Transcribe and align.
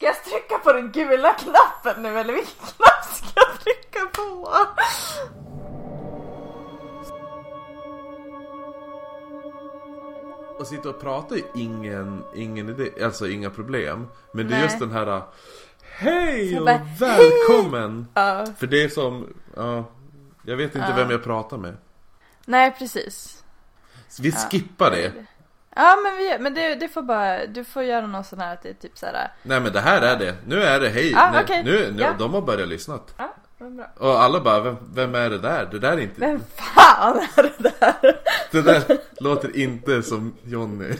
Ska 0.00 0.06
jag 0.06 0.24
trycka 0.24 0.58
på 0.58 0.72
den 0.72 0.92
gula 0.92 1.34
knappen 1.34 2.02
nu 2.02 2.18
eller 2.18 2.32
vilken 2.32 2.54
knapp 2.76 3.04
ska 3.04 3.26
jag 3.34 3.60
trycka 3.60 4.06
på? 4.12 4.56
Och 10.58 10.66
sitta 10.66 10.88
och 10.88 11.00
prata 11.00 11.34
är 11.34 11.42
ingen, 11.54 12.24
ingen 12.34 12.68
idé, 12.68 13.04
alltså 13.04 13.28
inga 13.28 13.50
problem. 13.50 14.08
Men 14.32 14.48
det 14.48 14.54
är 14.54 14.56
Nej. 14.56 14.64
just 14.64 14.78
den 14.78 14.90
här 14.90 15.22
Hej 15.82 16.52
Så 16.52 16.58
och 16.58 16.64
bara, 16.66 16.86
välkommen! 17.00 18.06
Ja. 18.14 18.46
För 18.58 18.66
det 18.66 18.82
är 18.84 18.88
som, 18.88 19.34
ja, 19.56 19.84
jag 20.42 20.56
vet 20.56 20.74
inte 20.74 20.88
Ja. 20.90 20.96
vem 20.96 21.10
jag 21.10 21.24
pratar 21.24 21.56
med. 21.56 21.76
Nej 22.44 22.74
precis. 22.78 23.44
Så 24.08 24.22
vi 24.22 24.32
skippar 24.32 24.90
det. 24.90 25.12
Ja 25.76 25.96
men, 26.04 26.16
vi, 26.16 26.36
men 26.40 26.54
det, 26.54 26.74
det 26.74 26.88
får 26.88 27.02
bara, 27.02 27.46
du 27.46 27.64
får 27.64 27.82
göra 27.82 28.06
någon 28.06 28.24
sån 28.24 28.40
här 28.40 28.52
att 28.54 28.62
det 28.62 28.68
är 28.70 28.74
typ 28.74 28.98
såhär. 28.98 29.32
Nej 29.42 29.60
men 29.60 29.72
det 29.72 29.80
här 29.80 30.02
är 30.02 30.16
det. 30.18 30.36
Nu 30.46 30.62
är 30.62 30.80
det 30.80 30.88
hej. 30.88 31.10
Ja, 31.10 31.30
Nej, 31.32 31.42
okej. 31.44 31.64
Nu, 31.64 31.92
nu 31.92 32.02
Ja. 32.02 32.14
de 32.18 32.34
har 32.34 32.42
börjat 32.42 32.68
lyssna. 32.68 32.98
Ja, 33.16 33.34
bra. 33.58 33.86
Och 33.96 34.22
alla 34.22 34.40
bara, 34.40 34.60
vem, 34.60 34.76
vem 34.94 35.14
är 35.14 35.30
det 35.30 35.38
där? 35.38 35.68
Det 35.70 35.78
där 35.78 35.92
är 35.92 35.98
inte, 36.00 36.20
Vem 36.20 36.40
fan 36.56 37.16
är 37.36 37.42
det 37.42 37.70
där? 37.80 37.94
det 38.50 38.62
där 38.62 38.82
låter 39.20 39.56
inte 39.56 40.02
som 40.02 40.34
Jonny. 40.44 40.94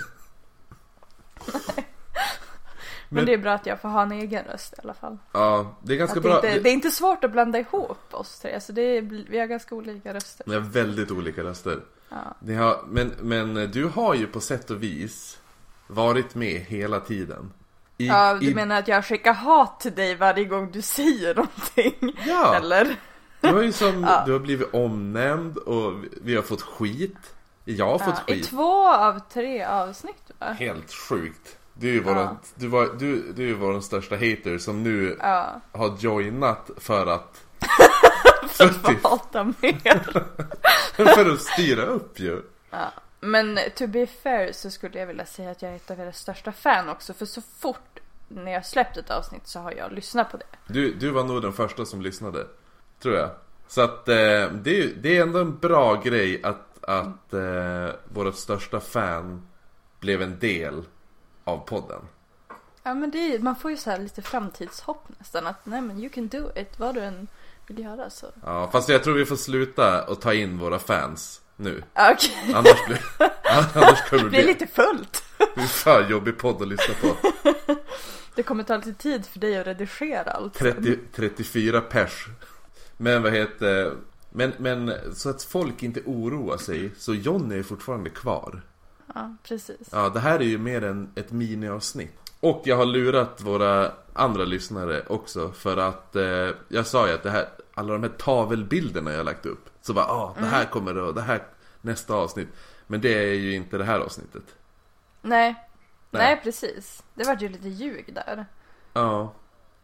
Men, 3.08 3.16
Men- 3.16 3.26
det 3.26 3.32
är 3.32 3.38
bra 3.38 3.52
att 3.52 3.66
jag 3.66 3.80
får 3.80 3.88
ha 3.88 4.02
en 4.02 4.12
egen 4.12 4.44
röst 4.44 4.72
i 4.72 4.76
alla 4.82 4.94
fall. 4.94 5.18
Ja, 5.32 5.76
det 5.82 5.92
är 5.92 5.96
ganska 5.96 6.18
Att 6.18 6.22
det, 6.22 6.28
bra. 6.28 6.36
inte, 6.36 6.58
det 6.60 6.68
är 6.68 6.72
inte 6.72 6.90
svårt 6.90 7.24
att 7.24 7.32
blanda 7.32 7.58
ihop 7.58 7.98
oss 8.14 8.38
tre, 8.40 8.60
så 8.60 8.72
det 8.72 8.82
är, 8.82 9.02
vi 9.30 9.38
har 9.38 9.46
ganska 9.46 9.74
olika 9.74 10.14
röster. 10.14 10.44
Vi 10.48 10.54
har 10.54 10.60
väldigt 10.60 11.10
olika 11.10 11.42
röster. 11.42 11.80
Ja. 12.10 12.54
Har, 12.64 12.80
men, 12.88 13.12
men 13.20 13.54
du 13.70 13.84
har 13.84 14.14
ju 14.14 14.26
på 14.26 14.40
sätt 14.40 14.70
och 14.70 14.82
vis 14.82 15.38
varit 15.86 16.34
med 16.34 16.60
hela 16.60 17.00
tiden. 17.00 17.52
I, 17.98 18.06
Ja, 18.06 18.34
du 18.40 18.46
i, 18.50 18.54
menar 18.54 18.78
att 18.78 18.88
jag 18.88 19.04
skickar 19.04 19.32
hat 19.34 19.80
till 19.80 19.94
dig 19.94 20.14
varje 20.14 20.44
gång 20.44 20.70
du 20.72 20.82
säger 20.82 21.34
någonting? 21.34 22.16
Ja. 22.26 22.54
Eller? 22.54 22.96
Du 23.40 23.48
har 23.48 23.62
ju 23.62 23.72
som, 23.72 24.02
Ja. 24.02 24.22
du 24.26 24.32
har 24.32 24.38
blivit 24.38 24.74
omnämnd 24.74 25.56
och 25.56 25.92
vi- 26.22 26.36
har 26.36 26.42
fått 26.42 26.62
skit. 26.62 27.16
Jag 27.64 27.86
har 27.86 27.98
fått 27.98 28.22
Ja, 28.26 28.34
I 28.34 28.36
skit. 28.36 28.48
två 28.50 28.88
av 28.88 29.18
tre 29.32 29.64
avsnitt 29.64 30.30
va? 30.38 30.46
Helt 30.46 30.92
sjukt. 30.92 31.56
Du 31.74 31.88
är 31.88 31.92
ju 31.92 32.02
våran, 32.02 32.38
du, 32.54 32.66
var, 32.68 32.88
du, 32.98 33.32
du 33.32 33.42
är 33.42 33.46
ju 33.46 33.54
vår 33.54 33.80
största 33.80 34.14
hater 34.14 34.58
som 34.58 34.82
nu 34.82 35.16
Ja, 35.20 35.60
har 35.72 35.96
joinat 35.98 36.70
för 36.76 37.06
att 37.06 37.40
för, 38.50 38.90
att 38.90 39.02
hata 39.02 39.44
mer. 39.44 40.24
för 41.14 41.32
att 41.32 41.40
styra 41.40 41.82
upp 41.82 42.20
ju. 42.20 42.42
Ja. 42.70 42.92
Men 43.20 43.58
to 43.76 43.86
be 43.86 44.06
fair 44.06 44.52
så 44.52 44.70
skulle 44.70 44.98
jag 44.98 45.06
vilja 45.06 45.26
säga 45.26 45.50
att 45.50 45.62
jag 45.62 45.72
är 45.72 45.76
ett 45.76 45.90
av 45.90 46.00
era 46.00 46.12
största 46.12 46.52
fan 46.52 46.88
också. 46.88 47.14
För 47.14 47.26
så 47.26 47.40
fort 47.58 48.00
när 48.28 48.52
jag 48.52 48.66
släppt 48.66 48.96
ett 48.96 49.10
avsnitt 49.10 49.46
så 49.46 49.60
har 49.60 49.72
jag 49.72 49.92
lyssnat 49.92 50.30
på 50.30 50.36
det. 50.36 50.44
Du, 50.66 50.94
du 50.94 51.10
var 51.10 51.24
nog 51.24 51.42
den 51.42 51.52
första 51.52 51.84
som 51.84 52.02
lyssnade. 52.02 52.46
Tror 53.02 53.14
jag. 53.14 53.30
Så 53.68 53.80
att 53.80 54.08
eh, 54.08 54.14
det, 54.52 54.80
är, 54.80 54.94
det 54.96 55.16
är 55.18 55.22
ändå 55.22 55.38
en 55.38 55.58
bra 55.58 55.94
grej 55.94 56.42
att, 56.42 56.84
att 56.84 57.32
eh, 57.32 57.94
våra 58.04 58.32
största 58.32 58.80
fan 58.80 59.46
blev 60.00 60.22
en 60.22 60.38
del 60.38 60.82
av 61.44 61.58
podden. 61.58 62.00
Ja 62.90 62.94
men 62.94 63.10
det 63.10 63.34
är, 63.34 63.38
man 63.38 63.56
får 63.56 63.70
ju 63.70 63.76
så 63.76 63.90
här 63.90 63.98
lite 63.98 64.22
framtidshopp 64.22 65.08
nästan. 65.18 65.46
Att 65.46 65.66
nej 65.66 65.80
men 65.80 65.98
you 65.98 66.08
can 66.08 66.28
do 66.28 66.50
it. 66.56 66.78
Vad 66.78 66.94
du 66.94 67.00
än 67.00 67.28
vill 67.66 67.78
göra 67.78 68.10
så. 68.10 68.26
Ja, 68.44 68.70
fast 68.72 68.88
jag 68.88 69.04
tror 69.04 69.14
vi 69.14 69.26
får 69.26 69.36
sluta 69.36 70.04
och 70.04 70.20
ta 70.20 70.34
in 70.34 70.58
våra 70.58 70.78
fans 70.78 71.40
nu. 71.56 71.82
Okej, 71.94 72.54
Annars 72.54 72.86
blir, 72.86 73.00
annars 73.74 74.10
kommer 74.10 74.22
det 74.22 74.28
det 74.28 74.30
bli 74.30 74.42
lite 74.42 74.66
fullt. 74.66 75.24
en 75.54 75.66
fan 75.66 76.10
jobbig 76.10 76.38
podd 76.38 76.62
att 76.62 76.68
lyssna 76.68 76.94
på. 77.00 77.16
Det 78.34 78.42
kommer 78.42 78.64
ta 78.64 78.76
lite 78.76 78.94
tid 78.94 79.26
för 79.26 79.38
dig 79.38 79.58
att 79.58 79.66
redigera 79.66 80.30
allt. 80.30 80.54
30, 80.54 80.98
34 81.14 81.80
pers. 81.80 82.26
Men 82.96 83.22
vad 83.22 83.32
heter 83.32 83.96
men, 84.30 84.52
men 84.58 84.92
så 85.14 85.30
att 85.30 85.42
folk 85.42 85.82
inte 85.82 86.02
oroar 86.06 86.56
sig 86.56 86.90
så 86.98 87.14
Jonny 87.14 87.58
är 87.58 87.62
fortfarande 87.62 88.10
kvar. 88.10 88.62
Ja, 89.14 89.36
precis. 89.42 89.88
Ja, 89.92 90.08
det 90.08 90.20
här 90.20 90.38
är 90.38 90.44
ju 90.44 90.58
mer 90.58 90.84
än 90.84 91.12
ett 91.14 91.32
miniavsnitt. 91.32 92.29
Och 92.40 92.62
jag 92.64 92.76
har 92.76 92.86
lurat 92.86 93.40
våra 93.40 93.92
andra 94.12 94.44
lyssnare 94.44 95.02
också 95.06 95.52
för 95.52 95.76
att 95.76 96.16
eh, 96.16 96.48
jag 96.68 96.86
sa 96.86 97.08
ju 97.08 97.14
att 97.14 97.22
det 97.22 97.30
här, 97.30 97.48
alla 97.74 97.92
de 97.92 98.02
här 98.02 98.10
tavelbilderna 98.10 99.12
jag 99.12 99.24
lagt 99.24 99.46
upp. 99.46 99.70
Så 99.80 99.92
bara, 99.92 100.04
ah, 100.06 100.34
det 100.38 100.46
här 100.46 100.64
kommer 100.64 100.94
då, 100.94 101.12
det 101.12 101.22
här 101.22 101.42
nästa 101.80 102.14
avsnitt. 102.14 102.48
Men 102.86 103.00
det 103.00 103.14
är 103.14 103.34
ju 103.34 103.54
inte 103.54 103.78
det 103.78 103.84
här 103.84 104.00
avsnittet. 104.00 104.42
Nej. 105.22 105.54
Nej. 106.10 106.22
Nej, 106.22 106.40
precis. 106.42 107.02
Det 107.14 107.24
var 107.24 107.36
ju 107.40 107.48
lite 107.48 107.68
ljug 107.68 108.14
där. 108.14 108.46
Ja, 108.92 109.32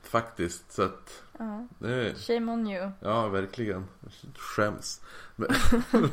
faktiskt. 0.02 0.72
Så 0.72 0.82
att, 0.82 1.22
Ja. 1.38 1.66
nu, 1.78 2.14
Shame 2.18 2.52
on 2.52 2.66
you. 2.66 2.90
ja 3.00 3.28
verkligen. 3.28 3.86
Skäms. 4.36 5.00
Men, 5.36 5.48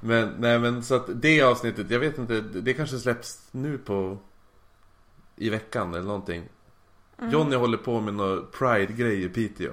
men, 0.00 0.34
nej 0.38 0.58
men 0.58 0.82
så 0.82 0.94
att 0.94 1.22
det 1.22 1.42
avsnittet, 1.42 1.90
jag 1.90 2.00
vet 2.00 2.18
inte, 2.18 2.40
det 2.40 2.74
kanske 2.74 2.98
släpps 2.98 3.48
nu 3.50 3.78
på 3.78 4.18
i 5.42 5.50
veckan 5.50 5.94
eller 5.94 6.06
någonting. 6.06 6.48
Johnny 7.30 7.56
håller 7.56 7.78
på 7.78 8.00
med 8.00 8.14
någon 8.14 8.46
Pride-grej 8.58 9.24
i 9.24 9.28
Piteå. 9.28 9.72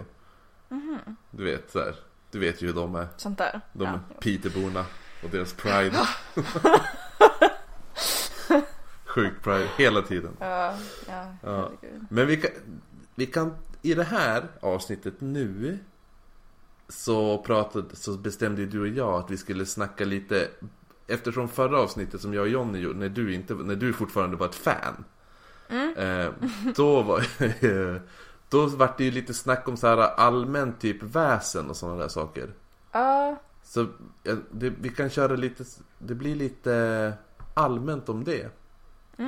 Du 1.31 1.43
vet 1.43 1.71
så 1.71 1.79
här. 1.79 1.95
Du 2.31 2.39
vet 2.39 2.61
ju 2.61 2.67
hur 2.67 2.73
de 2.73 2.95
är. 2.95 3.07
Sånt 3.17 3.37
där. 3.37 3.61
De 3.73 3.83
ja. 3.83 3.99
Piteborna 4.19 4.85
och 5.23 5.29
deras 5.29 5.53
Pride. 5.53 5.91
Sjuk 9.05 9.43
Pride 9.43 9.69
hela 9.77 10.01
tiden. 10.01 10.31
Ja, 10.39 10.75
ja, 11.07 11.35
Ja. 11.43 11.71
Men 12.09 12.27
vi 12.27 12.37
kan, 12.37 12.51
vi 13.15 13.25
kan 13.25 13.55
i 13.81 13.93
det 13.93 14.03
här 14.03 14.47
avsnittet 14.59 15.21
nu 15.21 15.79
så, 16.87 17.37
pratade, 17.37 17.95
så 17.95 18.17
bestämde 18.17 18.65
du 18.65 18.81
och 18.81 18.87
jag 18.87 19.13
att 19.13 19.31
vi 19.31 19.37
skulle 19.37 19.65
snacka 19.65 20.05
lite 20.05 20.47
Eftersom 21.07 21.49
förra 21.49 21.79
avsnittet 21.79 22.21
som 22.21 22.33
jag 22.33 22.41
och 22.41 22.49
Jonny 22.49 22.79
gjorde, 22.79 22.99
när 22.99 23.09
du, 23.09 23.33
inte, 23.33 23.53
när 23.53 23.75
du 23.75 23.93
fortfarande 23.93 24.37
var 24.37 24.45
ett 24.45 24.55
fan 24.55 25.03
eh, 25.97 26.31
Då 26.75 27.01
var 27.01 27.27
Då 28.49 28.65
vart 28.65 28.97
det 28.97 29.03
ju 29.03 29.11
lite 29.11 29.33
snack 29.33 29.67
om 29.67 29.77
så 29.77 29.87
här 29.87 29.97
allmänt 29.97 30.81
typ 30.81 31.03
väsen 31.03 31.69
och 31.69 31.75
sådana 31.77 31.97
där 31.97 32.07
saker. 32.07 32.49
Ja, 32.91 33.35
Så 33.63 33.81
eh, 34.23 34.37
det, 34.51 34.69
vi 34.69 34.89
kan 34.89 35.09
köra 35.09 35.35
lite, 35.35 35.63
det 35.99 36.15
blir 36.15 36.35
lite 36.35 37.13
allmänt 37.53 38.09
om 38.09 38.23
det. 38.23 38.47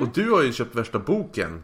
Och 0.01 0.07
du 0.13 0.31
har 0.31 0.44
ju 0.44 0.53
köpt 0.53 0.75
värsta 0.75 1.00
boken. 1.00 1.63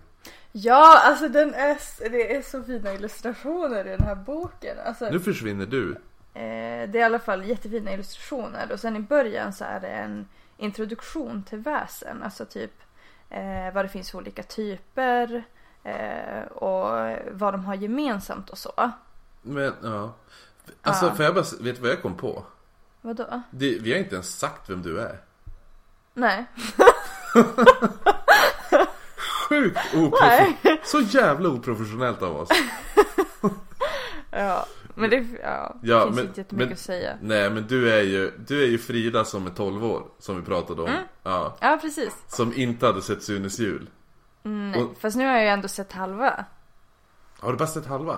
Ja, 0.51 1.01
alltså 1.03 1.27
den 1.29 1.53
är, 1.53 1.77
det 2.09 2.35
är 2.35 2.41
så 2.41 2.63
fina 2.63 2.93
illustrationer 2.93 3.85
i 3.87 3.89
den 3.89 4.01
här 4.07 4.15
boken. 4.15 4.77
Alltså, 4.85 5.09
Nu 5.09 5.19
försvinner 5.19 5.65
du. 5.65 5.91
eh, 6.33 6.89
det 6.89 6.95
är 6.95 6.95
i 6.95 7.03
alla 7.03 7.19
fall 7.19 7.45
jättefina 7.45 7.93
illustrationer. 7.93 8.71
Och 8.71 8.79
sen 8.79 8.95
i 8.95 8.99
början 8.99 9.53
så 9.53 9.63
är 9.65 9.79
det 9.79 9.87
en 9.87 10.27
introduktion 10.57 11.43
till 11.43 11.57
väsen. 11.59 12.23
Alltså 12.23 12.45
typ 12.45 12.71
eh, 13.29 13.73
vad 13.73 13.85
det 13.85 13.89
finns 13.89 14.11
för 14.11 14.17
olika 14.17 14.43
typer 14.43 15.43
eh, 15.83 16.41
och 16.51 17.17
vad 17.31 17.53
de 17.53 17.65
har 17.65 17.75
gemensamt 17.75 18.49
och 18.49 18.57
så. 18.57 18.91
Men 19.41 19.73
ja 19.83 20.13
Alltså 20.81 21.05
Ja. 21.05 21.15
får 21.15 21.25
jag 21.25 21.33
bara, 21.35 21.45
vet 21.59 21.75
du 21.75 21.81
vad 21.81 21.91
jag 21.91 22.01
kom 22.01 22.15
på? 22.17 22.43
Vadå? 23.01 23.41
Det, 23.51 23.77
vi 23.81 23.91
har 23.91 23.99
inte 23.99 24.15
ens 24.15 24.39
sagt 24.39 24.69
vem 24.69 24.81
du 24.81 24.99
är 24.99 25.19
Nej. 26.13 26.45
Sjukt 29.49 29.77
oprof- 29.93 30.17
Nej. 30.21 30.81
Så 30.83 30.99
jävla 30.99 31.49
oprofessionellt 31.49 32.21
av 32.21 32.35
oss 32.35 32.49
Ja, 34.31 34.65
men 34.97 35.09
det 35.09 35.25
ja, 35.43 35.75
Ja, 35.83 36.03
finns 36.03 36.15
men- 36.15 36.25
inte 36.27 36.39
jättemycket 36.41 36.67
men- 36.67 36.73
att 36.73 36.79
säga. 36.79 37.17
Nej 37.21 37.49
men 37.49 37.67
du 37.67 37.91
är 37.93 38.01
ju, 38.01 38.31
du 38.47 38.63
är 38.63 38.67
ju 38.67 38.77
Frida 38.77 39.25
som 39.25 39.45
är 39.45 39.49
12 39.51 39.85
år 39.85 40.03
Som 40.19 40.35
vi 40.35 40.41
pratade 40.41 40.81
om 40.81 40.91
Ja 41.23 41.57
Ja, 41.61 41.77
precis. 41.81 42.13
Som 42.27 42.53
inte 42.55 42.85
hade 42.85 43.01
sett 43.01 43.23
Sunes 43.23 43.59
jul 43.59 43.89
Nej, 44.43 44.83
Och- 44.83 44.97
fast 44.99 45.17
nu 45.17 45.25
har 45.25 45.33
jag 45.33 45.41
ju 45.43 45.49
ändå 45.49 45.67
sett 45.67 45.91
halva. 45.93 46.45
Har 47.39 47.51
du 47.51 47.57
bara 47.57 47.67
sett 47.67 47.85
halva? 47.85 48.17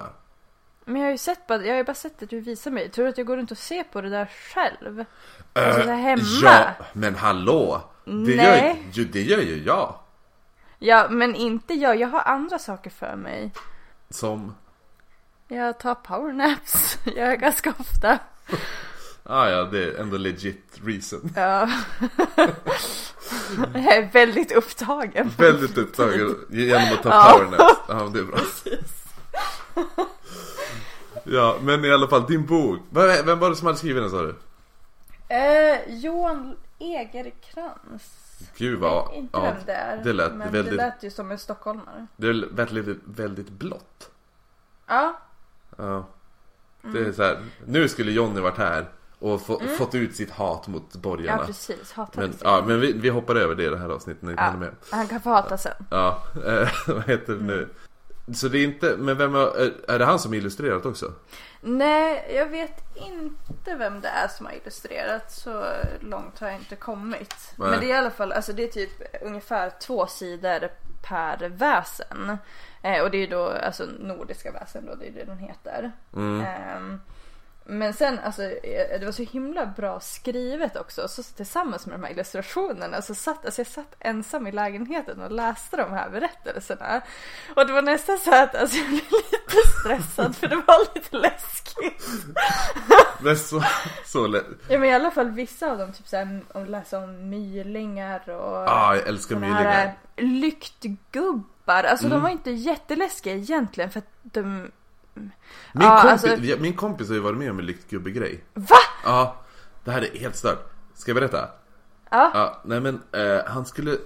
Men 0.85 0.95
jag 0.95 1.03
har 1.07 1.11
ju 1.11 1.17
sett 1.17 1.47
bara, 1.47 1.65
jag 1.65 1.75
har 1.75 1.83
bara 1.83 1.93
sett 1.93 2.23
att 2.23 2.29
du 2.29 2.39
visar 2.39 2.71
mig. 2.71 2.89
Tror 2.89 3.05
du 3.05 3.09
att 3.11 3.17
jag 3.17 3.27
går 3.27 3.37
runt 3.37 3.51
och 3.51 3.57
ser 3.57 3.83
på 3.83 4.01
det 4.01 4.09
där 4.09 4.25
själv? 4.25 5.05
Alltså 5.53 5.81
där 5.87 5.95
hemma? 5.95 6.21
Ja, 6.43 6.65
men 6.93 7.15
hallå! 7.15 7.81
Det 8.05 8.11
gör, 8.11 8.35
Nej. 8.35 8.83
ju, 8.91 9.05
det 9.05 9.21
gör 9.21 9.39
ju 9.41 9.63
jag 9.63 9.95
Ja, 10.79 11.07
men 11.09 11.35
inte 11.35 11.73
jag. 11.73 11.99
Jag 11.99 12.07
har 12.07 12.21
andra 12.25 12.59
saker 12.59 12.89
för 12.89 13.15
mig. 13.15 13.51
Som, 14.09 14.55
Jag 15.51 15.79
tar 15.79 15.95
powernaps. 15.95 16.97
Jag 17.05 17.15
gör 17.15 17.35
ganska 17.35 17.73
ofta. 17.79 18.19
ah, 19.23 19.49
ja 19.49 19.63
det 19.63 19.83
är 19.83 20.01
ändå 20.01 20.17
legit 20.17 20.79
reason 20.83 21.31
Ja. 21.35 21.69
jag 23.73 23.85
är 23.97 24.11
väldigt 24.13 24.51
upptagen. 24.51 25.31
Väldigt 25.37 25.77
upptagen 25.77 26.35
genom 26.49 26.93
att 26.93 27.03
ta 27.03 27.09
Ja. 27.09 27.33
powernaps 27.37 27.79
Ja 27.87 28.03
men 28.03 28.13
det 28.13 28.19
är 28.19 28.23
bra 28.23 28.39
Ja 31.23 31.57
men 31.61 31.85
i 31.85 31.91
alla 31.91 32.07
fall 32.07 32.25
din 32.25 32.45
bok 32.45 32.79
Vem 32.89 33.39
var 33.39 33.49
det 33.49 33.55
som 33.55 33.65
hade 33.67 33.77
skrivit 33.79 34.03
den 34.03 34.09
sa 34.11 34.21
du? 34.21 34.35
Eh, 35.35 35.79
Johan 35.87 36.55
Egerkrans. 36.79 38.03
Gud 38.57 38.79
vad... 38.79 39.13
Inte 39.13 39.37
ja, 39.37 39.43
vem 39.43 39.55
det 39.65 39.71
är. 39.73 40.03
det 40.03 40.13
lät 40.13 40.33
men 40.33 40.51
väldigt- 40.51 40.71
det 40.71 40.77
lät 40.77 41.03
ju 41.03 41.09
som 41.11 41.31
en 41.31 41.37
stockholmare. 41.39 42.07
Det 42.15 42.33
lät 42.33 42.51
väldigt, 42.51 42.99
väldigt 43.05 43.49
blått. 43.49 44.09
Ja. 44.87 45.19
Ja. 45.79 46.07
Mm. 46.83 46.93
Det 47.03 47.09
är 47.09 47.11
så 47.11 47.23
här, 47.23 47.37
nu 47.65 47.87
skulle 47.89 48.11
Jonny 48.11 48.39
varit 48.41 48.57
här 48.57 48.85
och 49.19 49.41
få, 49.41 49.59
fått 49.77 49.95
ut 49.95 50.15
sitt 50.15 50.31
hat 50.31 50.67
mot 50.67 50.89
Ja 50.93 50.99
borgarna. 50.99 51.45
precis. 51.45 51.91
Hatar 51.91 52.21
men, 52.21 52.33
ja, 52.43 52.63
men 52.67 52.79
vi, 52.79 52.93
vi 52.93 53.09
hoppar 53.09 53.35
över 53.35 53.55
det 53.55 53.63
i 53.63 53.69
det 53.69 53.77
här 53.77 53.89
avsnittet 53.89 54.23
när 54.23 54.33
Ja. 54.37 54.43
hinner 54.45 54.57
med. 54.59 54.75
Han 54.91 55.07
kan 55.07 55.21
få 55.21 55.29
hata 55.29 55.57
sen. 55.57 55.73
Ja, 55.91 56.23
eh, 56.47 56.69
vad 56.87 57.03
heter 57.09 57.33
det 57.33 57.43
nu? 57.43 57.69
Så 58.33 58.47
det 58.47 58.57
är 58.57 58.63
inte, 58.63 58.95
men 58.97 59.17
vem 59.17 59.35
är- 59.35 59.73
är 59.91 59.99
det 59.99 60.05
han 60.05 60.19
som 60.19 60.33
illustrerat 60.33 60.85
också? 60.85 61.13
Nej, 61.61 62.31
jag 62.35 62.45
vet 62.45 62.83
inte 62.95 63.75
vem 63.75 64.01
det 64.01 64.07
är 64.07 64.27
som 64.27 64.45
har 64.45 64.53
illustrerat. 64.53 65.31
Så 65.31 65.63
långt 65.99 66.39
har 66.39 66.47
jag 66.47 66.57
inte 66.57 66.75
kommit. 66.75 67.53
Nej. 67.55 67.69
Men 67.69 67.79
det 67.79 67.85
är 67.85 67.89
i 67.89 67.97
alla 67.97 68.11
fall, 68.11 68.31
alltså 68.31 68.53
det 68.53 68.63
är 68.63 68.67
typ 68.67 68.91
ungefär 69.21 69.71
två 69.81 70.07
sidor 70.07 70.59
per 71.01 71.49
väsen. 71.49 72.37
Eh, 72.81 73.01
och 73.01 73.11
det 73.11 73.17
är 73.17 73.27
då 73.27 73.49
alltså 73.49 73.85
nordiska 73.99 74.51
väsen 74.51 74.85
då, 74.85 74.95
det 74.95 75.07
är 75.07 75.11
det 75.11 75.23
den 75.23 75.37
heter. 75.37 75.91
Mm. 76.15 76.45
Ehm, 76.45 76.99
men 77.65 77.93
sen 77.93 78.19
alltså, 78.19 78.43
eh, 78.43 78.99
det 78.99 79.05
var 79.05 79.11
så 79.11 79.23
himla 79.23 79.65
bra 79.65 79.99
skrivet 79.99 80.75
också. 80.75 81.07
Så 81.07 81.23
tillsammans 81.23 81.85
med 81.85 81.99
de 81.99 82.03
här 82.03 82.11
illustrationerna 82.11 83.01
så 83.01 83.15
satt, 83.15 83.45
alltså 83.45 83.59
jag 83.59 83.67
satt 83.67 83.95
ensam 83.99 84.47
i 84.47 84.51
lägenheten 84.51 85.21
och 85.21 85.31
läste 85.31 85.77
de 85.77 85.91
här 85.93 86.09
berättelserna. 86.09 87.01
Och 87.55 87.67
det 87.67 87.73
var 87.73 87.81
nästan 87.81 88.17
så 88.17 88.35
att 88.35 88.55
alltså, 88.55 88.77
jag 88.77 88.87
blev 88.87 89.01
lite 89.11 89.69
stressad 89.79 90.35
för 90.35 90.47
det 90.47 90.55
var 90.55 90.95
lite 90.95 91.17
läskigt. 91.17 92.07
Men 93.19 93.37
så, 93.37 93.63
så 94.05 94.27
lätt. 94.27 94.45
Ja 94.69 94.79
men 94.79 94.89
i 94.89 94.93
alla 94.93 95.11
fall 95.11 95.29
vissa 95.31 95.71
av 95.71 95.77
dem, 95.77 95.93
typ 95.93 96.07
såhär 96.07 96.41
om 96.53 96.65
läsa 96.65 96.97
om 96.97 97.29
mylingar 97.29 98.29
och 98.29 98.57
Ah, 98.57 98.95
jag 98.95 99.07
älskar 99.07 99.35
mylingar. 99.35 99.63
här 99.63 99.93
lyktgubbar. 101.69 101.83
Alltså 101.91 102.05
Mm. 102.05 102.17
de 102.17 102.23
var 102.23 102.29
inte 102.29 102.51
jätteläskiga 102.51 103.33
egentligen 103.35 103.89
för 103.91 103.99
att 103.99 104.09
de... 104.23 104.71
Min, 105.13 105.31
Ja, 105.73 106.01
kompis, 106.01 106.23
alltså- 106.23 106.61
min 106.61 106.73
kompis 106.75 107.07
har 107.07 107.15
ju 107.15 107.21
varit 107.21 107.37
med 107.37 107.51
om 107.51 107.59
en 107.59 107.65
lyktgubbe-grej. 107.65 108.43
Va? 108.53 108.75
Ja, 109.03 109.35
det 109.85 109.91
här 109.91 110.01
är 110.01 110.19
helt 110.19 110.35
stört. 110.35 110.71
Ska 110.93 111.11
jag 111.11 111.15
berätta? 111.15 111.49
Ja. 112.11 112.31
Ja, 112.33 112.61
nej 112.65 112.81
men 112.81 113.01
eh, 113.11 113.45
han 113.45 113.65
skulle 113.65 113.97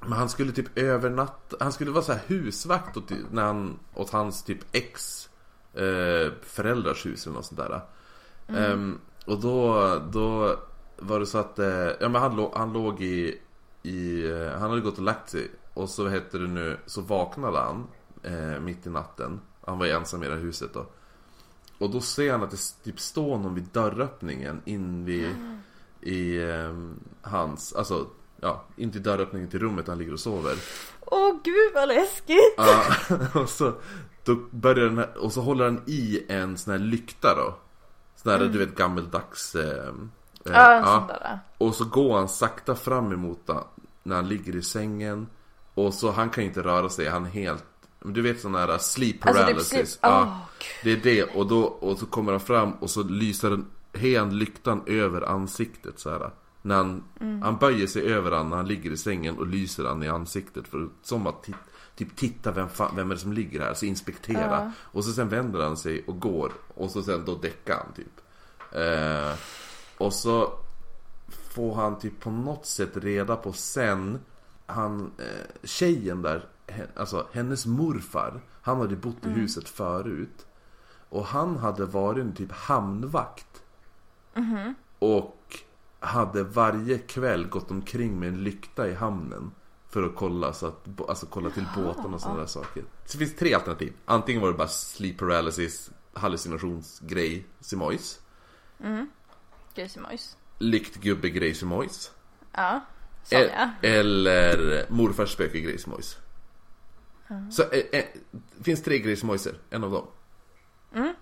men 0.00 0.12
han 0.12 0.28
skulle 0.28 0.52
typ 0.52 0.78
övernatta, 0.78 1.56
han 1.60 1.72
skulle 1.72 1.90
vara 1.90 2.02
så 2.04 2.12
här 2.12 2.20
husvakt 2.26 2.96
åt, 2.96 3.12
när 3.30 3.42
han, 3.42 3.78
åt 3.94 4.10
hans 4.10 4.42
typ 4.44 4.58
ex 4.72 5.28
eh, 5.74 6.32
föräldrars 6.42 7.06
hus 7.06 7.26
eller 7.26 7.36
något 7.36 7.44
sånt 7.46 7.60
där. 7.60 7.80
Ehm, 8.48 8.98
och 9.26 9.40
då, 9.40 9.78
då 10.12 10.56
var 10.98 11.20
det 11.20 11.26
så 11.26 11.38
att, 11.38 11.58
eh, 11.58 11.88
ja 12.00 12.08
men 12.08 12.14
han, 12.22 12.36
låg, 12.36 12.52
han 12.56 12.72
låg 12.72 13.02
i, 13.02 13.40
i 13.82 14.30
eh, 14.30 14.50
han 14.60 14.70
hade 14.70 14.80
gått 14.80 14.98
och 14.98 15.04
lagt 15.04 15.30
sig 15.30 15.50
och 15.74 15.88
så 15.88 16.08
hette 16.08 16.38
det 16.38 16.48
nu, 16.48 16.78
så 16.86 17.00
vaknade 17.00 17.58
han 17.58 17.86
eh, 18.22 18.60
mitt 18.60 18.86
i 18.86 18.90
natten. 18.90 19.40
Han 19.66 19.78
var 19.78 19.86
ju 19.86 19.92
ensam 19.92 20.22
i 20.22 20.26
det 20.26 20.34
här 20.34 20.40
huset 20.40 20.74
då. 20.74 20.86
Och 21.78 21.90
då 21.90 22.00
ser 22.00 22.32
han 22.32 22.42
att 22.42 22.50
det 22.50 22.84
typ 22.84 23.00
står 23.00 23.38
någon 23.38 23.54
vid 23.54 23.64
dörröppningen 23.64 24.62
in 24.64 25.04
vid 25.04 25.34
i 26.00 26.42
ehm, 26.42 27.00
hans, 27.22 27.72
alltså 27.72 28.06
ja, 28.40 28.64
in 28.76 28.90
till 28.90 29.02
dörröppningen 29.02 29.48
till 29.48 29.60
rummet 29.60 29.86
han 29.86 29.98
ligger 29.98 30.12
och 30.12 30.20
sover. 30.20 30.56
Åh 31.00 31.34
gud 31.44 31.72
vad 31.74 31.88
läskigt! 31.88 32.54
Ja, 32.56 32.84
och 33.40 33.48
så 33.48 33.72
då 34.24 34.34
börjar 34.50 34.84
den 34.84 34.98
här, 34.98 35.18
och 35.18 35.32
så 35.32 35.40
håller 35.40 35.64
han 35.64 35.82
i 35.86 36.24
en 36.28 36.58
sån 36.58 36.72
här 36.72 36.78
lykta 36.78 37.34
då. 37.34 37.54
Sån 38.16 38.32
här 38.32 38.38
du 38.38 38.58
vet 38.58 38.74
gammeldags 38.74 39.54
eh, 39.54 39.88
eh, 39.88 40.52
Ja, 40.52 40.72
en 40.72 40.84
sån 40.84 41.06
där. 41.06 41.38
Och 41.58 41.74
så 41.74 41.84
går 41.84 42.16
han 42.16 42.28
sakta 42.28 42.74
fram 42.74 43.12
emot 43.12 43.50
när 44.02 44.16
han 44.16 44.28
ligger 44.28 44.56
i 44.56 44.62
sängen. 44.62 45.26
Och 45.74 45.94
så 45.94 46.10
han 46.10 46.30
kan 46.30 46.44
ju 46.44 46.48
inte 46.48 46.62
röra 46.62 46.88
sig, 46.88 47.08
han 47.08 47.26
är 47.26 47.30
helt 47.30 47.64
Du 48.00 48.22
vet 48.22 48.40
sån 48.40 48.54
här 48.54 48.78
sleep 48.78 49.26
Alltså 49.26 49.42
paralysis. 49.42 49.68
typ 49.70 49.88
slip... 49.88 49.98
Ja. 50.02 50.22
Åh 50.22 50.36
gud. 50.58 51.02
Det 51.02 51.10
är 51.10 51.14
det 51.14 51.36
och 51.36 51.46
då 51.46 51.62
och 51.62 51.98
så 51.98 52.06
kommer 52.06 52.32
han 52.32 52.40
fram 52.40 52.72
och 52.72 52.90
så 52.90 53.02
lyser 53.02 53.50
den 53.50 53.66
hen 53.94 54.38
lyktan 54.38 54.82
över 54.86 55.22
ansiktet 55.22 55.98
så 55.98 56.10
här. 56.10 56.30
När 56.62 56.74
han, 56.76 57.02
han 57.42 57.56
böjer 57.56 57.86
sig 57.86 58.02
över 58.12 58.30
han 58.32 58.48
när 58.48 58.56
han 58.56 58.66
ligger 58.68 58.90
i 58.90 58.96
sängen 58.96 59.38
och 59.38 59.46
lyser 59.46 59.84
han 59.84 60.02
i 60.02 60.08
ansiktet 60.08 60.68
för 60.68 60.88
som 61.02 61.26
att 61.26 61.46
ti- 61.46 61.54
typ 61.96 62.16
titta 62.16 62.50
vem, 62.52 62.68
fan, 62.68 62.96
vem 62.96 63.10
är 63.10 63.14
det 63.14 63.20
som 63.20 63.32
ligger 63.32 63.60
här, 63.60 63.74
så 63.74 63.86
inspektera. 63.86 64.50
Ja. 64.50 64.70
Och 64.80 65.04
så 65.04 65.12
sen 65.12 65.28
vänder 65.28 65.60
han 65.62 65.76
sig 65.76 66.04
och 66.06 66.20
går 66.20 66.52
och 66.74 66.90
så 66.90 67.02
sen 67.02 67.24
då 67.24 67.34
däckar 67.34 67.76
han 67.76 67.92
typ. 67.96 68.20
Eh, 68.72 69.38
och 69.98 70.12
så 70.12 70.52
får 71.54 71.74
han 71.74 71.98
typ 71.98 72.20
på 72.20 72.30
något 72.30 72.66
sätt 72.66 72.96
reda 72.96 73.36
på 73.36 73.52
sen 73.52 74.18
han, 74.66 75.12
eh, 75.18 75.66
tjejen 75.66 76.22
där, 76.22 76.48
alltså 76.96 77.26
hennes 77.32 77.66
morfar, 77.66 78.40
han 78.62 78.80
hade 78.80 78.96
bott 78.96 79.26
i 79.26 79.28
huset 79.28 79.68
förut. 79.68 80.46
Och 81.08 81.26
han 81.26 81.56
hade 81.56 81.84
varit 81.84 82.24
en 82.24 82.34
typ 82.34 82.52
hamnvakt. 82.52 83.62
Och 84.98 85.58
hade 86.00 86.44
varje 86.44 86.98
kväll 86.98 87.46
gått 87.48 87.70
omkring 87.70 88.18
med 88.18 88.28
en 88.28 88.44
lykta 88.44 88.88
i 88.88 88.94
hamnen. 88.94 89.50
För 89.88 90.02
att 90.02 90.16
kolla, 90.16 90.52
så 90.52 90.66
att, 90.66 91.00
alltså 91.08 91.26
kolla 91.26 91.50
till 91.50 91.66
båten 91.76 92.14
och 92.14 92.20
sådana 92.20 92.40
där 92.40 92.46
saker. 92.46 92.84
Så 93.04 93.18
det 93.18 93.24
finns 93.24 93.38
tre 93.38 93.54
alternativ. 93.54 93.92
Antingen 94.04 94.42
var 94.42 94.48
det 94.48 94.54
bara 94.54 94.68
sleep 94.68 95.18
paralysis, 95.18 95.90
hallucinationsgrej, 96.12 97.46
simojs. 97.60 98.20
Grismojs. 99.74 100.36
Lyktgubbe 100.58 101.30
grejsimojs. 101.30 102.12
Ja. 102.52 102.80
E- 103.30 103.70
Eller 103.82 104.86
morfars 104.88 105.32
spöke 105.32 105.60
grejsimojs. 105.60 106.18
Så 107.50 107.62
eh, 107.62 107.84
eh, 107.92 108.04
det 108.56 108.64
finns 108.64 108.82
tre 108.82 108.98
grejsimojser, 108.98 109.54
en 109.70 109.84
av 109.84 109.90
dem. 109.90 110.06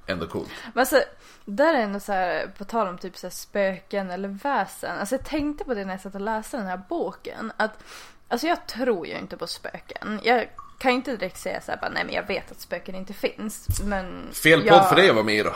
Ändå 0.06 0.26
coolt. 0.26 0.50
Men 0.74 0.80
alltså, 0.80 1.02
där 1.44 1.74
är 1.74 1.78
ändå 1.78 2.00
så 2.00 2.12
här, 2.12 2.46
på 2.58 2.64
tal 2.64 2.88
om 2.88 2.98
typ 2.98 3.16
så 3.16 3.30
spöken 3.30 4.10
eller 4.10 4.28
väsen. 4.28 4.98
Alltså 4.98 5.14
jag 5.14 5.24
tänkte 5.24 5.64
på 5.64 5.74
det 5.74 5.84
när 5.84 5.92
jag 5.92 6.00
satt 6.00 6.14
och 6.14 6.20
läste 6.20 6.56
den 6.56 6.66
här 6.66 6.80
boken. 6.88 7.52
Att, 7.56 7.84
alltså 8.28 8.46
jag 8.46 8.66
tror 8.66 9.06
ju 9.06 9.18
inte 9.18 9.36
på 9.36 9.46
spöken. 9.46 10.20
Jag 10.22 10.48
kan 10.78 10.90
ju 10.90 10.96
inte 10.96 11.16
direkt 11.16 11.38
säga 11.38 11.60
så 11.60 11.72
här, 11.72 11.78
bara, 11.80 11.90
nej 11.90 12.04
men 12.04 12.14
jag 12.14 12.26
vet 12.26 12.50
att 12.52 12.60
spöken 12.60 12.94
inte 12.94 13.12
finns. 13.12 13.82
Men 13.84 14.28
Fel 14.32 14.66
jag... 14.66 14.78
podd 14.78 14.88
för 14.88 14.96
dig 14.96 15.08
att 15.08 15.14
vara 15.14 15.24
med 15.24 15.34
i 15.34 15.42
då. 15.42 15.54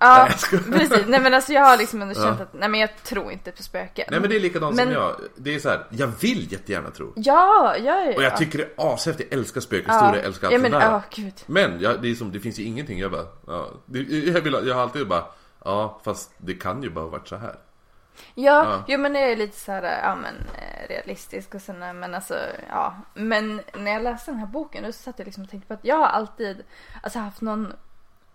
Ja, 0.00 0.28
jag 0.52 0.64
precis. 0.72 1.04
Nej 1.06 1.20
men 1.20 1.34
alltså 1.34 1.52
jag 1.52 1.62
har 1.62 1.76
liksom 1.76 2.02
ändå 2.02 2.14
känt 2.14 2.38
Ja. 2.38 2.42
att, 2.44 2.52
nej 2.52 2.68
men 2.68 2.80
jag 2.80 2.96
tror 3.02 3.32
inte 3.32 3.52
på 3.52 3.62
spöken. 3.62 4.04
Nej 4.10 4.20
men 4.20 4.30
det 4.30 4.36
är 4.36 4.40
likadant 4.40 4.76
Men- 4.76 4.84
som 4.86 4.94
jag. 4.94 5.16
Det 5.36 5.54
är 5.54 5.58
så 5.58 5.68
här, 5.68 5.86
jag 5.90 6.06
vill 6.20 6.52
jättegärna 6.52 6.90
tro. 6.90 7.12
Ja, 7.16 7.76
jag 7.76 8.02
är 8.06 8.16
Och 8.16 8.22
jag 8.22 8.36
tycker 8.36 8.58
det 8.58 8.64
är 8.64 8.94
ashäftigt, 8.94 9.32
jag 9.32 9.38
älskar 9.38 9.60
spökhistorier, 9.60 10.14
jag 10.16 10.24
älskar 10.24 10.46
allt 10.46 10.52
ja, 10.52 10.58
men, 10.58 10.70
sånt 10.70 10.82
där. 10.82 10.90
ja, 10.90 11.02
gud. 11.10 11.34
Men 11.46 11.80
jag, 11.80 12.02
det, 12.02 12.08
är 12.10 12.14
som, 12.14 12.32
det 12.32 12.40
finns 12.40 12.58
ju 12.58 12.62
ingenting, 12.64 12.98
jag 12.98 13.10
bara, 13.10 13.26
ja, 13.46 13.68
jag, 13.86 14.40
vill, 14.40 14.58
jag 14.66 14.74
har 14.74 14.82
alltid 14.82 15.08
bara, 15.08 15.24
ja 15.64 16.00
fast 16.04 16.30
det 16.38 16.54
kan 16.54 16.82
ju 16.82 16.90
bara 16.90 17.04
ha 17.04 17.08
varit 17.10 17.28
så 17.28 17.36
här. 17.36 17.54
Ja, 18.34 18.64
Ja. 18.64 18.84
jo 18.88 18.98
men 18.98 19.12
det 19.12 19.18
är 19.20 19.36
lite 19.36 19.58
så 19.60 19.72
här, 19.72 20.00
ja 20.02 20.14
men 20.16 20.34
eh, 20.34 20.88
realistisk 20.88 21.54
och 21.54 21.62
sådär 21.62 21.92
men 21.92 22.14
alltså 22.14 22.34
ja. 22.70 22.96
Men 23.14 23.60
när 23.78 23.90
jag 23.92 24.02
läste 24.02 24.30
den 24.30 24.40
här 24.40 24.46
boken 24.46 24.84
då 24.84 24.92
satt 24.92 25.18
jag 25.18 25.24
liksom 25.26 25.44
och 25.44 25.50
tänkte 25.50 25.68
på 25.68 25.74
att 25.74 25.84
jag 25.84 25.96
har 25.96 26.06
alltid, 26.06 26.64
alltså 27.02 27.18
haft 27.18 27.40
någon 27.40 27.72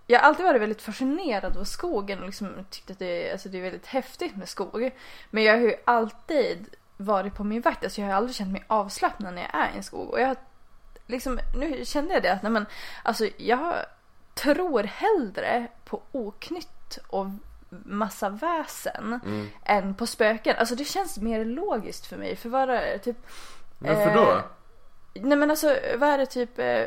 jag 0.08 0.20
har 0.20 0.28
alltid 0.28 0.46
varit 0.46 0.62
väldigt 0.62 0.82
fascinerad 0.82 1.58
av 1.58 1.64
skogen 1.64 2.20
och 2.20 2.26
liksom 2.26 2.66
tyckt 2.70 2.92
att 2.92 3.00
det, 3.00 3.28
är- 3.28 3.32
alltså 3.32 3.50
det 3.50 3.58
är 3.58 3.62
väldigt 3.62 3.86
häftigt 3.88 4.36
med 4.36 4.50
skog. 4.50 4.92
Men 5.30 5.44
jag 5.44 5.54
har 5.54 5.62
ju 5.62 5.76
alltid 5.86 6.76
varit 6.98 7.36
på 7.36 7.44
min 7.44 7.62
vakt, 7.62 7.84
alltså 7.84 8.02
jag 8.02 8.08
har 8.08 8.16
aldrig 8.16 8.36
känt 8.36 8.52
mig 8.52 8.64
avslappnad 8.68 9.34
när 9.34 9.42
jag 9.42 9.56
är 9.62 9.74
i 9.74 9.78
en 9.78 9.84
skog. 9.84 10.10
Och 10.10 10.22
jag 10.22 10.38
liksom, 11.08 11.40
nu 11.56 11.86
kände 11.86 12.14
jag 12.14 12.24
det 12.24 12.34
att 12.34 12.44
nej 12.44 12.52
men, 12.52 12.66
alltså 13.04 13.28
jag 13.38 13.74
tror 14.34 14.84
hellre 14.84 15.68
på 15.86 16.02
oknytt 16.12 16.98
och 17.08 17.26
massa 17.86 18.30
väsen 18.30 19.20
Mm. 19.26 19.48
än 19.66 19.96
på 19.96 20.08
spöken. 20.08 20.56
Alltså 20.60 20.76
det 20.76 20.86
känns 20.86 21.18
mer 21.18 21.46
logiskt 21.46 22.06
för 22.06 22.18
mig. 22.18 22.36
För 22.36 22.50
vad 22.50 22.62
är 22.62 22.68
det 22.68 22.98
typ... 23.00 23.18
Varför 23.80 24.14
då? 24.16 24.32
Eh, 24.32 24.42
Nej 25.14 25.38
men 25.38 25.50
alltså 25.52 25.68
vad 25.98 26.10
är 26.10 26.18
det 26.18 26.26
typ... 26.26 26.60
Eh, 26.60 26.86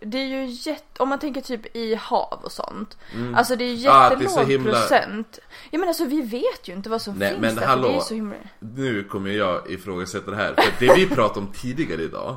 det 0.00 0.18
är 0.18 0.26
ju 0.26 0.44
jätte... 0.46 1.02
Om 1.02 1.08
man 1.08 1.18
tänker 1.18 1.40
typ 1.40 1.76
i 1.76 1.94
hav 1.94 2.40
och 2.44 2.52
sånt. 2.52 2.98
Alltså 3.34 3.56
det 3.56 3.64
är 3.64 3.74
ju 3.74 3.88
Ah, 3.88 4.10
jättelåg 4.10 4.30
så 4.30 4.42
himla- 4.44 4.70
procent. 4.72 5.38
Ja 5.70 5.78
men 5.78 5.88
alltså 5.88 6.04
vi 6.04 6.20
vet 6.20 6.68
ju 6.68 6.72
inte 6.72 6.90
vad 6.90 7.02
som 7.02 7.14
Nej, 7.14 7.28
finns 7.30 7.40
men 7.40 7.54
där. 7.54 7.66
hallå. 7.66 7.88
Det 7.88 7.94
är 7.96 8.00
så 8.00 8.14
himla... 8.14 8.36
Nu 8.58 9.04
kommer 9.04 9.30
jag 9.30 9.70
ifrågasätta 9.70 10.30
det 10.30 10.36
här, 10.36 10.54
för 10.54 10.86
det 10.86 10.94
vi 10.94 11.06
pratade 11.08 11.40
om 11.46 11.52
tidigare 11.52 12.02
idag 12.02 12.36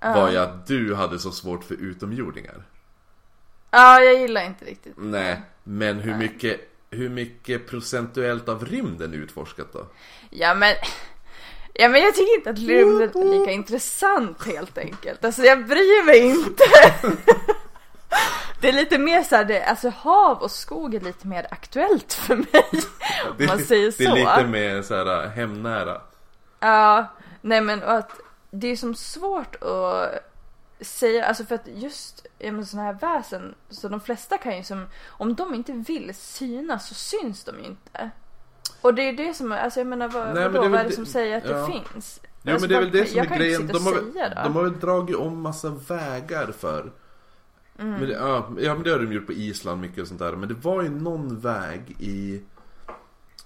var 0.00 0.30
ju 0.30 0.36
att 0.36 0.66
du 0.66 0.94
hade 0.94 1.18
så 1.18 1.30
svårt 1.32 1.64
för 1.64 1.74
utomjordingar. 1.74 2.62
Ja 3.70 4.00
jag 4.00 4.20
gillar 4.20 4.44
inte 4.44 4.64
riktigt. 4.64 4.94
Nej, 4.96 5.42
men 5.64 6.00
hur 6.00 6.14
mycket, 6.14 6.60
hur 6.90 7.08
mycket 7.08 7.66
procentuellt 7.68 8.48
av 8.48 8.64
rymden 8.64 9.12
är 9.12 9.16
utforskat 9.16 9.72
då? 9.72 9.86
Ja 10.30 10.54
men... 10.54 10.74
Ja 11.80 11.88
men 11.88 12.02
jag 12.02 12.14
tycker 12.14 12.34
inte 12.36 12.50
att 12.50 12.58
rymden 12.58 13.22
är 13.22 13.38
lika 13.38 13.52
intressant 13.52 14.46
helt 14.46 14.78
enkelt. 14.78 15.24
Alltså 15.24 15.42
jag 15.42 15.66
bryr 15.66 16.06
mig 16.06 16.18
inte. 16.18 16.64
Det 18.60 18.68
är 18.68 18.72
lite 18.72 18.98
mer 18.98 19.22
såhär, 19.22 19.44
det, 19.44 19.64
alltså 19.64 19.88
hav 19.88 20.38
och 20.38 20.50
skog 20.50 20.94
är 20.94 21.00
lite 21.00 21.26
mer 21.26 21.46
aktuellt 21.50 22.12
för 22.12 22.36
mig. 22.36 22.84
Om 23.38 23.46
man 23.46 23.58
säger 23.58 23.90
så. 23.90 24.02
Det 24.02 24.08
är 24.08 24.14
lite 24.14 24.48
mer 24.48 24.82
så 24.82 24.94
här 24.94 25.28
hemnära. 25.28 26.00
Ja, 26.60 27.06
Nej 27.40 27.60
men 27.60 27.82
och 27.82 27.92
att 27.92 28.20
det 28.50 28.66
är 28.66 28.76
som 28.76 28.94
svårt 28.94 29.62
att 29.62 30.30
säga, 30.80 31.26
alltså 31.26 31.44
för 31.44 31.54
att 31.54 31.66
just 31.66 32.26
sådana 32.40 32.92
här 32.92 32.92
väsen, 33.00 33.54
så 33.70 33.88
de 33.88 34.00
flesta 34.00 34.38
kan 34.38 34.56
ju 34.56 34.64
som, 34.64 34.86
om 35.06 35.34
de 35.34 35.54
inte 35.54 35.72
vill 35.72 36.14
synas 36.14 36.88
så 36.88 36.94
syns 36.94 37.44
de 37.44 37.58
ju 37.58 37.64
inte. 37.64 38.10
Och 38.80 38.94
det 38.94 39.02
är 39.08 39.12
det 39.12 39.34
som, 39.34 39.52
alltså 39.52 39.80
jag 39.80 39.86
menar 39.86 40.08
vad, 40.08 40.24
Nej, 40.24 40.34
men 40.34 40.52
vadå, 40.52 40.52
det 40.52 40.58
är 40.58 40.62
väl 40.62 40.70
vad 40.70 40.80
är 40.80 40.84
det 40.84 40.90
det- 40.90 40.94
som 40.96 41.06
säger 41.06 41.36
att 41.38 41.44
ja. 41.48 41.66
det 41.66 41.72
finns? 41.72 42.20
Jo 42.42 42.52
Alltså, 42.52 42.68
men 42.68 42.68
det 42.68 42.76
är 42.76 42.80
väl 42.80 42.90
det 42.90 43.06
som 43.06 43.18
är 43.20 43.38
grejen. 43.38 43.66
De 43.66 43.86
har, 43.86 44.12
säga 44.12 44.42
de 44.44 44.56
har 44.56 44.62
väl 44.62 44.78
dragit 44.80 45.16
om 45.16 45.40
massa 45.40 45.68
vägar 45.88 46.52
för. 46.58 46.92
Mm. 47.78 47.92
Men 47.92 48.08
det, 48.08 48.12
ja, 48.14 48.50
ja 48.60 48.74
men 48.74 48.82
det 48.82 48.90
har 48.90 48.98
de 48.98 49.12
gjort 49.12 49.26
på 49.26 49.32
Island 49.32 49.80
mycket 49.80 49.98
och 50.02 50.08
sånt 50.08 50.20
där. 50.20 50.32
Men 50.36 50.48
det 50.48 50.54
var 50.54 50.82
ju 50.82 50.88
någon 50.88 51.40
väg 51.40 51.96
i, 51.98 52.42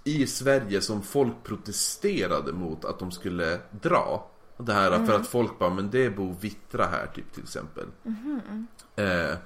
i 0.04 0.26
Sverige 0.26 0.80
som 0.80 1.02
folk 1.02 1.32
protesterade 1.44 2.52
mot 2.52 2.84
att 2.84 2.98
de 2.98 3.10
skulle 3.10 3.58
dra. 3.70 4.30
Det 4.56 4.72
här 4.72 4.92
Mm. 4.92 5.06
för 5.06 5.14
att 5.16 5.26
folk 5.26 5.58
bara, 5.58 5.70
men 5.70 5.90
det 5.90 6.10
bor 6.10 6.34
vittra 6.40 6.84
här 6.86 7.06
typ 7.14 7.32
till 7.32 7.42
exempel. 7.42 7.84
Mhm. 8.02 8.66
Eh, 8.96 9.36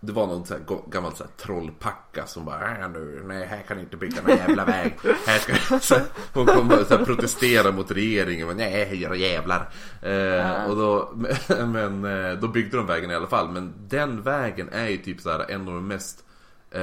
det 0.00 0.12
var 0.12 0.26
någon 0.26 0.46
sån 0.46 0.56
här 0.56 0.90
gammal 0.90 1.16
så 1.16 1.24
här 1.24 1.30
trollpacka 1.36 2.26
som 2.26 2.44
bara 2.44 2.78
äh, 2.78 2.90
nu, 2.90 3.22
nej 3.26 3.46
här 3.46 3.62
kan 3.62 3.76
ni 3.76 3.82
inte 3.82 3.96
bygga 3.96 4.22
någon 4.22 4.36
jävla 4.36 4.64
väg. 4.64 4.98
Här 5.26 5.38
ska, 5.38 5.78
så, 5.80 6.00
hon 6.34 6.46
kom 6.46 6.70
och 6.70 6.86
så 6.86 6.96
här, 6.96 7.04
protestera 7.04 7.72
mot 7.72 7.90
regeringen. 7.90 8.46
Men, 8.46 8.56
nej 8.56 9.02
era 9.02 9.16
jävlar. 9.16 9.68
Eh, 10.02 10.64
och 10.64 10.76
då, 10.76 11.12
men 11.66 12.04
eh, 12.04 12.32
då 12.32 12.48
byggde 12.48 12.76
de 12.76 12.86
vägen 12.86 13.10
i 13.10 13.14
alla 13.14 13.26
fall. 13.26 13.50
Men 13.50 13.74
den 13.88 14.22
vägen 14.22 14.68
är 14.72 14.88
ju 14.88 14.96
typ 14.96 15.20
så 15.20 15.30
här 15.30 15.50
en 15.50 15.68
av 15.68 15.74
de 15.74 15.86
mest 15.88 16.24
eh, 16.70 16.80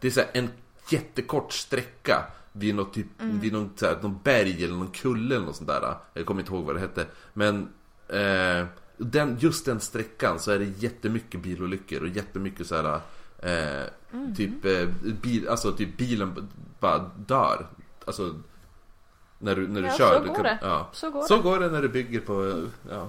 Det 0.00 0.02
är 0.02 0.10
så 0.10 0.20
här 0.20 0.28
en 0.32 0.50
jättekort 0.88 1.52
sträcka 1.52 2.24
vid 2.52 2.74
något 2.74 2.94
typ, 2.94 3.06
vid 3.18 3.52
någon, 3.52 3.70
så 3.76 3.86
här, 3.86 3.96
någon 4.02 4.20
berg 4.22 4.64
eller 4.64 4.74
någon 4.74 4.90
kulle 4.90 5.34
eller 5.34 5.46
något 5.46 5.56
sånt 5.56 5.70
där. 5.70 5.94
Jag 6.14 6.26
kommer 6.26 6.40
inte 6.40 6.52
ihåg 6.52 6.64
vad 6.64 6.76
det 6.76 6.80
hette. 6.80 7.06
Men 7.32 7.68
eh, 8.08 8.66
den, 9.04 9.36
just 9.40 9.64
den 9.66 9.80
sträckan 9.80 10.38
så 10.40 10.50
är 10.50 10.58
det 10.58 10.64
jättemycket 10.64 11.40
bilolyckor 11.40 12.00
och 12.02 12.08
jättemycket 12.08 12.66
så 12.66 12.76
här 12.76 13.00
eh, 13.42 13.86
typ, 14.36 14.64
eh, 14.64 14.88
bil, 15.22 15.48
alltså 15.48 15.72
typ 15.72 15.96
bilen 15.96 16.50
bara 16.80 16.98
dör. 17.16 17.66
Alltså 18.04 18.34
när 19.38 19.56
du, 19.56 19.68
när 19.68 19.80
du 19.80 19.86
Ja, 19.86 19.94
kör. 19.94 20.20
så 20.20 20.26
går 20.28 20.34
kan- 20.34 20.44
det. 20.44 20.58
Ja. 20.62 20.88
Så 20.92 21.10
går 21.10 21.22
Så 21.22 21.42
går 21.42 21.58
det 21.60 21.68
när 21.68 21.82
du 21.82 21.88
bygger 21.88 22.20
på 22.20 22.66
ja, 22.90 23.08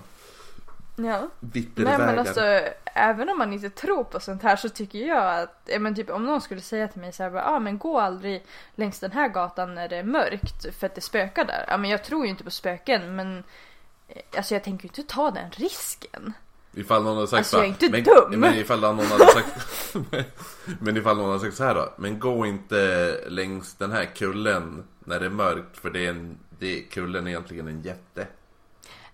Ja. 0.96 1.30
Nej 1.76 1.98
men 1.98 2.20
alltså, 2.20 2.42
även 2.86 3.30
om 3.30 3.38
man 3.38 3.54
inte 3.54 3.70
tror 3.70 4.04
på 4.04 4.20
sånt 4.20 4.44
här 4.44 4.56
så 4.56 4.70
tycker 4.70 5.00
jag 5.00 5.40
att, 5.42 5.70
men 5.80 5.96
typ 5.96 6.10
om 6.10 6.26
någon 6.26 6.42
skulle 6.42 6.62
säga 6.62 6.88
till 6.88 7.02
mig 7.02 7.12
så 7.14 7.24
här, 7.24 7.36
ah, 7.36 7.60
men 7.60 7.78
gå 7.78 8.00
aldrig 8.00 8.46
längs 8.76 9.00
den 9.00 9.12
här 9.12 9.28
gatan 9.30 9.76
när 9.76 9.90
det 9.90 9.98
är 9.98 10.04
mörkt 10.04 10.76
för 10.76 10.86
att 10.88 10.96
det 10.96 11.02
spökar 11.02 11.46
där. 11.46 11.66
Ja 11.68 11.78
men 11.78 11.90
jag 11.90 12.04
tror 12.04 12.24
ju 12.24 12.30
inte 12.30 12.44
på 12.44 12.52
spöken 12.52 13.16
men 13.16 13.44
alltså 14.38 14.54
jag 14.54 14.64
tänker 14.64 14.84
ju 14.84 14.88
inte 14.88 15.14
ta 15.14 15.32
den 15.32 15.52
risken. 15.52 16.34
Ifall 16.76 17.04
någon 17.04 17.16
hade 17.16 17.28
sagt 17.28 17.38
Alltså, 17.38 17.58
jag 17.58 17.66
är 17.66 17.70
inte 17.70 17.90
men, 17.90 18.04
dum. 18.04 18.40
Men 18.40 18.56
ifall 18.56 18.80
någon 18.80 19.06
hade 19.06 19.26
sagt 19.26 19.96
Men 20.80 20.98
ifall 20.98 21.18
någon 21.18 21.28
hade 21.28 21.40
sagt 21.40 21.56
så 21.58 21.64
här 21.64 21.76
då 21.76 21.94
Men 21.98 22.20
gå 22.20 22.46
inte 22.46 23.20
längs 23.28 23.76
den 23.76 23.92
här 23.92 24.06
kullen 24.06 24.84
När 25.00 25.20
det 25.20 25.26
är 25.26 25.30
mörkt 25.30 25.78
för 25.78 25.90
det 25.90 26.06
är 26.06 26.10
en 26.10 26.38
det 26.60 26.80
är, 26.80 26.84
Kullen 26.84 27.28
är 27.28 27.32
egentligen 27.32 27.68
en 27.68 27.82
jätte 27.82 28.28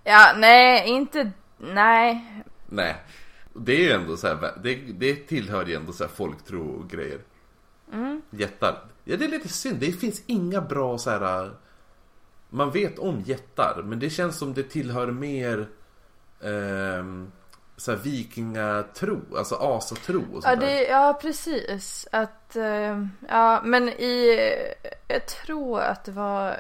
Ja 0.04 0.34
nej 0.38 0.90
inte, 0.90 1.32
nej. 1.58 2.44
Nej 2.70 2.96
Det 3.54 3.74
är 3.74 3.80
ju 3.80 3.92
ändå 3.92 4.18
så 4.18 4.28
här, 4.28 4.54
det, 4.64 4.76
det 4.76 5.16
tillhör 5.16 5.66
ju 5.66 5.76
ändå 5.76 5.94
så 5.94 6.04
här 6.04 6.12
folktro 6.12 6.70
och 6.70 6.90
grejer 6.90 7.20
Mm. 7.94 8.22
Jättar 8.30 8.82
Ja 9.04 9.18
det 9.18 9.26
är 9.26 9.30
lite 9.30 9.50
synd, 9.50 9.78
det 9.80 9.92
finns 9.92 10.22
inga 10.26 10.62
bra 10.62 10.98
så 10.98 11.10
här. 11.10 11.52
Man 12.50 12.72
vet 12.72 13.00
om 13.00 13.22
jättar 13.22 13.82
Men 13.84 14.00
det 14.00 14.10
känns 14.10 14.38
som 14.38 14.54
det 14.54 14.64
tillhör 14.64 15.12
mer 15.12 15.68
ehm, 16.44 17.32
så 17.78 17.92
här 17.92 18.00
vikingatro, 18.00 19.22
alltså 19.38 19.56
asatro 19.56 20.20
och 20.34 20.44
sånt 20.44 20.46
Ja, 20.46 20.56
det, 20.56 20.84
ja 20.84 21.20
precis. 21.22 22.08
Att, 22.12 22.56
eh, 22.56 23.06
ja 23.30 23.62
men 23.64 23.90
i, 23.90 24.40
jag 25.08 25.26
tror 25.26 25.82
att 25.82 26.04
det 26.04 26.12
var 26.12 26.60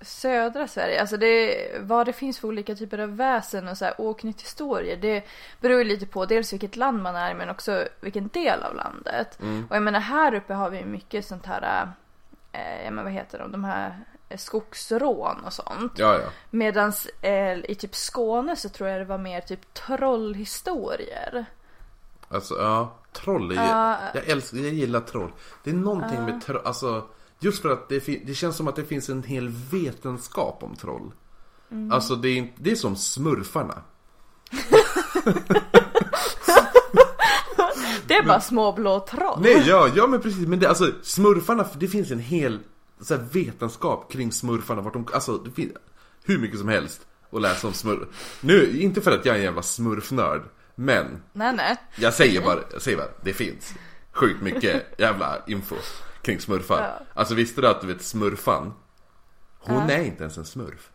södra 0.00 0.68
Sverige, 0.68 1.00
alltså 1.00 1.16
det, 1.16 1.68
vad 1.80 2.06
det 2.06 2.12
finns 2.12 2.38
för 2.38 2.48
olika 2.48 2.74
typer 2.74 2.98
av 2.98 3.16
väsen 3.16 3.68
och 3.68 3.78
så 3.78 3.84
här. 3.84 4.96
Det 4.96 5.24
beror 5.60 5.78
ju 5.78 5.84
lite 5.84 6.06
på 6.06 6.24
dels 6.26 6.52
vilket 6.52 6.76
land 6.76 7.02
man 7.02 7.16
är 7.16 7.34
men 7.34 7.50
också 7.50 7.84
vilken 8.00 8.28
del 8.28 8.62
av 8.62 8.74
landet. 8.74 9.40
Mm. 9.40 9.66
Och 9.70 9.76
jag 9.76 9.82
menar 9.82 10.00
här 10.00 10.34
uppe 10.34 10.54
har 10.54 10.70
vi 10.70 10.84
mycket 10.84 11.26
sånt 11.26 11.46
här, 11.46 11.88
eh, 12.52 12.84
ja 12.84 12.90
men 12.90 13.04
vad 13.04 13.12
heter 13.12 13.38
de, 13.38 13.52
de 13.52 13.64
här 13.64 13.88
eh, 13.88 13.94
skogsrån 14.36 15.44
och 15.44 15.52
sånt. 15.52 15.92
Ja, 15.96 16.14
ja. 16.18 16.28
Medans 16.50 17.06
eh, 17.20 17.58
i 17.70 17.74
typ 17.74 17.94
Skåne 17.94 18.56
så 18.56 18.68
tror 18.68 18.88
jag 18.88 19.00
det 19.00 19.04
var 19.04 19.18
mer 19.18 19.40
typ 19.40 19.74
trollhistorier. 19.74 21.44
Alltså, 22.28 22.54
ja. 22.58 22.94
Troll 23.12 23.50
är 23.50 23.54
ju, 23.54 23.60
Ja. 23.60 23.98
jag 24.14 24.28
älskar, 24.28 24.58
jag 24.58 24.72
gillar 24.74 25.00
troll. 25.00 25.32
Det 25.64 25.70
är 25.70 25.74
någonting 25.74 26.24
med 26.24 26.42
troll, 26.44 26.60
alltså 26.64 27.04
Just 27.38 27.62
för 27.62 27.68
att 27.70 27.88
det, 27.88 28.06
det 28.26 28.34
känns 28.34 28.56
som 28.56 28.68
att 28.68 28.76
det 28.76 28.84
finns 28.84 29.08
en 29.08 29.22
hel 29.22 29.48
vetenskap 29.48 30.62
om 30.62 30.76
troll. 30.76 31.12
Mm. 31.70 31.92
Alltså 31.92 32.14
det 32.16 32.28
är, 32.28 32.36
inte- 32.36 32.54
det 32.62 32.70
är 32.70 32.74
som 32.76 32.96
smurfarna. 32.96 33.82
Det 38.06 38.14
är 38.14 38.22
bara 38.26 38.40
små 38.40 38.72
blå 38.72 39.00
troll. 39.00 39.38
Nej, 39.40 39.64
ja, 39.66 39.88
ja 39.96 40.06
men 40.06 40.20
precis. 40.20 40.48
Men 40.48 40.58
det, 40.58 40.68
alltså 40.68 40.92
smurfarna, 41.02 41.66
det 41.74 41.88
finns 41.88 42.10
en 42.10 42.18
hel 42.20 42.58
så 43.00 43.14
här, 43.16 43.22
vetenskap 43.32 44.12
kring 44.12 44.32
smurfarna. 44.32 44.82
Vart 44.82 44.92
de, 44.92 45.08
alltså 45.14 45.38
det 45.38 45.50
finns 45.50 45.72
hur 46.24 46.38
mycket 46.38 46.58
som 46.58 46.68
helst 46.68 47.06
att 47.32 47.40
läsa 47.42 47.66
om 47.66 47.72
smurf. 47.72 48.08
Nu, 48.40 48.78
inte 48.80 49.00
för 49.00 49.10
att 49.10 49.24
jag 49.24 49.34
är 49.34 49.38
en 49.38 49.44
jävla 49.44 49.62
smurfnörd. 49.62 50.42
Men 50.74 51.22
Nej, 51.32 51.52
nej. 51.52 51.76
jag 51.96 52.14
säger 52.14 52.40
bara, 52.42 52.60
jag 52.72 52.82
säger 52.82 52.96
bara, 52.96 53.08
det 53.22 53.32
finns 53.32 53.74
sjukt 54.12 54.42
mycket 54.42 54.94
jävla 55.00 55.42
info 55.46 55.76
kring 56.22 56.40
smurfar. 56.40 56.80
Ja. 56.82 57.06
Alltså 57.14 57.34
visste 57.34 57.60
du 57.60 57.68
att 57.68 57.80
du 57.80 57.86
vet 57.86 58.02
smurfan? 58.02 58.74
Hon 59.58 59.88
Ja. 59.88 59.94
är 59.94 60.04
inte 60.04 60.22
ens 60.22 60.38
en 60.38 60.44
smurf. 60.44 60.90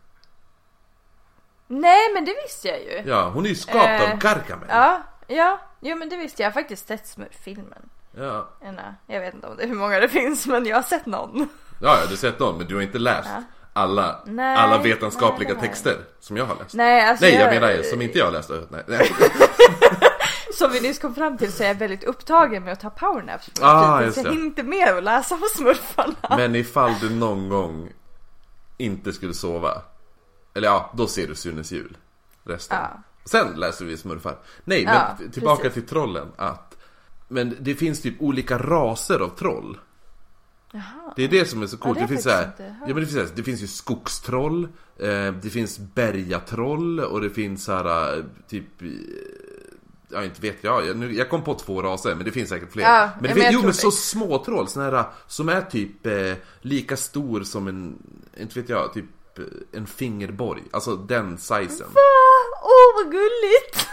Nej, 1.66 2.14
men 2.14 2.24
det 2.24 2.34
visste 2.46 2.68
jag 2.68 2.80
ju. 2.82 3.10
Ja, 3.10 3.30
hon 3.30 3.44
är 3.44 3.48
ju 3.48 3.54
skapt 3.54 4.02
Eh, 4.02 4.12
av 4.12 4.18
Gargamel. 4.18 4.66
Ja, 4.68 5.02
ja. 5.26 5.60
Jo, 5.80 5.96
men 5.96 6.08
det 6.08 6.16
visste 6.16 6.42
jag. 6.42 6.46
Jag 6.46 6.54
har 6.54 6.60
faktiskt 6.62 6.86
sett 6.88 7.06
smurf-filmen. 7.06 7.88
Ja. 8.16 8.48
Nej, 8.62 8.74
Jag 9.06 9.20
vet 9.20 9.34
inte 9.34 9.46
om 9.46 9.56
det 9.56 9.66
hur 9.66 9.74
många 9.74 10.00
det 10.00 10.08
finns, 10.08 10.46
men 10.46 10.66
jag 10.66 10.76
har 10.76 10.82
sett 10.82 11.06
någon. 11.06 11.48
Ja, 11.82 11.96
ja, 11.96 12.02
du 12.02 12.08
har 12.08 12.16
sett 12.16 12.38
någon, 12.38 12.58
men 12.58 12.66
du 12.66 12.74
har 12.74 12.82
inte 12.82 12.98
läst 12.98 13.28
Ja. 13.34 13.42
alla, 13.72 14.20
Nej, 14.26 14.56
alla 14.56 14.78
nej, 14.78 14.92
vetenskapliga 14.92 15.48
har 15.48 15.54
jag 15.54 15.62
texter 15.62 15.96
som 16.20 16.36
jag 16.36 16.44
har 16.46 16.56
läst. 16.56 16.74
Nej, 16.74 17.08
alltså 17.08 17.24
Nej, 17.24 17.34
jag 17.34 17.54
menar 17.54 17.82
som 17.82 18.02
inte 18.02 18.18
jag 18.18 18.24
har 18.24 18.32
läst. 18.32 18.50
Nej, 18.70 18.84
nej. 18.86 19.10
Som 20.54 20.72
vi 20.72 20.80
nyss 20.80 20.98
kom 20.98 21.14
fram 21.14 21.38
till 21.38 21.52
så 21.52 21.62
är 21.62 21.66
jag 21.68 21.74
väldigt 21.74 22.04
upptagen 22.04 22.64
med 22.64 22.72
att 22.72 22.80
ta 22.80 22.90
powernaps 22.90 23.50
på 23.50 23.66
Ah, 23.66 24.02
just 24.02 24.14
Så 24.22 24.26
jag 24.26 24.34
inte 24.34 24.62
med 24.62 24.88
att 24.88 25.02
läsa 25.04 25.34
om 25.34 25.40
smurfarna. 25.56 26.36
Men 26.36 26.54
ifall 26.56 26.92
du 27.00 27.10
någon 27.10 27.48
gång 27.48 27.92
inte 28.76 29.12
skulle 29.12 29.34
sova. 29.34 29.82
Eller 30.54 30.68
ja, 30.68 30.90
då 30.94 31.06
ser 31.06 31.26
du 31.26 31.34
Sunes 31.34 31.72
jul. 31.72 31.96
Resten. 32.44 32.78
Ja. 32.80 32.90
Sen 33.24 33.46
läser 33.56 33.84
vi 33.84 33.96
smurfar. 33.96 34.36
Nej, 34.64 34.84
men 34.84 34.94
Ja, 34.94 35.16
tillbaka 35.32 35.62
precis. 35.62 35.74
till 35.74 35.88
trollen. 35.88 36.32
Att, 36.36 36.76
men 37.30 37.56
det 37.60 37.74
finns 37.74 38.02
typ 38.02 38.14
olika 38.20 38.58
raser 38.58 39.18
av 39.20 39.28
troll. 39.28 39.78
Jaha. 40.72 41.12
Det 41.16 41.24
är 41.24 41.28
det 41.28 41.44
som 41.44 41.62
är 41.62 41.66
så 41.66 41.76
coolt. 41.76 41.98
Ja, 41.98 42.06
det 42.06 42.06
det, 42.06 42.08
finns 42.08 42.22
så 42.22 42.30
här, 42.30 42.52
ja, 42.58 42.86
men 42.86 42.94
det, 42.94 43.00
finns 43.00 43.12
så 43.12 43.18
här, 43.18 43.28
det 43.34 43.42
finns 43.42 43.62
ju 43.62 43.66
skogstroll, 43.66 44.64
eh, 44.98 45.32
det 45.42 45.50
finns 45.50 45.78
bergatroll 45.78 47.00
och 47.00 47.20
det 47.20 47.30
finns 47.30 47.64
så 47.64 47.72
här 47.72 48.16
eh, 48.18 48.24
typ 48.48 48.82
eh, 48.82 48.88
Ja 50.12 50.24
inte 50.24 50.40
vet 50.40 50.64
jag, 50.64 50.86
jag, 50.86 50.96
nu, 50.96 51.14
jag 51.14 51.30
kom 51.30 51.44
på 51.44 51.54
två 51.54 51.82
raser 51.82 52.14
men 52.14 52.24
det 52.24 52.32
finns 52.32 52.48
säkert 52.48 52.72
fler. 52.72 52.82
Ja, 52.82 53.10
men 53.20 53.22
det 53.22 53.28
men 53.28 53.42
finns, 53.42 53.54
jo 53.54 53.62
men 53.62 53.74
så 53.74 53.86
det. 53.86 53.96
små 53.96 54.44
troll, 54.44 54.68
såna 54.68 54.90
här 54.90 55.04
som 55.26 55.48
är 55.48 55.62
typ 55.62 56.06
eh, 56.06 56.32
lika 56.60 56.96
stor 56.96 57.42
som 57.42 57.68
en, 57.68 57.98
inte 58.40 58.60
vet 58.60 58.68
jag, 58.68 58.92
typ 58.92 59.38
eh, 59.38 59.44
en 59.72 59.86
fingerborg. 59.86 60.62
Alltså 60.70 60.96
den 60.96 61.38
sizen. 61.38 61.86
Ah, 61.86 62.62
Åh, 62.62 63.04
vad 63.04 63.12
gulligt! 63.12 63.88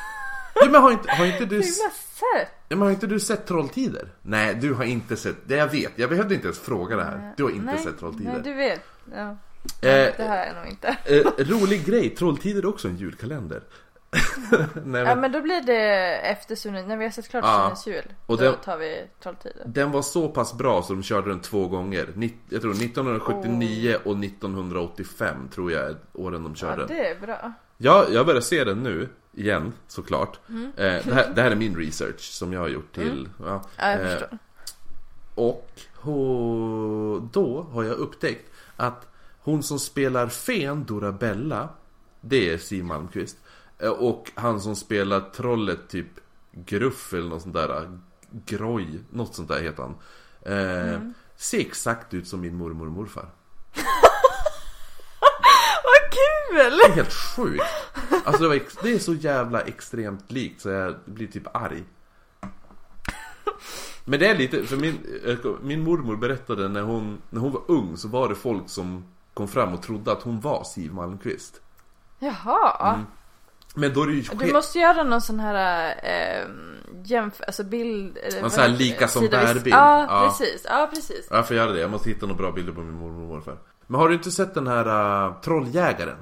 Ja, 0.56 0.70
men 0.72 0.82
har 0.82 0.91
inte, 0.91 1.12
har 1.12 1.25
inte 1.25 1.46
du... 1.56 1.63
Sött. 1.63 1.94
Ja, 2.20 2.46
men 2.75 2.81
har 2.81 2.89
inte 2.91 3.07
du 3.07 3.19
sett 3.19 3.45
Trolltider? 3.45 4.07
Nej, 4.21 4.55
du 4.55 4.74
har 4.74 4.83
inte 4.83 5.15
sett, 5.17 5.36
det 5.45 5.55
jag 5.55 5.67
vet, 5.67 5.91
jag 5.95 6.09
behövde 6.09 6.36
inte 6.36 6.47
ens 6.47 6.59
fråga 6.59 6.95
det 6.95 7.03
här. 7.03 7.33
Du 7.38 7.43
har 7.43 7.50
inte 7.50 7.65
nej, 7.65 7.77
sett 7.83 8.00
Trolltider. 8.00 8.31
Nej, 8.31 8.41
du 8.43 8.53
vet. 8.53 8.81
Ja. 9.15 9.29
Eh, 9.29 10.13
Det 10.17 10.25
har 10.27 10.36
jag 10.36 10.55
nog 10.55 10.67
inte. 10.67 10.97
Eh, 11.05 11.45
rolig 11.45 11.86
grej, 11.86 12.09
Trolltider 12.09 12.62
är 12.62 12.65
också 12.65 12.88
en 12.88 12.97
julkalender. 12.97 13.62
Nej, 14.86 15.01
Ja 15.01 15.05
men, 15.05 15.19
men 15.19 15.31
då 15.31 15.41
blir 15.41 15.62
det 15.62 16.15
efter 16.17 16.55
Sunes, 16.55 16.88
när 16.88 16.97
vi 16.97 17.03
har 17.03 17.12
sett 17.12 17.29
klart 17.29 17.43
Ja. 17.45 17.75
Sunes 17.75 17.88
jul. 17.97 18.13
Och 18.25 18.38
då 18.38 18.43
den- 18.43 18.55
tar 18.63 18.77
vi 18.77 19.07
Trolltider. 19.24 19.63
Den 19.65 19.91
var 19.91 20.01
så 20.01 20.29
pass 20.29 20.53
bra 20.57 20.83
så 20.83 20.93
de 20.93 21.03
körde 21.03 21.29
den 21.29 21.39
två 21.41 21.67
gånger. 21.67 22.07
Nitt- 22.15 22.33
Jag 22.50 22.62
tror 22.62 22.71
1979 22.74 23.97
och 24.05 24.17
1985 24.17 25.50
tror 25.53 25.71
jag 25.71 25.83
är 25.89 25.95
åren 26.13 26.43
de 26.43 26.51
Ja 26.51 26.55
körde 26.55 26.77
den. 26.77 26.88
det 26.88 27.07
är 27.09 27.19
bra. 27.19 27.53
Ja, 27.77 28.05
jag 28.12 28.25
börjar 28.25 28.41
se 28.41 28.63
den 28.63 28.83
nu, 28.83 29.09
igen 29.38 29.74
såklart. 29.88 30.39
Mm. 30.50 30.65
Eh, 30.65 31.06
det, 31.06 31.13
här, 31.13 31.32
det 31.36 31.41
här 31.41 31.51
är 31.51 31.56
min 31.56 31.75
research 31.77 32.20
som 32.22 32.53
jag 32.53 32.60
har 32.60 32.67
gjort 32.67 32.96
till... 32.96 33.29
Ja, 33.39 33.62
Ja 33.77 33.91
jag 33.91 34.01
eh, 34.01 34.08
förstår. 34.20 34.38
Och 35.36 35.70
ho- 36.01 37.29
då 37.34 37.62
har 37.72 37.84
jag 37.84 37.94
upptäckt 37.98 38.51
att 38.75 39.08
hon 39.39 39.63
som 39.63 39.79
spelar 39.79 40.27
Fen, 40.27 40.86
Dorabella, 40.86 41.70
Det 42.22 42.53
är 42.53 42.58
Siw 42.58 42.84
Malmkvist. 42.88 43.38
Eh, 43.79 43.89
Och 43.89 44.32
han 44.36 44.62
som 44.62 44.75
spelar 44.75 45.20
trollet 45.20 45.89
typ 45.89 46.08
Gruff 46.51 47.13
eller 47.13 47.29
något 47.29 47.41
sånt 47.41 47.53
där. 47.56 48.00
Groj, 48.46 49.00
något 49.10 49.36
sånt 49.36 49.48
där 49.48 49.62
heter 49.62 49.84
han. 49.84 49.96
Eh, 50.41 51.00
Ser 51.36 51.60
exakt 51.60 52.13
ut 52.13 52.27
som 52.27 52.41
min 52.41 52.56
mormor 52.56 52.86
och 52.86 52.91
morfar. 52.91 53.29
Kul! 56.51 56.77
Det 56.77 56.86
är 56.86 56.95
helt 56.95 57.13
sjukt. 57.13 57.63
Alltså 58.25 58.41
det, 58.41 58.47
var 58.47 58.55
ex- 58.55 58.77
det 58.83 58.93
är 58.93 59.00
så 59.00 59.13
jävla 59.13 59.62
extremt 59.62 60.31
likt 60.31 60.62
så 60.62 60.69
jag 60.69 60.95
blir 61.05 61.27
typ 61.27 61.55
arg. 61.55 61.83
Men 64.05 64.19
det 64.19 64.27
är 64.27 64.36
lite, 64.36 64.63
för 64.63 64.77
min, 64.77 65.21
eh, 65.25 65.38
min 65.62 65.83
mormor 65.83 66.15
berättade 66.15 66.67
när 66.67 66.81
hon, 66.81 67.21
när 67.29 67.41
hon 67.41 67.51
var 67.51 67.62
ung 67.67 67.97
så 67.97 68.07
var 68.07 68.29
det 68.29 68.36
folk 68.36 68.69
som 68.69 69.05
kom 69.33 69.47
fram 69.47 69.74
och 69.74 69.81
trodde 69.83 70.12
att 70.12 70.21
hon 70.24 70.39
var 70.39 70.63
Siw 70.63 70.95
Malmkvist. 70.95 71.62
Jaha. 72.19 73.00
Men 73.75 73.93
då 73.93 74.01
är 74.03 74.07
det 74.07 74.13
ju 74.13 74.21
Du 74.21 74.53
måste 74.53 74.79
göra 74.79 75.03
någon 75.03 75.21
sån 75.21 75.39
här 75.39 75.88
eh, 76.03 76.47
jämf- 77.03 77.41
alltså 77.47 77.63
bild... 77.63 78.17
eller 78.17 78.31
Någon 78.33 78.41
vad 78.41 78.51
sån 78.51 78.62
här 78.62 78.69
lika 78.69 79.07
som 79.07 79.27
bärbild. 79.27 79.75
Ja, 79.75 80.05
Ja. 80.09 80.27
precis. 80.39 80.65
Ja, 80.69 80.89
precis. 80.93 81.27
Jag 81.31 81.47
får 81.47 81.55
göra 81.55 81.71
det, 81.71 81.79
jag 81.79 81.91
måste 81.91 82.09
hitta 82.09 82.25
några 82.25 82.41
bra 82.41 82.51
bilder 82.51 82.74
på 82.74 82.81
min 82.81 82.93
mormor 82.95 83.21
och 83.24 83.27
morfar. 83.27 83.57
Men 83.88 84.00
har 84.00 84.08
du 84.10 84.13
inte 84.15 84.32
sett 84.32 84.53
den 84.53 84.67
här 84.67 85.27
uh, 85.27 85.41
Trolljägaren? 85.41 86.17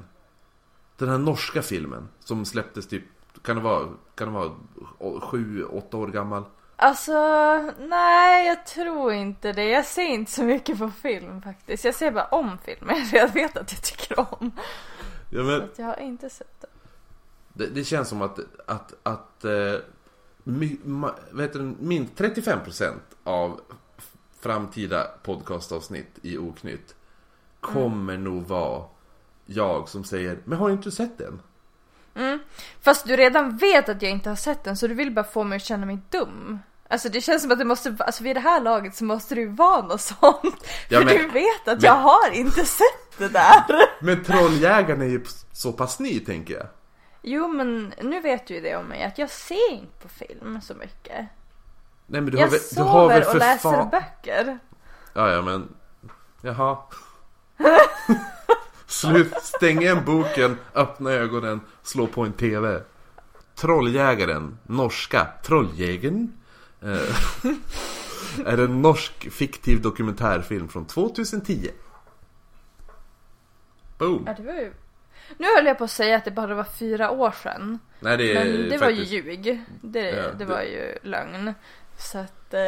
Den 0.98 1.10
här 1.10 1.18
norska 1.18 1.62
filmen 1.62 2.08
som 2.20 2.46
släpptes 2.46 2.88
typ, 2.88 3.04
kan 3.42 3.56
det 3.56 3.62
vara, 3.62 3.88
kan 4.16 4.28
det 4.28 4.34
vara 4.34 4.52
sju, 5.22 5.64
åtta 5.64 5.98
år 5.98 6.08
gammal? 6.08 6.44
Alltså, 6.76 7.14
nej 7.80 8.48
jag 8.48 8.66
tror 8.66 9.14
inte 9.14 9.52
det. 9.54 9.66
Jag 9.66 9.86
ser 9.86 10.06
inte 10.06 10.32
så 10.32 10.44
mycket 10.44 10.78
på 10.78 10.90
film 10.90 11.42
faktiskt. 11.42 11.86
Jag 11.86 11.96
ser 11.96 12.12
bara 12.12 12.26
om 12.26 12.58
filmer 12.58 13.10
jag 13.14 13.34
vet 13.34 13.58
att 13.58 13.72
jag 13.72 13.82
tycker 13.82 14.20
om. 14.20 14.52
Ja, 15.30 15.40
Så 15.40 15.44
men, 15.44 15.62
att 15.62 15.80
jag 15.80 15.86
har 15.86 16.00
inte 16.00 16.30
sett 16.30 16.62
det. 16.62 16.68
det, 17.54 17.68
det 17.68 17.84
känns 17.84 18.10
som 18.10 18.22
att, 18.22 18.40
att, 18.66 18.94
att 19.04 19.46
eh, 19.46 19.74
my, 20.44 20.78
ma, 20.84 21.12
vet 21.32 21.54
du, 21.54 21.76
minst 21.80 22.14
35% 22.16 22.94
av 23.24 23.62
framtida 24.40 25.08
podcastavsnitt 25.24 26.20
i 26.22 26.38
Oknytt 26.38 26.95
kommer 27.74 28.18
nog 28.18 28.48
vara 28.48 28.84
jag 29.46 29.90
som 29.90 30.04
säger 30.04 30.40
Men 30.44 30.58
har 30.60 30.68
du 30.68 30.74
inte 30.74 30.92
sett 30.92 31.18
den? 31.18 31.42
Fast 32.82 33.08
du 33.08 33.16
redan 33.18 33.58
vet 33.58 33.90
att 33.90 34.02
jag 34.02 34.12
inte 34.12 34.30
har 34.30 34.36
sett 34.36 34.64
den 34.64 34.78
så 34.78 34.88
du 34.88 34.94
vill 34.94 35.12
bara 35.12 35.26
få 35.26 35.44
mig 35.44 35.56
att 35.56 35.62
känna 35.64 35.86
mig 35.86 36.00
dum. 36.10 36.60
Alltså 36.90 37.10
det 37.10 37.22
känns 37.22 37.42
som 37.42 37.52
att 37.52 37.58
det 37.60 37.66
måste, 37.66 37.96
alltså 38.00 38.24
vid 38.24 38.36
det 38.36 38.40
här 38.40 38.62
laget 38.62 38.96
så 38.96 39.04
måste 39.04 39.36
ju 39.36 39.48
vara 39.50 39.82
något 39.82 40.02
sånt. 40.02 40.68
Ja, 40.90 41.00
För 41.00 41.06
men- 41.06 41.16
du 41.18 41.28
vet 41.28 41.68
att 41.68 41.82
men- 41.82 41.84
jag 41.84 41.94
har 41.96 42.32
inte 42.34 42.66
sett 42.66 43.18
det 43.18 43.28
där. 43.30 43.64
Men 44.06 44.24
Trolljägaren 44.24 45.02
är 45.02 45.06
ju 45.06 45.24
så 45.52 45.72
pass 45.74 46.00
ny 46.00 46.20
tänker 46.20 46.54
jag 46.54 46.68
Jo 47.22 47.48
men 47.48 47.94
nu 48.02 48.20
vet 48.22 48.48
du 48.48 48.54
ju 48.54 48.62
det 48.62 48.76
om 48.76 48.86
mig 48.86 49.04
att 49.04 49.18
jag 49.18 49.30
ser 49.30 49.72
inte 49.72 49.98
på 50.02 50.10
film 50.10 50.62
så 50.62 50.74
mycket. 50.74 51.26
Nej 52.08 52.22
men 52.22 52.26
du 52.26 52.38
har 52.38 52.42
Jag 52.44 52.52
väl, 52.52 52.60
du 52.76 52.82
har 52.82 53.08
väl 53.10 53.24
sover 53.24 53.28
och 53.28 53.32
för 53.32 53.40
läser 53.40 53.72
fan... 53.72 53.90
böcker. 53.90 54.60
Ja, 55.14 55.32
ja, 55.32 55.42
men... 55.42 55.76
Jaha. 56.42 56.78
Slut, 58.88 59.34
stäng 59.42 59.82
igen 59.82 60.06
boken, 60.06 60.58
öppna 60.76 61.12
ögonen, 61.12 61.62
slå 61.84 62.08
på 62.08 62.22
en 62.22 62.34
TV. 62.34 62.82
Trolljägaren, 63.56 64.58
norska, 64.64 65.28
Trolljägaren. 65.44 66.34
Eh, 66.82 67.48
är 68.46 68.58
en 68.58 68.82
norsk 68.82 69.32
fiktiv 69.32 69.82
dokumentärfilm 69.82 70.68
från 70.68 70.86
2010. 70.86 71.70
Boom. 73.98 74.24
Ja, 74.28 74.34
det 74.38 74.44
var 74.44 74.54
ju... 74.54 74.74
Nu 75.38 75.48
höll 75.56 75.66
jag 75.66 75.78
på 75.78 75.84
att 75.84 75.92
säga 75.92 76.18
att 76.18 76.26
det 76.26 76.32
bara 76.32 76.56
var 76.56 76.64
fyra 76.64 77.12
år 77.12 77.32
sedan. 77.44 77.80
Nej, 78.00 78.18
det 78.18 78.32
är 78.38 78.46
Men 78.46 78.70
det 78.70 78.78
var 78.78 78.90
ju 78.90 78.96
faktiskt... 78.96 79.12
ljug. 79.12 79.62
Det, 79.82 80.00
Ja, 80.10 80.22
det 80.22 80.34
det- 80.38 80.46
var 80.46 80.62
ju 80.62 80.98
lögn. 81.02 81.54
Så 81.98 82.18
att... 82.18 82.54
eh, 82.54 82.60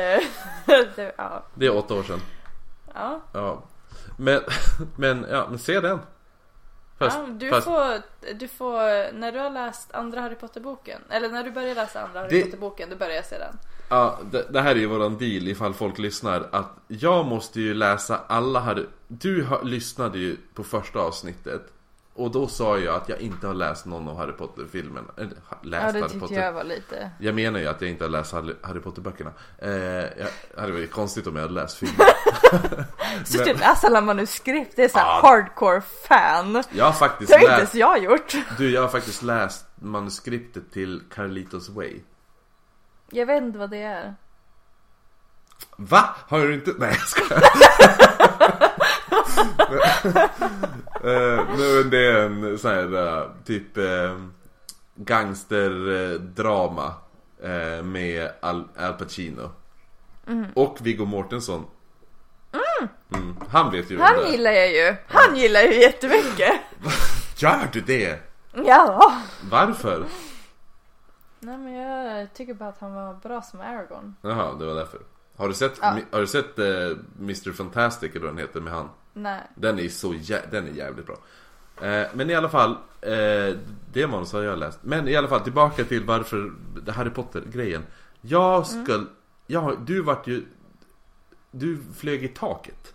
det, 0.96 1.13
ja. 1.17 1.44
Det 1.53 1.66
är 1.66 1.75
åtta 1.77 1.94
år 1.94 2.03
sedan. 2.03 2.20
Ja. 2.94 3.22
Ja. 3.33 3.64
Men, 4.18 4.42
men, 4.98 5.25
ja, 5.30 5.48
men 5.50 5.60
se 5.60 5.80
den. 5.80 6.00
Fast, 7.00 7.18
ja, 7.18 7.27
du, 7.27 7.50
fast 7.50 7.68
får, 7.68 8.01
du 8.34 8.48
får, 8.48 9.14
när 9.14 9.32
du 9.32 9.40
har 9.40 9.50
läst 9.50 9.94
andra 9.94 10.22
Harry 10.22 10.36
Potter-boken, 10.36 11.01
eller 11.10 11.30
när 11.30 11.44
du 11.44 11.51
börjar 11.51 11.75
läsa 11.75 12.01
andra 12.03 12.20
Harry 12.20 12.30
Det- 12.38 12.44
Potter-boken, 12.44 12.90
då 12.90 12.96
börjar 12.96 13.16
jag 13.16 13.25
se 13.25 13.38
den. 13.38 13.56
Ja, 13.90 14.20
det, 14.32 14.46
det 14.50 14.62
här 14.62 14.72
är 14.75 14.80
ju 14.80 14.86
våran 14.86 15.18
deal 15.18 15.48
ifall 15.48 15.74
folk 15.74 15.98
lyssnar 15.98 16.48
att 16.51 16.72
jag 16.88 17.25
måste 17.25 17.62
ju 17.62 17.74
läsa 17.74 18.20
alla 18.27 18.60
Harry... 18.60 18.86
Du 19.08 19.44
har, 19.44 19.64
lyssnade 19.64 20.18
ju 20.20 20.38
på 20.53 20.64
första 20.64 21.00
avsnittet 21.00 21.74
och 22.18 22.32
då 22.32 22.48
sa 22.48 22.77
jag 22.77 22.96
att 22.96 23.10
jag 23.10 23.20
inte 23.20 23.48
har 23.48 23.53
läst 23.53 23.86
någon 23.86 24.08
av 24.08 24.18
Harry 24.18 24.32
Potter-filmerna. 24.32 25.08
Läst 25.18 25.36
Ja, 25.62 25.70
det 25.70 25.80
Harry 26.01 26.20
Potter. 26.20 26.36
jag 26.36 26.53
var 26.53 26.64
lite... 26.64 27.12
Jag 27.20 27.36
menar 27.36 27.60
ju 27.60 27.68
att 27.68 27.82
jag 27.82 27.90
inte 27.90 28.03
har 28.03 28.10
läst 28.10 28.32
Harry, 28.62 28.80
Potter-böckerna. 28.84 29.32
Eh, 29.58 29.72
jag, 29.72 30.27
det 30.56 30.62
hade 30.62 30.72
varit 30.74 30.92
konstigt 30.92 31.27
om 31.27 31.36
jag 31.36 31.42
hade 31.44 31.53
läst 31.53 31.77
filmerna. 31.77 32.10
Så 33.25 33.44
du 33.44 33.53
läser 33.53 33.88
alla 33.88 34.01
manuskript, 34.01 34.75
det 34.75 34.84
är 34.84 34.90
såhär 34.90 35.06
Ja. 35.06 35.20
hardcore 35.24 35.82
fan. 35.82 36.64
Jag 36.72 36.86
har 36.86 36.92
faktiskt 36.94 37.30
Det 37.32 37.36
har 37.38 37.42
inte 37.42 37.51
ens 37.53 37.64
läst... 37.64 37.75
jag 37.75 38.03
gjort. 38.03 38.36
Du, 38.58 38.72
jag 38.72 38.82
har 38.82 38.90
faktiskt 38.90 39.24
läst 39.24 39.66
manuskriptet 39.75 40.72
till 40.72 41.01
Carlitos 41.14 41.70
Way. 41.70 42.00
Jag 43.12 43.25
vet 43.25 43.44
inte 43.44 43.60
vad 43.60 43.70
det 43.70 43.82
är. 43.82 44.16
Va? 45.77 46.16
Har 46.27 46.40
du 46.40 46.53
inte? 46.53 46.74
Nej 46.77 46.90
jag 46.90 47.08
skojar. 47.08 47.44
men 51.77 51.90
det 51.90 52.12
är 52.12 52.25
en 52.25 52.57
sån 52.57 52.72
här 52.72 53.18
eh, 53.18 53.24
typ 53.46 53.77
uh, 53.77 54.27
gangsterdrama 54.96 56.94
eh, 57.44 57.83
med 57.83 58.31
Al, 58.42 58.68
Al 58.77 58.94
Pacino. 58.94 59.50
Och 60.53 60.77
Viggo 60.81 61.05
Mortensen. 61.05 61.64
Mm. 63.14 63.36
Han 63.50 63.72
vet 63.72 63.92
ju 63.92 63.96
vem 63.96 64.05
Han 64.05 64.31
gillar 64.31 64.51
jag 64.51 64.72
ju. 64.72 64.96
Han 65.07 65.36
gillar 65.36 65.60
jag 65.60 65.74
ju 65.74 65.81
jättemycket. 65.81 66.53
Gör 67.38 67.70
du 67.74 67.81
det? 67.81 68.20
Ja. 68.53 69.14
Varför? 69.51 70.05
Nej 71.40 71.57
men 71.57 71.74
jag 71.74 72.33
tycker 72.33 72.53
bara 72.53 72.70
att 72.70 72.79
han 72.79 72.94
var 72.94 73.14
bra 73.14 73.42
som 73.42 73.62
Aragorn. 73.62 74.16
Jaha, 74.22 74.53
det 74.53 74.66
var 74.66 74.75
därför. 74.75 75.00
Har 75.37 75.47
du 75.47 75.53
sett, 75.53 75.77
Ja. 75.81 75.97
har 76.11 76.19
du 76.21 76.27
sett 76.27 76.59
eh, 76.59 76.65
Mr 77.19 77.51
Fantastic 77.53 78.11
eller 78.11 78.19
vad 78.25 78.29
den 78.29 78.37
heter 78.37 78.61
med 78.61 78.73
han? 78.73 78.89
Nej. 79.13 79.41
Den 79.55 79.79
är 79.79 79.89
så 79.89 80.13
jä- 80.13 80.51
den 80.51 80.67
är 80.67 80.71
jävligt 80.71 81.05
bra. 81.05 81.17
Eh, 81.87 82.07
men 82.13 82.29
i 82.29 82.35
alla 82.35 82.50
fall, 82.50 82.71
eh, 83.01 83.55
det 83.93 84.07
manus 84.07 84.33
har 84.33 84.41
jag 84.41 84.59
läst. 84.59 84.79
Men 84.81 85.07
i 85.07 85.15
alla 85.15 85.27
fall 85.27 85.39
tillbaka 85.41 85.83
till 85.83 86.03
varför 86.03 86.51
Harry 86.91 87.09
Potter-grejen. 87.09 87.83
Jag 88.21 88.67
ska, 88.67 89.03
jag, 89.47 89.77
du 89.85 90.01
vart 90.01 90.27
ju, 90.27 90.45
du 91.51 91.79
flög 91.97 92.23
i 92.23 92.27
taket. 92.27 92.93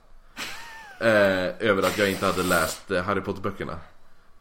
Eh, 1.00 1.68
över 1.68 1.82
att 1.82 1.98
jag 1.98 2.10
inte 2.10 2.26
hade 2.26 2.42
läst 2.42 2.90
eh, 2.90 3.02
Harry 3.02 3.20
Potter-böckerna. 3.20 3.78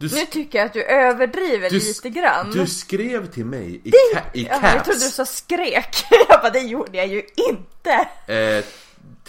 Du, 0.02 0.16
Nu 0.16 0.26
tycker 0.26 0.60
jag 0.60 0.66
att 0.66 0.74
du 0.74 0.84
överdriver 0.84 1.70
Du- 1.70 1.80
lite 1.80 2.10
grann. 2.10 2.52
du 2.52 2.68
skrev 2.68 3.26
till 3.32 3.46
mig 3.46 3.82
i, 3.84 3.92
ca- 3.92 4.22
i 4.34 4.44
Ja, 4.50 4.60
jag 4.62 4.84
trodde 4.84 5.00
du 5.00 5.06
caps. 5.06 5.14
sa 5.16 5.26
skrek. 5.26 6.06
Jag 6.30 6.42
bara, 6.42 6.50
det 6.50 6.60
gjorde 6.60 6.98
jag 6.98 7.08
ju 7.08 7.24
inte. 7.50 8.08
Eh, 8.34 8.66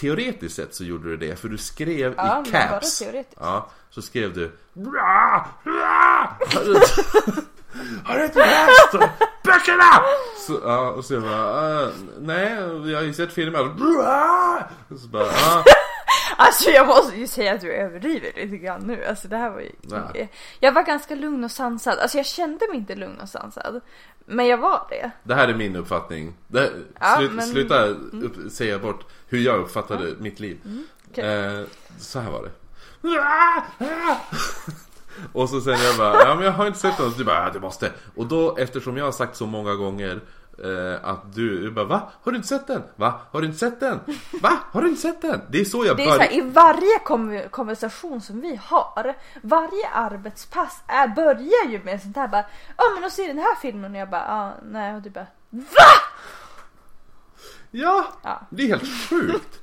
teoretiskt 0.01 0.57
sett 0.57 0.75
så 0.75 0.85
gjorde 0.85 1.09
du 1.09 1.17
det, 1.17 1.37
för 1.37 1.49
du 1.49 1.59
skrev 1.59 2.15
Ja, 2.17 2.45
i 2.47 2.51
caps. 2.51 2.99
teoretiskt. 2.99 3.37
Ja, 3.41 3.71
så 3.91 4.03
skrev 4.03 4.35
du 4.35 4.53
Bra! 4.73 5.47
Bra! 5.65 6.39
Har 8.05 8.19
du, 8.19 8.25
inte 8.25 8.39
läst 8.39 8.93
böckerna? 9.45 10.01
Så, 10.47 10.61
ja, 10.65 10.91
och 10.91 11.05
så 11.05 11.15
jag 11.15 11.23
bara, 11.23 11.85
"Ah, 11.87 11.91
nej, 12.21 12.53
jag 12.91 12.97
har 12.99 13.03
ju 13.03 13.15
sett 13.15 13.33
filmen. 13.33 13.71
Och 14.91 14.99
så 15.01 15.07
bara, 15.09 15.25
ah, 15.25 15.65
Alltså 16.47 16.71
jag 16.71 16.87
måste 16.87 17.17
ju 17.17 17.27
säga 17.27 17.55
att 17.55 17.61
du 17.61 17.73
överdriver 17.73 18.33
lite 18.37 18.57
grann 18.57 18.81
nu. 18.87 19.05
Alltså 19.05 19.29
det 19.29 19.37
här 19.37 19.51
var 19.51 19.61
ju... 19.61 19.71
Nej. 19.83 20.33
Jag 20.61 20.73
var 20.73 20.83
ganska 20.83 21.15
lugn 21.15 21.45
och 21.45 21.51
sansad. 21.51 21.99
Alltså 21.99 22.17
jag 22.17 22.27
kände 22.27 22.69
mig 22.69 22.77
inte 22.77 22.95
lugn 22.95 23.21
och 23.21 23.29
sansad. 23.29 23.81
Men 24.27 24.47
jag 24.47 24.59
var 24.59 24.87
det. 24.91 25.11
det 25.23 25.35
här 25.35 25.49
är 25.49 25.55
min 25.55 25.77
uppfattning. 25.77 26.35
Det, 26.49 26.71
Ja, 27.01 27.15
slut, 27.19 27.33
men- 27.33 27.47
Sluta 27.47 27.85
upp, 27.87 28.53
säga 28.53 28.79
bort 28.79 29.05
hur 29.29 29.39
jag 29.39 29.59
uppfattade 29.61 30.15
mitt 30.19 30.41
liv. 30.41 30.61
okej. 31.11 31.25
Eh, 31.45 31.65
så 31.99 32.21
här 32.21 32.31
var 32.31 32.43
det. 32.43 32.51
Och 35.33 35.49
så 35.49 35.61
sen 35.61 35.79
jag 35.85 35.97
bara, 35.97 36.15
ja 36.29 36.35
men 36.35 36.45
jag 36.45 36.53
har 36.53 36.67
inte 36.67 36.79
sett. 36.79 37.01
Och 37.01 37.13
du 37.19 37.25
bara, 37.25 37.45
ja 37.47 37.51
du 37.53 37.61
måste. 37.61 37.93
Och 38.15 38.27
då 38.27 38.57
eftersom 38.57 38.97
jag 38.97 39.05
har 39.05 39.13
sagt 39.13 39.37
så 39.37 39.47
många 39.47 39.75
gånger 39.75 40.21
eh, 40.63 41.09
att 41.11 41.35
du, 41.35 41.61
du 41.61 41.71
bara, 41.71 41.85
va? 41.85 42.11
Har 42.23 42.33
du 42.33 42.37
inte 42.37 42.49
sett 42.49 42.67
den? 42.67 42.83
Va? 42.97 43.21
Har 43.31 43.41
du 43.41 43.47
inte 43.47 43.59
sett 43.59 43.81
den? 43.81 44.01
Va? 44.43 44.59
Har 44.73 44.83
du 44.83 44.89
inte 44.89 45.01
sett 45.01 45.23
den? 45.23 45.41
Det 45.51 45.61
är 45.61 45.65
så 45.65 45.85
jag 45.85 45.97
Det 45.97 46.03
är 46.03 46.07
så 46.07 46.19
börjar. 46.19 46.31
här, 46.31 46.39
i 46.39 46.41
varje 46.41 46.99
kom- 47.05 47.43
konversation 47.51 48.21
som 48.21 48.41
vi 48.41 48.61
har, 48.63 49.15
varje 49.43 49.89
arbetspass 49.95 50.83
är, 50.87 51.09
börjar 51.09 51.71
ju 51.71 51.81
med 51.85 52.03
sånt 52.03 52.17
här 52.17 52.29
bara 52.29 52.45
Ja 52.77 52.85
men 52.95 53.05
och 53.05 53.13
se 53.13 53.27
den 53.27 53.39
här 53.39 53.55
filmen 53.63 53.93
och 53.95 54.01
jag 54.01 54.11
bara 54.11 54.25
ja 54.29 54.53
nej 54.65 54.95
och 54.95 55.03
du 55.03 55.11
bara 55.11 55.27
Ja, 57.71 58.07
Ja. 58.23 58.41
det 58.51 58.63
är 58.63 58.69
helt 58.69 59.09
sjukt. 59.11 59.61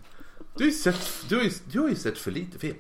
Du 0.55 0.63
har 0.63 0.65
ju 0.65 0.71
sett, 0.71 1.29
du 1.29 1.35
har 1.35 1.43
ju, 1.43 1.51
du 1.71 1.79
har 1.79 1.89
ju 1.89 1.95
sett 1.95 2.17
för 2.17 2.31
lite 2.31 2.59
film. 2.59 2.77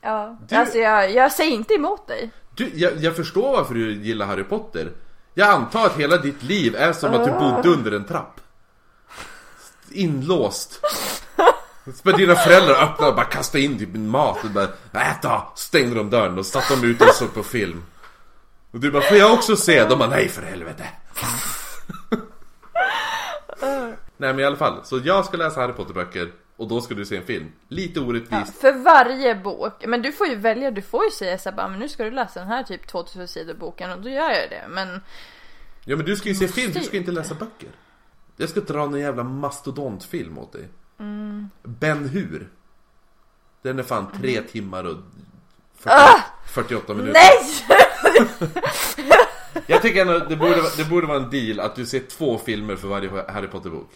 Ja, 0.00 0.36
Du- 0.48 0.56
alltså 0.56 0.78
jag, 0.78 1.12
jag 1.12 1.32
säger 1.32 1.50
inte 1.52 1.74
emot 1.74 2.06
dig. 2.06 2.30
Du, 2.56 2.70
jag, 2.74 2.96
jag 2.96 3.16
förstår 3.16 3.52
varför 3.56 3.74
du 3.74 3.92
gillar 3.94 4.26
Harry 4.26 4.44
Potter. 4.44 4.92
Jag 5.34 5.48
antar 5.48 5.86
att 5.86 5.96
hela 5.96 6.16
ditt 6.16 6.42
liv 6.42 6.76
är 6.76 6.92
som 6.92 7.14
att 7.14 7.24
du 7.24 7.30
bodde 7.30 7.68
under 7.68 7.92
en 7.92 8.04
trapp. 8.04 8.40
Inlåst. 9.90 10.80
Så 12.02 12.10
dina 12.10 12.34
föräldrar 12.34 12.74
öppnade 12.74 13.10
och 13.10 13.16
bara 13.16 13.26
kastade 13.26 13.64
in 13.64 13.78
typ 13.78 13.94
mat 13.94 14.44
och 14.44 14.50
bara 14.50 14.68
Ät 14.92 15.22
då! 15.22 15.52
Stängde 15.54 15.94
de 15.94 16.10
dörren 16.10 16.38
och 16.38 16.46
satte 16.46 16.74
dem 16.74 16.84
ute 16.84 17.04
och 17.04 17.14
såg 17.14 17.34
på 17.34 17.42
film. 17.42 17.84
Och 18.70 18.80
du 18.80 18.90
bara 18.90 19.02
får 19.02 19.16
jag 19.16 19.32
också 19.32 19.56
se? 19.56 19.84
De 19.84 19.98
bara 19.98 20.08
nej 20.08 20.28
för 20.28 20.42
helvete. 20.42 20.88
nej 24.16 24.32
men 24.32 24.40
i 24.40 24.44
alla 24.44 24.56
fall, 24.56 24.80
så 24.84 25.00
jag 25.04 25.24
ska 25.24 25.36
läsa 25.36 25.60
Harry 25.60 25.72
Potter 25.72 25.94
böcker 25.94 26.32
och 26.56 26.68
då 26.68 26.80
ska 26.80 26.94
du 26.94 27.04
se 27.04 27.16
en 27.16 27.24
film. 27.26 27.52
Lite 27.68 28.00
Ja, 28.00 28.06
orättvist. 28.06 28.60
för 28.60 28.72
varje 28.72 29.34
bok. 29.34 29.86
Men 29.86 30.02
du 30.02 30.12
får 30.12 30.26
ju 30.26 30.34
välja, 30.34 30.70
du 30.70 30.82
får 30.82 31.04
ju 31.04 31.10
säga 31.10 31.38
så 31.38 31.50
här, 31.50 31.56
bara, 31.56 31.68
men 31.68 31.78
nu 31.78 31.88
ska 31.88 32.04
du 32.04 32.10
läsa 32.10 32.40
den 32.40 32.48
här 32.48 32.62
typ 32.62 32.86
2000 32.86 33.28
sidor 33.28 33.54
boken 33.54 33.90
och 33.90 34.00
då 34.00 34.08
gör 34.08 34.30
jag 34.30 34.50
det. 34.50 34.64
Men 34.68 35.00
Ja 35.84 35.96
men 35.96 36.06
du 36.06 36.16
ska 36.16 36.28
ju 36.28 36.34
se 36.34 36.48
film, 36.48 36.72
du 36.72 36.80
ska 36.80 36.96
inte 36.96 37.12
läsa 37.12 37.34
böcker. 37.34 37.68
Jag 38.36 38.48
ska 38.48 38.60
dra 38.60 38.82
en 38.82 38.94
jävla 39.00 39.24
mastodontfilm 39.24 40.38
åt 40.38 40.52
dig. 40.52 40.68
Ben 41.62 42.08
Hur. 42.08 42.50
Den 43.62 43.78
är 43.78 43.82
fan 43.82 44.06
tre 44.20 44.42
timmar 44.42 44.84
och 44.84 44.96
40, 45.78 45.96
48 46.46 46.94
minuter. 46.94 47.20
nej! 47.20 48.66
Jag 49.66 49.82
tycker 49.82 50.00
ändå 50.00 50.18
det 50.18 50.36
borde, 50.36 50.62
det 50.76 50.84
borde 50.90 51.06
vara 51.06 51.16
en 51.18 51.30
deal 51.30 51.60
att 51.60 51.76
du 51.76 51.86
ser 51.86 52.00
två 52.00 52.38
filmer 52.38 52.76
för 52.76 52.88
varje 52.88 53.24
Harry 53.32 53.46
Potter-bok. 53.48 53.90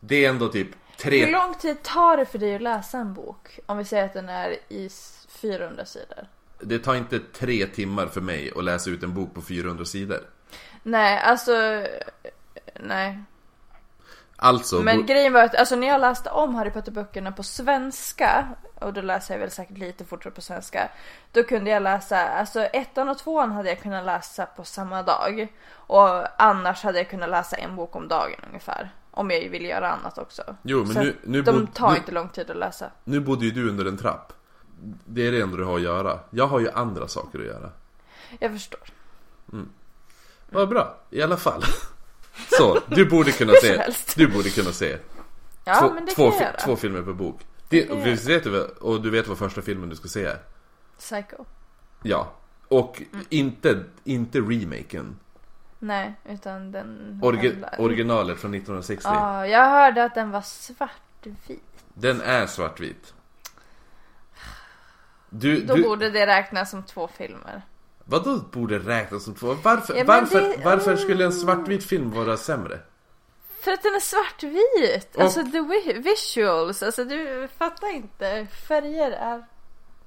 Det 0.00 0.24
är 0.24 0.28
ändå 0.30 0.48
typ 0.48 0.68
Hur 1.02 1.10
tre... 1.10 1.30
lång 1.30 1.54
tid 1.54 1.82
tar 1.82 2.16
det 2.16 2.26
för 2.26 2.38
dig 2.38 2.54
att 2.54 2.62
läsa 2.62 2.98
en 2.98 3.14
bok? 3.14 3.58
Om 3.66 3.78
vi 3.78 3.84
säger 3.84 4.04
att 4.04 4.12
den 4.12 4.28
är 4.28 4.56
i 4.68 4.86
s- 4.86 5.26
400 5.30 5.84
sidor. 5.84 6.26
Det 6.60 6.78
tar 6.78 6.94
inte 6.94 7.18
tre 7.18 7.66
timmar 7.66 8.06
för 8.06 8.20
mig 8.20 8.52
att 8.56 8.64
läsa 8.64 8.90
ut 8.90 9.02
en 9.02 9.14
bok 9.14 9.34
på 9.34 9.42
400 9.42 9.84
sidor. 9.84 10.20
Nej, 10.82 11.18
alltså... 11.18 11.52
Nej. 12.80 13.18
Alltså, 14.36 14.80
Men 14.82 14.96
bo- 14.96 15.02
grejen 15.02 15.32
var 15.32 15.42
att 15.42 15.54
alltså, 15.54 15.76
när 15.76 15.86
jag 15.86 16.00
läste 16.00 16.30
om 16.30 16.54
Harry 16.54 16.70
Potter-böckerna 16.70 17.32
på 17.32 17.42
svenska, 17.42 18.48
och 18.74 18.92
då 18.92 19.00
läser 19.00 19.34
jag 19.34 19.38
väl 19.40 19.50
säkert 19.50 19.78
lite 19.78 20.04
fortare 20.04 20.32
på 20.32 20.40
svenska, 20.40 20.88
då 21.32 21.42
kunde 21.42 21.70
jag 21.70 21.82
läsa, 21.82 22.28
alltså 22.28 22.60
ettan 22.64 23.08
och 23.08 23.18
tvåan 23.18 23.52
hade 23.52 23.68
jag 23.68 23.80
kunnat 23.80 24.04
läsa 24.04 24.46
på 24.46 24.64
samma 24.64 25.02
dag. 25.02 25.48
Och 25.72 26.42
annars 26.42 26.82
hade 26.82 26.98
jag 26.98 27.10
kunnat 27.10 27.28
läsa 27.30 27.56
en 27.56 27.76
bok 27.76 27.96
om 27.96 28.08
dagen 28.08 28.40
ungefär. 28.48 28.90
Om 29.16 29.30
jag 29.30 29.48
ville 29.50 29.68
göra 29.68 29.88
annat 29.90 30.18
också. 30.18 30.42
Jo, 30.62 30.78
men 30.78 30.86
Så 30.94 31.00
nu- 31.02 31.16
nu 31.24 31.42
de 31.42 31.66
tar 31.66 31.90
nu- 31.90 31.96
inte 31.96 32.12
lång 32.12 32.28
tid 32.28 32.50
att 32.50 32.56
läsa. 32.56 32.90
nu 33.04 33.20
bodde 33.20 33.44
ju 33.44 33.50
du 33.50 33.68
under 33.68 33.84
en 33.84 33.96
trapp. 33.96 34.32
Det 35.06 35.26
är 35.26 35.32
det 35.32 35.40
enda 35.40 35.56
du 35.56 35.64
har 35.64 35.76
att 35.76 35.82
göra. 35.82 36.20
Jag 36.30 36.46
har 36.46 36.60
ju 36.60 36.70
andra 36.70 37.08
saker 37.08 37.38
att 37.38 37.44
göra. 37.46 37.70
Jag 38.38 38.52
förstår. 38.52 38.80
Vad 40.50 40.68
bra, 40.68 40.96
i 41.10 41.22
alla 41.22 41.36
fall. 41.36 41.62
Så, 42.58 42.78
du 42.88 43.04
borde 43.10 43.32
kunna 43.32 43.52
se, 43.62 43.82
du 44.16 44.26
borde 44.28 44.50
kunna 44.50 44.72
se 44.72 44.98
Ja, 45.64 45.74
två, 45.80 45.94
men 45.94 46.06
det 46.06 46.12
två, 46.12 46.30
kan 46.30 46.38
jag 46.40 46.46
göra. 46.52 46.60
två 46.60 46.76
filmer 46.76 47.02
per 47.02 47.12
bok. 47.12 47.40
Det, 47.68 47.84
jag 47.84 47.96
visst 47.96 48.28
vet 48.28 48.44
du, 48.44 48.62
och 48.64 49.02
du 49.02 49.10
vet 49.10 49.28
vad 49.28 49.38
första 49.38 49.62
filmen 49.62 49.88
du 49.88 49.96
ska 49.96 50.08
se 50.08 50.24
är? 50.24 50.38
Psycho. 50.98 51.44
Ja. 52.02 52.32
Och 52.68 53.02
Mm. 53.12 53.26
inte, 53.28 53.84
inte 54.04 54.38
remaken. 54.40 55.16
Nej, 55.86 56.14
utan 56.28 56.72
den... 56.72 57.20
Orgi, 57.22 57.54
originalet 57.78 58.38
från 58.40 58.54
1960. 58.54 59.08
Ja, 59.12 59.46
jag 59.46 59.70
hörde 59.70 60.04
att 60.04 60.14
den 60.14 60.30
var 60.30 60.40
svartvit. 60.40 61.84
Den 61.94 62.20
är 62.20 62.46
svartvit. 62.46 63.14
Du, 65.30 65.60
Då 65.60 65.74
du, 65.74 65.82
borde 65.82 66.10
det 66.10 66.26
räknas 66.26 66.70
som 66.70 66.82
två 66.82 67.08
filmer. 67.08 67.62
vadå 68.04 68.36
borde 68.52 68.78
räknas 68.78 69.24
som 69.24 69.34
två? 69.34 69.54
Varför, 69.62 69.94
Ja, 69.96 70.04
varför, 70.06 70.40
det- 70.40 70.56
varför 70.64 70.96
skulle 70.96 71.24
en 71.24 71.32
svartvit 71.32 71.84
film 71.84 72.10
vara 72.10 72.36
sämre? 72.36 72.78
För 73.60 73.72
att 73.72 73.82
den 73.82 73.94
är 73.94 74.00
svartvit! 74.00 75.16
Och- 75.16 75.22
Alltså 75.22 75.42
the 75.42 75.60
vi- 75.60 75.92
visuals, 75.98 76.82
alltså 76.82 77.04
du 77.04 77.48
fattar 77.58 77.94
inte. 77.94 78.46
Färger 78.68 79.10
är... 79.10 79.44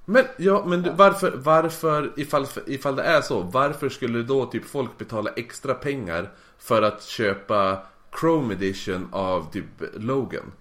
Men, 0.10 0.26
ja, 0.38 0.64
men 0.66 0.82
du, 0.82 0.90
varför, 0.90 1.32
varför 1.36 2.14
ifall, 2.16 2.46
ifall 2.66 2.96
det 2.96 3.04
är 3.04 3.22
så, 3.22 3.42
varför 3.42 3.90
skulle 3.90 4.24
då 4.24 4.46
typ 4.46 4.66
folk 4.66 4.98
betala 4.98 5.32
extra 5.36 5.74
pengar 5.74 6.30
för 6.58 6.82
att 6.82 7.04
köpa 7.04 7.80
Chrome 8.20 8.54
edition 8.54 9.10
av 9.12 9.52
typ 9.52 9.66
Logan? 9.94 10.52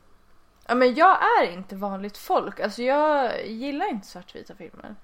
Ja 0.69 0.75
men 0.75 0.95
jag 0.95 1.19
är 1.43 1.53
inte 1.53 1.77
vanligt 1.77 2.17
folk, 2.19 2.61
alltså 2.61 2.83
jag 2.83 3.47
gillar 3.47 3.89
inte 3.91 4.07
svartvita 4.07 4.55
filmer. 4.55 4.95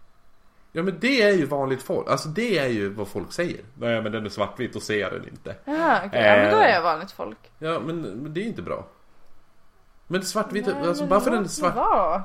Ja 0.73 0.83
men 0.83 0.97
det 1.01 1.23
är 1.23 1.33
ju 1.33 1.47
vanligt 1.47 1.83
folk, 1.83 2.09
alltså 2.09 2.29
det 2.29 2.59
är 2.59 2.69
ju 2.69 2.89
vad 2.89 3.09
folk 3.09 3.33
säger. 3.33 3.61
Nej 3.75 4.03
men 4.03 4.13
den 4.13 4.25
är 4.27 4.31
svartvit, 4.31 4.73
då 4.73 4.81
ser 4.81 5.01
jag 5.01 5.13
den 5.13 5.29
inte. 5.29 5.57
Jaha, 5.65 6.01
okej, 6.07 6.21
ja, 6.23 6.37
men 6.37 6.51
då 6.53 6.57
är 6.59 6.69
Eh. 6.69 6.75
jag 6.75 6.83
vanligt 6.83 7.13
folk. 7.13 7.39
Ja 7.59 7.81
men, 7.81 8.01
men 8.01 8.35
det 8.35 8.41
är 8.41 8.45
inte 8.45 8.63
bra. 8.63 8.87
Men 10.07 10.23
svartvit, 10.23 10.67
Nej, 10.67 10.75
alltså 10.89 11.03
men 11.03 11.11
bara 11.11 11.21
för 11.21 11.31
den 11.31 11.45
är 11.45 11.49
svart. 11.49 11.75
vara. 11.77 12.23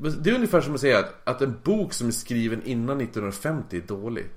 Det 0.00 0.30
är 0.30 0.34
ungefär 0.34 0.60
som 0.60 0.74
att 0.74 0.80
säga 0.80 0.98
att, 0.98 1.28
att 1.28 1.42
en 1.42 1.60
bok 1.64 1.92
som 1.92 2.06
är 2.06 2.12
skriven 2.12 2.62
innan 2.62 3.00
1950 3.00 3.76
är 3.76 3.80
dålig. 3.80 4.30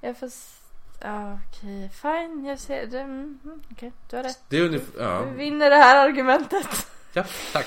Jag 0.00 0.16
s- 0.22 0.58
Ja, 1.04 1.38
okej, 1.48 1.90
fine, 2.02 2.44
jag 2.44 2.58
ser 2.58 2.86
det. 2.86 3.00
Mm, 3.00 3.38
mm, 3.44 3.60
okej, 3.72 3.92
du 4.10 4.16
har 4.16 4.22
rätt. 4.22 4.40
Det 4.48 4.56
är 4.58 4.62
ungefär, 4.64 5.02
ja. 5.04 5.22
Du 5.30 5.36
vinner 5.36 5.70
det 5.70 5.76
här 5.76 6.08
argumentet. 6.08 6.86
ja 7.12 7.24
tack. 7.52 7.66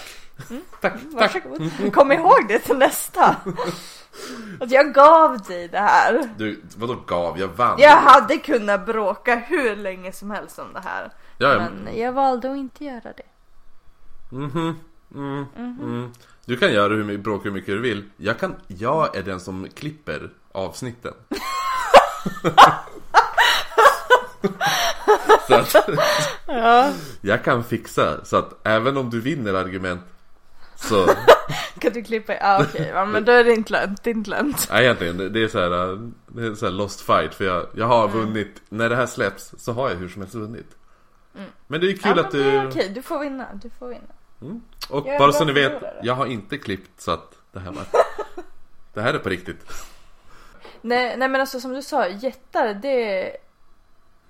Tack, 0.81 0.93
tack. 0.93 0.93
Varsågod. 1.03 1.93
Kom 1.93 2.11
ihåg 2.11 2.45
det 2.47 2.59
till 2.59 2.77
nästa. 2.77 3.35
Att 4.59 4.71
jag 4.71 4.93
gav 4.93 5.41
dig 5.41 5.67
det 5.67 5.79
här. 5.79 6.29
Du, 6.37 6.61
vadå 6.77 6.95
gav? 7.07 7.39
Jag 7.39 7.47
vann. 7.47 7.79
Jag 7.79 7.97
hade 7.97 8.37
kunnat 8.37 8.85
bråka 8.85 9.35
hur 9.35 9.75
länge 9.75 10.11
som 10.11 10.31
helst 10.31 10.59
om 10.59 10.73
det 10.73 10.79
här. 10.79 11.11
Ja. 11.37 11.57
Men 11.57 11.97
jag 11.99 12.11
valde 12.13 12.51
att 12.51 12.57
inte 12.57 12.85
göra 12.85 13.13
det. 13.17 13.23
Mhm. 14.35 14.79
Mm, 15.15 15.45
mm. 15.57 16.13
Du 16.45 16.57
kan 16.57 16.73
göra 16.73 16.93
hur 16.93 17.03
mycket, 17.03 17.23
bråka 17.23 17.43
hur 17.43 17.51
mycket 17.51 17.67
du 17.67 17.79
vill. 17.79 18.03
Jag, 18.17 18.39
kan, 18.39 18.55
jag 18.67 19.15
är 19.15 19.23
den 19.23 19.39
som 19.39 19.67
klipper 19.75 20.29
avsnitten. 20.51 21.13
så 25.47 25.55
att, 25.55 25.75
Ja. 26.47 26.91
jag 27.21 27.43
kan 27.43 27.63
fixa 27.63 28.25
så 28.25 28.37
att 28.37 28.67
även 28.67 28.97
om 28.97 29.09
du 29.09 29.21
vinner 29.21 29.53
argument 29.53 30.01
så, 30.75 31.07
Kan 31.79 31.93
du 31.93 32.03
klippa? 32.03 32.33
Ja 32.33 32.61
okej, 32.63 32.91
ja, 32.93 33.05
men 33.05 33.25
då 33.25 33.31
är 33.31 33.43
det 33.43 33.51
inte 33.53 33.71
lönt. 33.73 34.03
Det 34.03 34.09
är 34.09 34.13
inte 34.13 34.29
lönt. 34.29 34.67
nej 34.71 34.83
egentligen 34.83 35.17
det- 35.33 35.43
är 35.43 35.47
så 35.47 35.59
här, 35.59 35.91
äh, 35.93 35.99
det 36.27 36.45
är 36.47 36.55
så 36.55 36.65
här 36.65 36.73
lost 36.73 37.01
fight 37.01 37.33
för 37.35 37.45
jag, 37.45 37.65
jag 37.73 37.85
har 37.85 38.07
vunnit, 38.07 38.61
när 38.69 38.89
det 38.89 38.95
här 38.95 39.05
släpps 39.05 39.53
så 39.57 39.71
har 39.73 39.89
jag 39.89 39.95
hur 39.95 40.09
som 40.09 40.21
helst 40.21 40.35
vunnit. 40.35 40.67
Men 41.67 41.81
det 41.81 41.87
är 41.87 41.93
kul 41.97 42.13
ja, 42.17 42.19
att 42.23 42.31
du, 42.31 42.67
okej, 42.67 42.91
du 42.95 43.01
får 43.01 43.19
vinna. 43.19 43.45
Du 43.53 43.69
får 43.69 43.87
vinna. 43.87 44.13
Och 44.89 45.07
Jag 45.07 45.07
är 45.07 45.19
bara 45.19 45.31
så 45.31 45.45
ni 45.45 45.53
vet, 45.53 45.83
jag 46.03 46.13
har 46.13 46.25
inte 46.25 46.57
klippt 46.57 47.01
så 47.01 47.11
att 47.11 47.37
det 47.51 47.59
här 47.59 47.71
var, 47.71 47.85
det 48.93 49.01
här 49.01 49.13
är 49.13 49.19
på 49.19 49.29
riktigt. 49.29 49.71
Nej, 50.81 51.17
nej 51.17 51.29
men 51.29 51.41
alltså 51.41 51.59
som 51.59 51.73
du 51.73 51.81
sa, 51.81 52.07
jättar 52.07 52.73
det... 52.73 53.37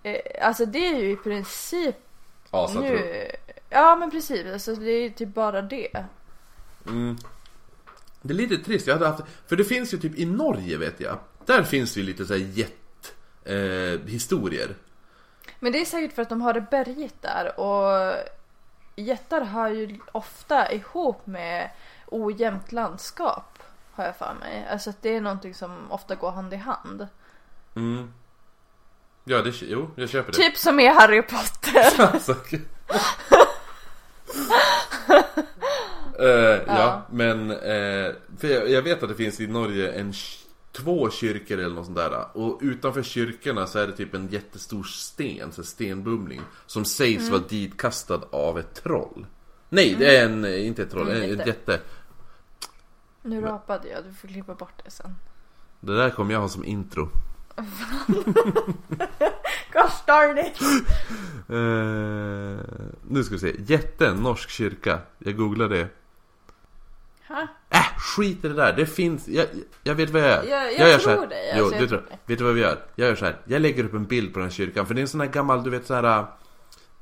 Eh, 0.04 0.48
alltså 0.48 0.66
det 0.66 0.88
är 0.88 1.00
ju 1.00 1.12
i 1.12 1.16
princip 1.16 1.96
Asatro. 2.52 2.82
nu... 2.82 3.32
Ja 3.70 3.96
men 3.96 4.12
precis, 4.12 4.46
alltså 4.54 4.76
det 4.76 4.92
är 4.92 5.02
ju 5.02 5.10
typ 5.10 5.34
bara 5.34 5.62
det. 5.62 6.06
Mm. 6.88 7.18
Det 8.22 8.34
är 8.34 8.36
lite 8.36 8.58
trist, 8.58 8.88
jag 8.88 8.94
hade 8.94 9.08
haft, 9.08 9.24
för 9.48 9.56
det 9.56 9.64
finns 9.64 9.94
ju 9.94 9.98
typ 9.98 10.20
i 10.20 10.26
Norge 10.26 10.78
vet 10.78 11.00
jag 11.00 11.18
Där 11.46 11.64
finns 11.64 11.94
det 11.94 12.00
ju 12.00 12.06
lite 12.06 12.26
såhär 12.26 12.40
jet 12.40 13.16
eh, 13.44 14.08
historier 14.08 14.76
Men 15.60 15.72
det 15.72 15.82
är 15.82 15.86
säkert 15.86 16.16
för 16.16 16.22
att 16.22 16.30
de 16.30 16.42
har 16.42 16.54
det 16.54 16.66
berget 16.72 17.22
där 17.22 17.60
och 17.60 18.14
jättar 18.96 19.42
har 19.42 19.70
ju 19.70 20.00
ofta 20.12 20.72
ihop 20.72 21.28
med 21.28 21.70
ojämnt 22.08 22.72
landskap. 22.72 23.60
Har 23.92 24.06
jag 24.06 24.16
för 24.16 24.34
mig. 24.40 24.68
Alltså 24.72 24.90
att 24.90 25.02
det 25.02 25.16
är 25.16 25.22
någonting 25.22 25.54
som 25.54 25.92
ofta 25.92 26.16
går 26.16 26.32
hand 26.32 26.54
i 26.54 26.58
hand. 26.58 27.08
mm. 27.76 28.14
Ja, 29.28 29.42
det, 29.42 29.62
jo, 29.62 29.90
jag 29.96 30.10
köper 30.10 30.32
det 30.32 30.38
Typ 30.38 30.58
som 30.58 30.80
i 30.80 30.88
Harry 30.88 31.22
Potter. 31.22 32.02
alltså. 32.14 32.36
Eh, 36.20 36.28
ja. 36.28 36.62
Ja. 36.68 37.06
men 37.10 37.52
eh, 37.52 38.12
för 38.40 38.48
jag, 38.48 38.70
jag 38.70 38.82
vet 38.82 39.04
att 39.04 39.10
det 39.10 39.16
finns 39.16 39.40
i 39.40 39.48
Norge 39.48 39.92
en 39.92 40.14
Två 40.76 41.10
kyrkor 41.10 41.58
eller 41.58 41.76
något 41.76 41.86
sånt 41.86 41.98
där. 41.98 42.38
Och 42.38 42.60
utanför 42.62 43.04
kyrkorna 43.04 43.68
så 43.68 43.80
är 43.80 43.88
det 43.88 43.94
typ 43.94 44.14
en 44.14 44.28
jättestor 44.28 44.84
sten, 44.84 45.52
så 45.52 45.64
stenbumling 45.64 46.42
Som 46.66 46.86
sägs 46.86 47.30
vara 47.30 47.42
ditkastad 47.50 48.22
av 48.32 48.60
ett 48.60 48.84
troll. 48.84 49.26
Nej, 49.70 49.96
det 50.00 50.18
är 50.18 50.26
en, 50.26 50.46
inte 50.46 50.84
ett 50.84 50.92
troll, 50.92 51.08
En 51.08 51.24
en, 51.24 51.40
en 51.40 51.48
jätte. 51.48 51.80
Nu 53.22 53.42
rapade 53.42 53.88
jag, 53.88 54.04
du 54.04 54.14
får 54.14 54.28
klippa 54.28 54.56
bort 54.56 54.82
det 54.84 54.92
sen. 54.92 55.16
Det 55.80 55.98
där 55.98 56.10
kommer 56.10 56.34
jag 56.34 56.42
ha 56.42 56.50
som 56.50 56.66
intro. 56.66 57.10
Gosh 59.74 60.06
darn 60.08 60.38
it! 60.38 60.62
eh, 61.50 62.60
Nu 63.10 63.24
ska 63.24 63.34
vi 63.34 63.40
se, 63.40 63.56
jätte, 63.60 64.14
norsk 64.14 64.50
kyrka. 64.50 65.00
Jag 65.18 65.38
googlar 65.38 65.70
det. 65.70 65.88
Ha? 67.28 67.48
Äh, 67.70 67.85
skit 68.16 68.46
i 68.46 68.48
det 68.48 68.54
där. 68.54 68.74
Det 68.74 68.86
finns, 68.86 69.28
jag, 69.28 69.46
jag 69.84 69.96
vet 69.96 70.10
vad 70.10 70.22
jag 70.22 70.30
gör. 70.30 70.44
Jag- 70.52 70.74
jag 70.80 70.90
gör 70.90 70.98
tror 70.98 71.16
så 71.16 71.20
här. 71.22 71.28
dig, 71.28 71.54
Jo, 71.58 71.64
alltså, 71.64 71.76
du 71.78 71.82
jag 71.84 71.90
tror. 71.90 71.98
tror 72.00 72.10
dig. 72.10 72.20
Vet 72.26 72.38
du 72.38 72.44
vad 72.44 72.54
vi 72.54 72.62
gör? 72.62 72.80
Jag 72.96 73.08
gör 73.08 73.16
så 73.16 73.26
här. 73.26 73.38
Jag 73.46 73.62
lägger 73.62 73.84
upp 73.84 73.94
en 73.94 74.06
bild 74.06 74.34
på 74.34 74.40
den 74.40 74.48
här 74.50 74.54
kyrkan. 74.54 74.86
För 74.86 74.94
det 74.94 75.00
är 75.00 75.02
en 75.02 75.08
sån 75.08 75.20
här 75.22 75.28
gammal, 75.28 75.64
du 75.64 75.70
vet 75.70 75.86
så 75.86 75.94
här. 75.94 76.26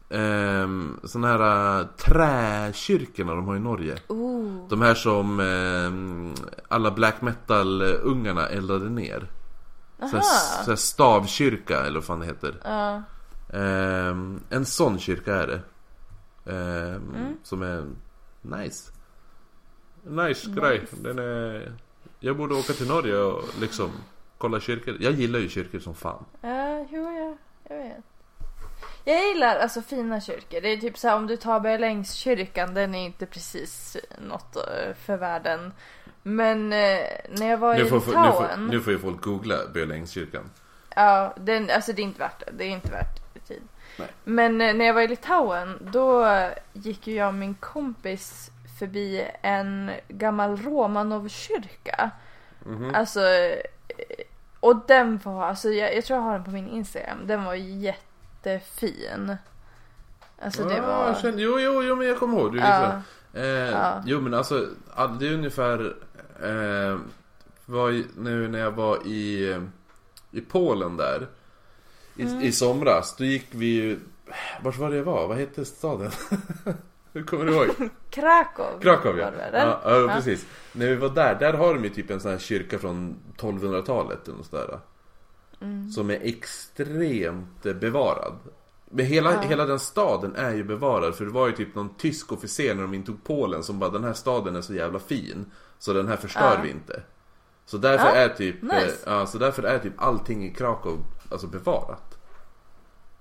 Um, 0.09 0.99
sån 1.03 1.23
här 1.23 1.79
uh, 1.79 1.85
träkyrkorna 1.97 3.35
de 3.35 3.47
har 3.47 3.55
i 3.55 3.59
Norge. 3.59 3.95
Oh. 4.07 4.67
De 4.69 4.81
här 4.81 4.93
som 4.93 5.39
ehm, 5.39 6.33
alla 6.67 6.91
black 6.91 7.21
metal-ungarna 7.21 8.47
eldade 8.47 8.89
ner. 8.89 9.27
Så 9.99 10.05
här, 10.07 10.21
så 10.63 10.69
här 10.71 10.75
stavkyrka 10.75 11.79
eller 11.81 11.93
vad 11.99 12.03
fan 12.03 12.19
det 12.19 12.25
heter. 12.25 12.55
Ja. 12.63 13.01
Ehm, 13.59 14.39
en 14.49 14.65
sån 14.65 14.99
kyrka 14.99 15.35
är 15.35 15.47
det. 15.47 15.61
Ehm, 16.51 17.15
Mm. 17.15 17.37
Som 17.43 17.61
är 17.61 17.85
nice. 18.41 18.91
Nice 20.03 20.49
grej. 20.49 20.81
Den 20.91 21.19
är... 21.19 21.71
Jag 22.19 22.37
borde 22.37 22.55
åka 22.55 22.73
till 22.73 22.87
Norge 22.87 23.17
och 23.17 23.43
liksom 23.59 23.91
kolla 24.37 24.59
kyrkor. 24.59 24.97
Jag 24.99 25.13
gillar 25.13 25.39
ju 25.39 25.49
kyrkor 25.49 25.79
som 25.79 25.95
fan. 25.95 26.25
Ja, 26.41 26.85
jo, 26.89 27.11
jag, 27.11 27.37
jag 27.69 27.83
vet. 27.83 28.03
Jag 29.05 29.27
gillar 29.27 29.55
alltså 29.55 29.81
fina 29.81 30.21
kyrkor. 30.21 30.61
Det 30.61 30.67
är 30.67 30.77
typ 30.77 30.97
så 30.97 31.07
här 31.07 31.15
om 31.15 31.27
du 31.27 31.37
tar 31.37 31.59
Berlängskyrkan, 31.59 32.73
den 32.73 32.95
är 32.95 33.05
inte 33.05 33.25
precis 33.25 33.97
något 34.29 34.55
eh, 34.55 34.93
för 35.05 35.17
världen. 35.17 35.73
Men 36.23 36.73
eh, 36.73 36.99
när 37.29 37.49
jag 37.49 37.57
var 37.57 37.75
Nu 37.75 37.81
i 37.81 37.89
får, 37.89 37.95
nu, 37.95 38.01
får, 38.01 38.11
Litauen. 38.11 38.67
nu 38.67 38.79
får 38.81 38.93
ju 38.93 38.99
folk 38.99 39.21
googla 39.21 39.55
Bölängskyrkan. 39.73 40.49
Ja, 40.95 41.33
den, 41.37 41.69
alltså 41.69 41.93
det 41.93 42.01
är 42.01 42.03
inte 42.03 42.19
värt 42.19 42.39
det. 42.39 42.51
Det 42.57 42.63
är 42.63 42.69
inte 42.69 42.91
värt 42.91 43.23
tid. 43.47 43.61
Nej. 43.99 44.07
Men 44.23 44.61
eh, 44.61 44.73
när 44.73 44.85
jag 44.85 44.93
var 44.93 45.01
i 45.01 45.07
Litauen 45.07 45.89
då 45.91 46.27
gick 46.73 47.07
ju 47.07 47.15
jag 47.15 47.27
och 47.27 47.33
min 47.33 47.53
kompis 47.53 48.51
förbi 48.79 49.27
en 49.41 49.91
gammal 50.07 50.57
Romanovkyrka. 50.57 52.11
Mhm. 52.65 52.95
Alltså, 52.95 53.19
eh, 53.19 53.59
och 54.59 54.75
den 54.87 55.17
var, 55.23 55.43
alltså 55.47 55.69
jag, 55.69 55.95
jag 55.95 56.05
tror 56.05 56.17
jag 56.19 56.23
har 56.23 56.33
den 56.33 56.43
på 56.43 56.51
min 56.51 56.67
Instagram. 56.69 57.17
Den 57.27 57.43
var 57.43 57.53
jättefin. 57.55 59.35
Alltså 60.41 60.63
det 60.63 60.75
Ja, 60.77 60.81
var... 60.87 61.07
jag 61.07 61.17
känner, 61.17 61.39
jo, 61.39 61.59
jo, 61.59 61.83
jo, 61.83 61.95
men 61.95 62.07
jag 62.07 62.19
kommer 62.19 62.39
ihåg. 62.39 62.51
Du 62.53 62.59
Ja. 62.59 63.01
Eh, 63.33 63.43
Ja. 63.45 64.03
Jo, 64.05 64.21
men 64.21 64.33
alltså, 64.33 64.67
all- 64.93 65.19
det 65.19 65.27
är 65.27 65.33
ungefär... 65.33 65.95
Eh, 66.43 66.99
var 67.65 68.03
nu 68.21 68.47
när 68.47 68.59
jag 68.59 68.71
var 68.71 69.07
i, 69.07 69.59
i 70.31 70.41
Polen 70.41 70.97
där. 70.97 71.27
I, 72.15 72.23
Mm. 72.23 72.41
I 72.41 72.51
somras, 72.51 73.15
då 73.17 73.23
gick 73.23 73.47
vi 73.51 73.65
ju... 73.65 73.99
Vart 74.61 74.77
var 74.77 74.89
det 74.89 74.97
jag 74.97 75.03
var? 75.03 75.27
Vad 75.27 75.37
hette 75.37 75.65
staden? 75.65 76.11
Hur 77.13 77.23
kommer 77.23 77.45
du 77.45 77.53
ihåg? 77.53 77.67
Krakow. 78.09 78.79
Krakow 78.81 79.19
ja. 79.19 79.31
ja, 79.53 79.81
ja, 79.83 80.13
precis. 80.15 80.45
När 80.71 80.87
vi 80.87 80.95
var 80.95 81.09
där, 81.09 81.35
där 81.35 81.53
har 81.53 81.73
de 81.73 81.83
ju 81.83 81.89
typ 81.89 82.09
en 82.09 82.19
sån 82.19 82.31
här 82.31 82.37
kyrka 82.37 82.79
från 82.79 83.15
1200-talet 83.37 84.27
eller 84.27 84.43
sådär. 84.43 84.79
Mm. 85.61 85.91
Som 85.91 86.09
är 86.09 86.19
extremt 86.21 87.63
bevarad. 87.63 88.33
Men 88.89 89.05
hela, 89.05 89.41
hela 89.41 89.65
den 89.65 89.79
staden 89.79 90.35
är 90.35 90.53
ju 90.53 90.63
bevarad 90.63 91.15
för 91.15 91.25
det 91.25 91.31
var 91.31 91.47
ju 91.47 91.53
typ 91.53 91.75
någon 91.75 91.95
tysk 91.95 92.31
officer 92.31 92.75
när 92.75 92.81
de 92.81 92.93
intog 92.93 93.23
Polen 93.23 93.63
som 93.63 93.79
bara 93.79 93.89
den 93.89 94.03
här 94.03 94.13
staden 94.13 94.55
är 94.55 94.61
så 94.61 94.73
jävla 94.73 94.99
fin. 94.99 95.51
Så 95.79 95.93
den 95.93 96.07
här 96.07 96.17
förstör 96.17 96.59
vi 96.63 96.69
inte. 96.69 97.01
Så 97.65 97.77
därför 97.77 98.07
är 98.07 98.29
typ, 98.29 98.61
nice. 98.61 98.75
eh, 98.75 99.13
ja, 99.13 99.25
så 99.25 99.37
därför 99.37 99.63
är 99.63 99.79
typ 99.79 99.93
allting 99.97 100.45
i 100.45 100.53
Krakow 100.53 100.97
alltså 101.31 101.47
bevarat. 101.47 102.17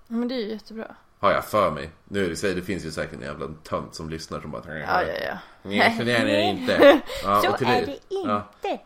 Men 0.07 0.29
det 0.29 0.35
är 0.35 0.39
ju 0.39 0.49
jättebra. 0.49 0.97
Har 1.23 1.33
jag 1.33 1.45
för 1.45 1.71
mig. 1.71 1.91
Nu 2.05 2.25
är 2.25 2.29
det, 2.43 2.55
det 2.55 2.63
finns 2.63 2.85
ju 2.85 2.91
säkert 2.91 3.15
en 3.15 3.21
jävla 3.21 3.47
tönt 3.63 3.95
som 3.95 4.11
lyssnar 4.11 4.41
som 4.41 4.51
bara 4.51 4.79
Ja, 4.79 5.03
ja, 5.03 5.15
ja. 5.27 5.39
Nej, 5.63 5.95
så 5.99 6.05
det 6.05 6.13
är 6.17 6.25
det 6.27 6.41
inte. 6.43 7.01
Ja, 7.25 7.41
Så 7.45 7.51
och 7.51 7.59
till 7.59 7.67
är 7.67 7.87
det 7.87 7.99
Ja. 8.09 8.51
inte. 8.65 8.83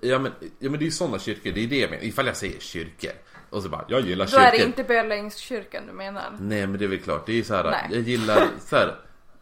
Ja 0.00 0.18
men, 0.18 0.32
ja 0.58 0.70
men 0.70 0.72
det 0.72 0.82
är 0.82 0.86
ju 0.86 0.90
sådana 0.90 1.18
kyrkor, 1.18 1.52
det 1.52 1.64
är 1.64 1.66
det 1.68 1.78
jag 1.78 1.90
menar. 1.90 2.04
Ifall 2.04 2.26
jag 2.26 2.36
säger 2.36 2.60
kyrkor 2.60 3.10
och 3.50 3.62
så 3.62 3.68
bara, 3.68 3.84
jag 3.88 4.00
gillar 4.00 4.24
Då 4.24 4.30
kyrkor. 4.30 4.44
är 4.46 4.50
det 4.50 4.64
inte 4.64 4.84
Berlängskyrkan 4.84 5.86
du 5.86 5.92
menar? 5.92 6.36
Nej 6.40 6.66
men 6.66 6.78
det 6.78 6.84
är 6.84 6.88
väl 6.88 6.98
klart, 7.02 7.26
det 7.26 7.32
är 7.32 7.36
ju 7.36 7.44
så 7.44 7.54
här, 7.54 7.64
Nej. 7.70 7.88
jag 7.90 8.00
gillar 8.02 8.48
så 8.60 8.76
här, 8.76 8.96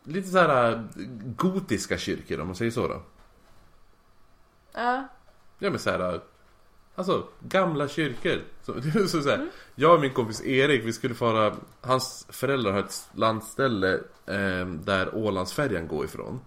lite 0.05 0.29
så 0.29 0.39
här 0.39 0.89
gotiska 1.37 1.99
kyrkor 1.99 2.41
om 2.41 2.47
man 2.47 2.57
säger 2.57 2.71
så 2.71 2.89
då. 2.89 3.03
Ja. 4.75 5.09
Ja 5.59 5.71
men 5.71 5.79
så 5.79 5.91
här, 5.91 6.21
alltså 6.95 7.29
gamla 7.41 7.89
kyrkor. 7.89 8.39
Så, 8.67 8.75
så, 9.09 9.23
så 9.23 9.29
här, 9.29 9.35
Mm. 9.37 9.49
Jag 9.75 9.95
och 9.95 10.01
min 10.01 10.11
kompis 10.11 10.45
Erik, 10.45 10.85
vi 10.85 10.93
skulle 10.93 11.15
fara, 11.15 11.55
hans 11.81 12.27
föräldrar 12.29 12.73
har 12.73 12.81
ett 12.81 13.09
landställe 13.13 13.95
eh, 14.27 14.67
där 14.67 15.15
Ålandsfärjan 15.15 15.89
går 15.89 16.05
ifrån. 16.05 16.41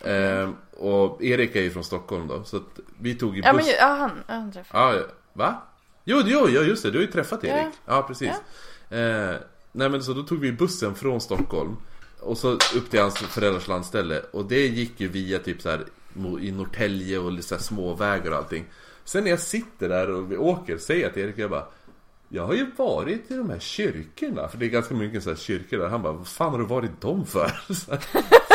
Eh, 0.00 0.50
och 0.76 1.22
Erik 1.22 1.56
är 1.56 1.62
ju 1.62 1.70
från 1.70 1.84
Stockholm 1.84 2.28
då, 2.28 2.44
så 2.44 2.56
att 2.56 2.80
vi 3.00 3.14
tog 3.14 3.36
ju 3.36 3.42
buss. 3.42 3.46
Ja 3.46 3.52
men 3.52 3.66
ja, 3.66 3.86
han, 3.86 4.10
ja, 4.26 4.34
han 4.34 4.52
träffade. 4.52 4.84
Ja, 4.84 4.94
ja. 4.94 5.06
va? 5.32 5.62
Jo, 6.04 6.22
jo, 6.24 6.48
ja, 6.48 6.60
just 6.60 6.82
det, 6.82 6.90
du 6.90 6.98
har 6.98 7.02
ju 7.02 7.12
träffat 7.12 7.44
Erik. 7.44 7.74
Ja. 7.86 7.96
Ja, 7.96 8.02
precis. 8.02 8.30
Eh, 8.90 9.36
nej 9.72 9.88
men 9.88 10.02
så 10.02 10.12
då 10.12 10.22
tog 10.22 10.40
vi 10.40 10.52
bussen 10.52 10.94
från 10.94 11.20
Stockholm 11.20 11.76
och 12.20 12.38
så 12.38 12.52
upp 12.52 12.90
till 12.90 13.00
hans 13.00 13.18
föräldrars 13.18 13.68
landställe 13.68 14.22
och 14.30 14.44
det 14.44 14.66
gick 14.66 15.00
ju 15.00 15.08
via 15.08 15.38
typ 15.38 15.62
så 15.62 15.70
här 15.70 15.84
i 16.40 16.52
Norrtälje 16.52 17.18
och 17.18 17.32
lite 17.32 17.48
så 17.48 17.54
här 17.54 17.62
småvägar 17.62 18.30
och 18.30 18.36
allting. 18.36 18.64
Sen 19.04 19.24
när 19.24 19.30
jag 19.30 19.40
sitter 19.40 19.88
där 19.88 20.10
och 20.10 20.32
vi 20.32 20.36
åker 20.36 20.78
säger 20.78 21.02
jag 21.02 21.14
till 21.14 21.22
Erik, 21.22 21.38
jag 21.38 21.50
bara 21.50 21.66
jag 22.34 22.46
har 22.46 22.54
ju 22.54 22.66
varit 22.76 23.30
i 23.30 23.36
de 23.36 23.50
här 23.50 23.58
kyrkorna, 23.58 24.48
för 24.48 24.58
det 24.58 24.66
är 24.66 24.70
ganska 24.70 24.94
mycket 24.94 25.22
så 25.22 25.30
här 25.30 25.36
kyrkor 25.36 25.78
där. 25.78 25.88
Han 25.88 26.02
bara, 26.02 26.12
vad 26.12 26.26
fan 26.26 26.50
har 26.50 26.58
du 26.58 26.64
varit 26.64 26.90
i 26.90 26.94
dem 27.00 27.26
för? 27.26 27.60
Så 27.72 27.98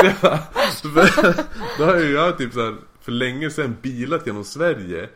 jag 0.03 0.15
bara, 0.21 1.33
då 1.77 1.86
har 1.86 1.97
ju 1.97 2.12
jag 2.12 2.38
typ 2.38 2.53
så 2.53 2.65
här, 2.65 2.75
för 3.01 3.12
länge 3.12 3.49
sedan 3.49 3.77
bilat 3.81 4.27
genom 4.27 4.43
Sverige. 4.43 5.10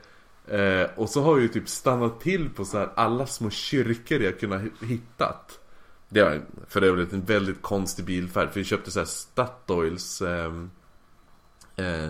Eh, 0.48 0.90
och 0.96 1.10
så 1.10 1.22
har 1.22 1.32
jag 1.32 1.42
ju 1.42 1.48
typ 1.48 1.70
stannat 1.70 2.22
till 2.22 2.50
på 2.50 2.66
så 2.66 2.78
här 2.78 2.90
alla 2.96 3.26
små 3.26 3.50
kyrkor 3.50 4.22
jag 4.22 4.40
kunnat 4.40 4.62
hitta 4.62 4.86
hittat. 4.86 5.60
Det 6.10 6.24
var 6.24 6.42
för 6.68 6.82
övrigt 6.82 7.14
en 7.14 7.26
väldigt 7.26 7.62
konstig 7.62 8.06
bilfärd, 8.06 8.50
för 8.50 8.60
vi 8.60 8.64
köpte 8.64 8.92
så 8.92 9.00
här 9.00 9.06
Statoils 9.06 10.22
eh, 10.22 10.54
eh, 11.76 12.10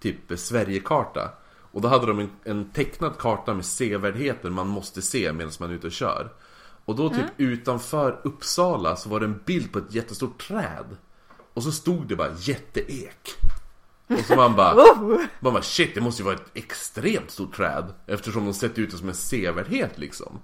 typ 0.00 0.18
Sverigekarta. 0.36 1.30
Och 1.72 1.80
då 1.80 1.88
hade 1.88 2.06
de 2.06 2.18
en, 2.18 2.30
en 2.44 2.70
tecknad 2.70 3.18
karta 3.18 3.54
med 3.54 3.64
sevärdheter 3.64 4.50
man 4.50 4.68
måste 4.68 5.02
se 5.02 5.32
medan 5.32 5.52
man 5.60 5.70
är 5.70 5.74
ute 5.74 5.86
och 5.86 5.92
kör. 5.92 6.32
Och 6.84 6.96
då 6.96 7.08
typ 7.10 7.26
utanför 7.36 8.20
Uppsala 8.24 8.96
så 8.96 9.08
var 9.08 9.20
det 9.20 9.26
en 9.26 9.40
bild 9.44 9.72
på 9.72 9.78
ett 9.78 9.94
jättestort 9.94 10.46
träd. 10.46 10.96
Och 11.54 11.62
så 11.62 11.72
stod 11.72 12.06
det 12.06 12.16
bara 12.16 12.32
jätteek. 12.38 13.34
Och 14.06 14.18
så 14.18 14.36
man 14.36 14.56
bara, 14.56 14.74
Oh! 14.82 15.20
man 15.40 15.52
bara 15.52 15.62
shit 15.62 15.94
det 15.94 16.00
måste 16.00 16.22
ju 16.22 16.24
vara 16.24 16.34
ett 16.34 16.50
extremt 16.54 17.30
stort 17.30 17.56
träd. 17.56 17.94
Eftersom 18.06 18.44
de 18.44 18.54
sett 18.54 18.78
ut 18.78 18.90
det 18.90 18.96
som 18.96 19.08
en 19.08 19.14
sevärdhet 19.14 19.98
liksom. 19.98 20.40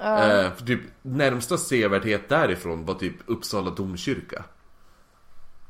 Eh, 0.00 0.52
för 0.52 0.66
typ 0.66 0.80
närmsta 1.02 1.58
sevärdhet 1.58 2.28
därifrån 2.28 2.84
var 2.84 2.94
typ 2.94 3.16
Uppsala 3.26 3.70
domkyrka. 3.70 4.44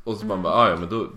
Och 0.04 0.16
så 0.16 0.26
man 0.26 0.42
bara, 0.42 0.54
ah, 0.54 0.70
ja 0.70 0.76
men 0.76 0.88
då 0.88 1.08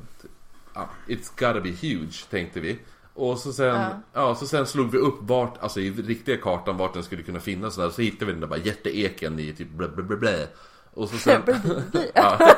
ja, 0.73 0.89
It's 1.07 1.29
gotta 1.39 1.61
be 1.61 1.69
huge 1.69 2.25
tänkte 2.29 2.59
vi. 2.59 2.79
Och 3.17 3.39
så 3.39 3.53
sen, 3.53 3.65
ja. 3.75 3.89
Ja. 4.13 4.35
så 4.35 4.47
sen 4.47 4.65
slog 4.65 4.91
vi 4.91 4.97
upp 4.97 5.15
vart, 5.19 5.57
alltså 5.63 5.79
i 5.79 5.91
riktiga 5.91 6.37
kartan 6.37 6.77
vart 6.77 6.93
den 6.93 7.03
skulle 7.03 7.23
kunna 7.23 7.39
finnas 7.39 7.75
så, 7.75 7.81
där, 7.81 7.89
så 7.89 8.01
hittade 8.01 8.25
vi 8.25 8.31
den 8.31 8.41
där 8.41 8.47
bara 8.47 8.59
jätteeken 8.59 9.39
i 9.39 9.53
typ 9.53 9.69
blä, 9.69 9.87
blä, 9.87 10.03
blä, 10.03 10.17
blä. 10.17 10.47
Och 10.93 11.09
så 11.09 11.17
sen... 11.17 11.41
ja. 12.13 12.37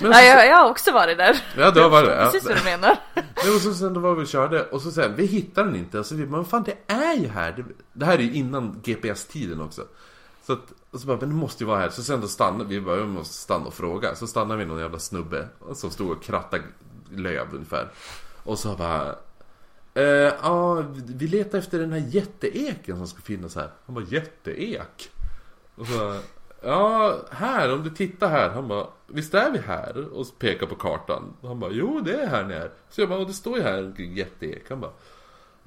Men 0.00 0.12
Ja, 0.12 0.22
jag, 0.22 0.46
jag 0.46 0.56
har 0.56 0.70
också 0.70 0.92
varit 0.92 1.18
där. 1.18 1.44
ja, 1.56 1.70
det 1.70 1.88
var 1.88 2.02
det. 2.02 2.16
Ja. 2.16 2.24
Precis 2.24 2.48
vad 2.48 2.58
du 2.58 2.64
menar. 2.64 2.96
Nej, 3.14 3.54
och 3.54 3.60
så 3.60 3.74
sen 3.74 3.94
då 3.94 4.00
var 4.00 4.14
vi 4.14 4.22
och 4.22 4.28
körde 4.28 4.62
och 4.62 4.82
så 4.82 4.90
sen, 4.90 5.16
vi 5.16 5.26
hittar 5.26 5.64
den 5.64 5.76
inte. 5.76 5.98
Och 5.98 6.06
så 6.06 6.14
vi 6.14 6.26
men 6.26 6.44
fan 6.44 6.62
det 6.62 6.94
är 6.94 7.14
ju 7.14 7.28
här. 7.28 7.52
Det, 7.52 7.64
det 7.92 8.04
här 8.06 8.14
är 8.14 8.22
ju 8.22 8.32
innan 8.32 8.80
GPS-tiden 8.84 9.60
också. 9.60 9.82
Så 10.46 10.52
att, 10.52 10.72
och 10.90 11.00
så 11.00 11.06
bara, 11.06 11.18
men 11.20 11.28
det 11.28 11.34
måste 11.34 11.64
ju 11.64 11.68
vara 11.68 11.78
här. 11.78 11.88
Så 11.90 12.02
sen 12.02 12.20
då 12.20 12.28
stannade 12.28 12.64
vi, 12.64 12.80
bara, 12.80 12.96
vi 12.96 13.06
måste 13.06 13.34
stanna 13.34 13.66
och 13.66 13.74
fråga. 13.74 14.14
Så 14.14 14.26
stannade 14.26 14.58
vi 14.58 14.66
någon 14.66 14.80
jävla 14.80 14.98
snubbe 14.98 15.48
som 15.74 15.90
stod 15.90 16.10
och 16.10 16.22
krattade 16.22 16.62
löv 17.10 17.46
ungefär. 17.52 17.88
Och 18.44 18.58
så 18.58 18.74
bara, 18.74 19.14
eh, 19.98 20.32
ja, 20.42 20.84
vi 21.06 21.26
letar 21.26 21.58
efter 21.58 21.78
den 21.78 21.92
här 21.92 22.04
jätteeken 22.08 22.96
som 22.96 23.06
ska 23.06 23.20
finnas 23.20 23.56
här. 23.56 23.70
Han 23.86 23.94
bara, 23.94 24.04
jätteek? 24.04 25.10
Och 25.74 25.86
så, 25.86 26.20
ja, 26.62 27.16
här, 27.30 27.72
om 27.74 27.84
du 27.84 27.90
tittar 27.90 28.28
här. 28.28 28.48
Han 28.48 28.68
bara, 28.68 28.86
visst 29.06 29.34
är 29.34 29.50
vi 29.50 29.58
här? 29.58 30.12
Och 30.12 30.26
pekar 30.38 30.66
på 30.66 30.74
kartan. 30.74 31.36
Han 31.42 31.60
bara, 31.60 31.70
jo 31.70 32.00
det 32.00 32.22
är 32.22 32.26
här 32.26 32.44
ni 32.44 32.54
är. 32.54 32.70
Så 32.90 33.00
jag 33.00 33.08
bara, 33.08 33.18
och 33.18 33.26
det 33.26 33.32
står 33.32 33.56
ju 33.56 33.62
här 33.62 33.78
en 33.98 34.14
jätteek. 34.14 34.70
Han 34.70 34.80
bara, 34.80 34.92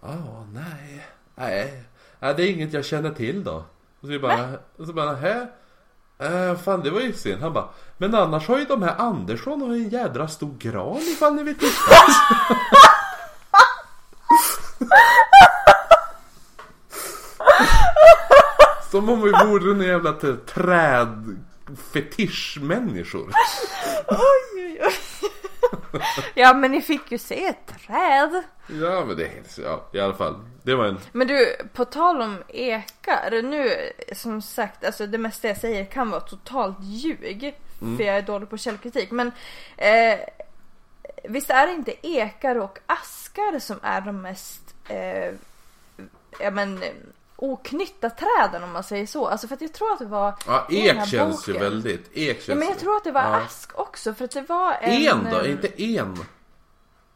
ja, 0.02 0.46
nej, 0.54 1.08
nej, 1.36 1.84
nej, 2.20 2.34
det 2.38 2.44
är 2.44 2.52
inget 2.52 2.74
jag 2.74 2.86
känner 2.86 3.12
till 3.12 3.44
då. 3.44 3.63
Och 4.00 4.08
så 4.08 4.08
vi 4.08 4.20
bara, 4.20 4.50
och 4.78 4.88
så 4.88 4.94
bara, 4.94 5.15
hä? 5.15 5.48
Eh, 6.20 6.56
fan 6.58 6.82
det 6.82 6.89
var 6.89 7.02
ju 7.02 7.13
synd. 7.13 7.41
Han 7.41 7.54
bara, 7.54 7.70
men 7.98 8.15
annars 8.15 8.48
har 8.48 8.60
ju 8.60 8.65
de 8.65 8.82
här 8.82 8.96
Andersson 8.98 9.62
och 9.62 9.76
en 9.76 9.89
jädra 9.89 10.28
stor 10.28 10.56
gran 10.60 10.98
ifall 10.98 11.36
ni 11.36 11.44
vill 11.44 11.56
titta. 11.56 11.96
Som 18.92 19.10
om 19.10 19.22
vi 19.22 19.32
vore 19.32 19.72
en 19.72 19.82
jävla 19.82 20.14
trädfetischmänniskor. 20.46 23.32
Oj, 24.08 24.18
oj, 24.56 24.80
oj. 24.82 24.94
Ja 26.34 26.54
men 26.54 26.72
ni 26.72 26.82
fick 26.82 27.12
ju 27.12 27.18
se 27.18 27.46
ett 27.46 27.74
träd. 27.88 28.44
Ja 28.68 29.06
men 29.06 29.18
det 29.18 29.26
är 29.26 29.44
ja 29.64 29.90
i 29.94 30.00
alla 30.00 30.14
fall. 30.14 30.36
Det 30.64 30.76
var 30.76 30.86
en, 30.86 31.00
Men 31.12 31.28
du, 31.28 31.56
på 31.74 31.86
tal 31.86 32.22
om 32.22 32.44
ekar. 32.48 33.42
Nu 33.42 33.76
som 34.16 34.42
sagt, 34.42 34.86
alltså 34.86 35.08
det 35.08 35.18
mesta 35.18 35.48
jag 35.48 35.58
säger 35.58 35.86
kan 35.86 36.10
vara 36.10 36.22
totalt 36.22 36.78
ljug. 36.82 37.54
För 37.80 38.04
jag 38.04 38.18
är 38.18 38.22
dålig 38.22 38.50
på 38.50 38.58
källkritik. 38.58 39.12
Men 39.12 39.32
eh, 39.78 40.20
visst 41.24 41.50
är 41.50 41.68
det 41.68 41.74
inte 41.74 42.08
ekar 42.08 42.56
och 42.56 42.80
askar 42.86 43.60
som 43.60 43.80
är 43.82 44.02
de 44.02 44.22
mest 44.22 44.76
eh, 44.88 45.34
ja, 46.40 46.52
men, 46.52 46.84
oknytta 47.36 48.10
träden 48.10 48.64
om 48.64 48.72
man 48.72 48.84
säger 48.84 49.06
så. 49.06 49.28
Alltså 49.28 49.48
för 49.48 49.56
att 49.56 49.62
jag 49.62 49.74
tror 49.74 49.94
att 49.94 50.00
det 50.00 50.06
var 50.06 50.34
ja 50.48 50.68
i 50.70 50.88
den 50.88 50.98
här 50.98 51.04
ek 51.04 51.10
känns 51.10 51.48
ju 51.48 51.54
boken. 51.54 51.70
väldigt, 51.70 52.10
ek 52.14 52.36
känns 52.36 52.48
Ja 52.48 52.56
men 52.56 52.68
jag 52.68 52.80
tror 52.80 52.98
att 52.98 53.04
det 53.04 53.12
var 53.12 53.22
ja. 53.22 53.36
ask 53.36 53.80
också 53.80 54.14
för 54.14 54.26
att 54.26 54.32
det 54.32 54.42
var 54.42 54.74
en... 54.82 54.92
En 54.92 55.32
då? 55.32 55.40
eh, 55.40 55.52
Inte 55.52 55.84
en? 55.84 56.18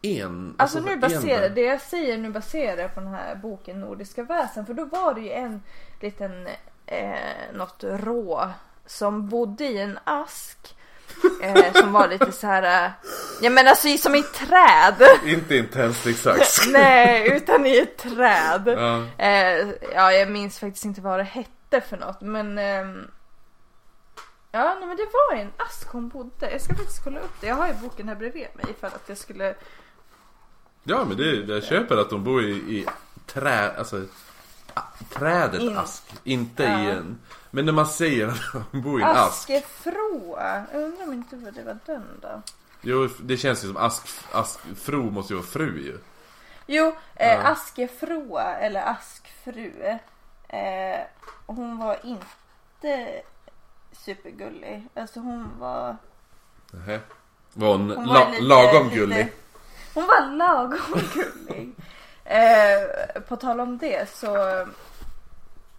En? 0.02 0.56
Alltså 0.58 0.80
nu 0.80 0.92
en 0.92 1.00
baserar, 1.00 1.42
där. 1.42 1.50
det 1.50 1.62
jag 1.62 1.82
säger 1.82 2.18
nu 2.18 2.30
baserar 2.30 2.82
jag 2.82 2.96
på 2.96 3.00
den 3.00 3.10
här 3.10 3.36
boken 3.36 3.80
Nordiska 3.80 4.24
väsen 4.24 4.66
för 4.66 4.74
då 4.74 4.86
var 4.86 5.14
det 5.14 5.22
ju 5.22 5.32
en 5.32 5.62
liten, 6.00 6.48
eh, 6.86 7.16
något 7.54 7.84
rå 7.84 8.50
som 8.86 9.30
bodde 9.30 9.66
i 9.66 9.78
en 9.78 10.00
ask. 10.04 10.76
Eh, 11.42 11.74
som 11.74 11.92
var 11.94 12.08
lite 12.08 12.32
så 12.32 12.48
här, 12.48 12.86
eh, 12.86 12.92
ja 13.42 13.50
men 13.50 13.68
alltså 13.68 13.98
som 13.98 14.16
i 14.16 14.24
träd. 14.24 15.08
Inte 15.26 15.58
en 15.58 15.68
tändsticksax. 15.68 16.68
Nej, 16.72 17.38
utan 17.38 17.66
i 17.66 17.78
ett 17.78 17.98
träd. 17.98 18.64
Ja. 18.68 19.04
Eh, 19.26 19.68
ja, 19.94 20.12
jag 20.12 20.32
minns 20.32 20.60
faktiskt 20.60 20.86
inte 20.86 21.02
vad 21.02 21.20
det 21.20 21.24
hette 21.24 21.82
för 21.90 21.98
något 21.98 22.22
men 22.22 22.58
ehm, 22.58 23.08
Ja, 24.52 24.76
nej, 24.80 24.88
men 24.88 24.98
det 24.98 25.08
var 25.14 25.36
en 25.42 25.52
ask 25.58 25.88
hon 25.88 26.08
bodde. 26.10 26.52
Jag 26.52 26.62
ska 26.62 26.76
faktiskt 26.76 27.04
kolla 27.04 27.20
upp 27.20 27.42
det. 27.42 27.48
Jag 27.48 27.56
har 27.56 27.68
ju 27.68 27.74
boken 27.74 28.08
här 28.08 28.16
bredvid 28.16 28.48
mig 28.54 28.66
för 28.80 28.88
att 28.88 29.04
jag 29.08 29.18
skulle 29.18 29.56
ja 30.84 31.06
men 31.06 31.18
det, 31.18 31.36
jag 31.54 31.64
köper 31.64 31.98
att 31.98 32.10
de 32.10 32.24
bor 32.24 32.44
i, 32.44 32.52
i 32.52 32.86
trä, 33.26 33.72
alltså 33.78 34.02
trädet 35.14 35.62
In- 35.62 35.78
ask. 35.78 36.04
Inte 36.24 36.64
Ja. 36.64 36.80
i 36.80 36.92
en, 36.92 37.20
men 37.56 37.66
när 37.66 37.74
man 37.74 37.88
säger 37.88 38.28
att 38.28 38.72
de 38.72 38.82
bor 38.82 39.00
i 39.00 39.04
en 39.04 39.10
ask. 39.10 39.50
Askefroa. 39.50 40.64
Jag 40.74 40.82
undrar 40.84 41.04
om 41.04 41.14
inte 41.14 41.36
det 41.36 41.64
var 41.64 41.78
den 41.86 42.04
då. 42.22 42.42
Jo 42.82 43.10
det 43.24 43.38
känns 43.38 43.64
ju 43.64 43.68
som 43.68 43.78
ask, 43.78 44.08
ask, 44.32 44.60
fru 44.78 44.98
måste 45.12 45.34
ju 45.34 45.38
vara 45.38 45.48
fru 45.48 45.82
ju. 45.84 45.98
Jo, 46.68 46.96
eh, 47.16 47.28
Ja. 47.28 47.38
Askefroa 47.42 48.56
eller 48.56 48.82
Askfru. 48.92 49.72
Eh, 50.48 51.00
hon 51.46 51.78
var 51.78 51.98
inte 52.04 53.22
supergullig. 53.92 54.88
Alltså 54.94 55.20
hon 55.20 55.50
var... 55.60 55.98
Nähä. 56.72 57.00
Var 57.54 57.68
hon, 57.72 57.92
Hon 57.92 58.06
la, 58.08 58.14
var 58.26 58.32
lite, 58.32 58.44
lagom 58.44 58.84
lite- 58.84 58.96
gullig? 58.96 59.32
Hon 59.94 60.08
var 60.08 60.36
lagom 60.36 61.02
gullig. 61.14 61.76
Eh, 62.26 63.22
på 63.28 63.36
tal 63.36 63.60
om 63.60 63.78
det 63.78 64.10
så 64.10 64.36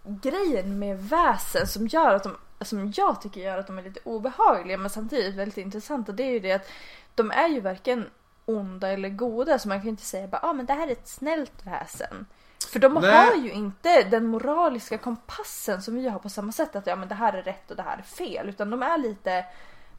grejen 0.07 0.79
med 0.79 1.03
väsen 1.03 1.67
som 1.67 1.87
gör 1.87 2.13
att 2.13 2.23
de, 2.23 2.37
som 2.61 2.93
jag 2.95 3.21
tycker 3.21 3.41
gör 3.41 3.57
att 3.57 3.67
de 3.67 3.77
är 3.77 3.83
lite 3.83 3.99
obehagliga 4.03 4.77
men 4.77 4.89
samtidigt 4.89 5.35
väldigt 5.35 5.57
intressanta 5.57 6.11
det 6.11 6.23
är 6.23 6.31
ju 6.31 6.39
det 6.39 6.51
att 6.51 6.67
de 7.15 7.31
är 7.31 7.47
ju 7.47 7.59
varken 7.61 8.09
onda 8.45 8.89
eller 8.89 9.09
goda 9.09 9.59
så 9.59 9.67
man 9.67 9.77
kan 9.77 9.83
ju 9.83 9.89
inte 9.89 10.03
säga 10.05 10.27
bara 10.27 10.41
ah, 10.43 10.53
men 10.53 10.65
det 10.65 10.73
här 10.73 10.87
är 10.87 10.91
ett 10.91 11.07
snällt 11.07 11.65
väsen. 11.65 12.25
För 12.71 12.79
de 12.79 12.93
Nej. 12.93 13.11
har 13.11 13.35
ju 13.35 13.51
inte 13.51 14.03
den 14.03 14.25
moraliska 14.25 14.97
kompassen 14.97 15.81
som 15.81 15.95
vi 15.95 16.09
har 16.09 16.19
på 16.19 16.29
samma 16.29 16.51
sätt 16.51 16.75
att 16.75 16.87
ja 16.87 16.95
men 16.95 17.07
det 17.07 17.15
här 17.15 17.33
är 17.33 17.43
rätt 17.43 17.71
och 17.71 17.77
det 17.77 17.83
här 17.83 17.97
är 17.97 18.01
fel 18.01 18.49
utan 18.49 18.69
de 18.69 18.83
är 18.83 18.97
lite, 18.97 19.45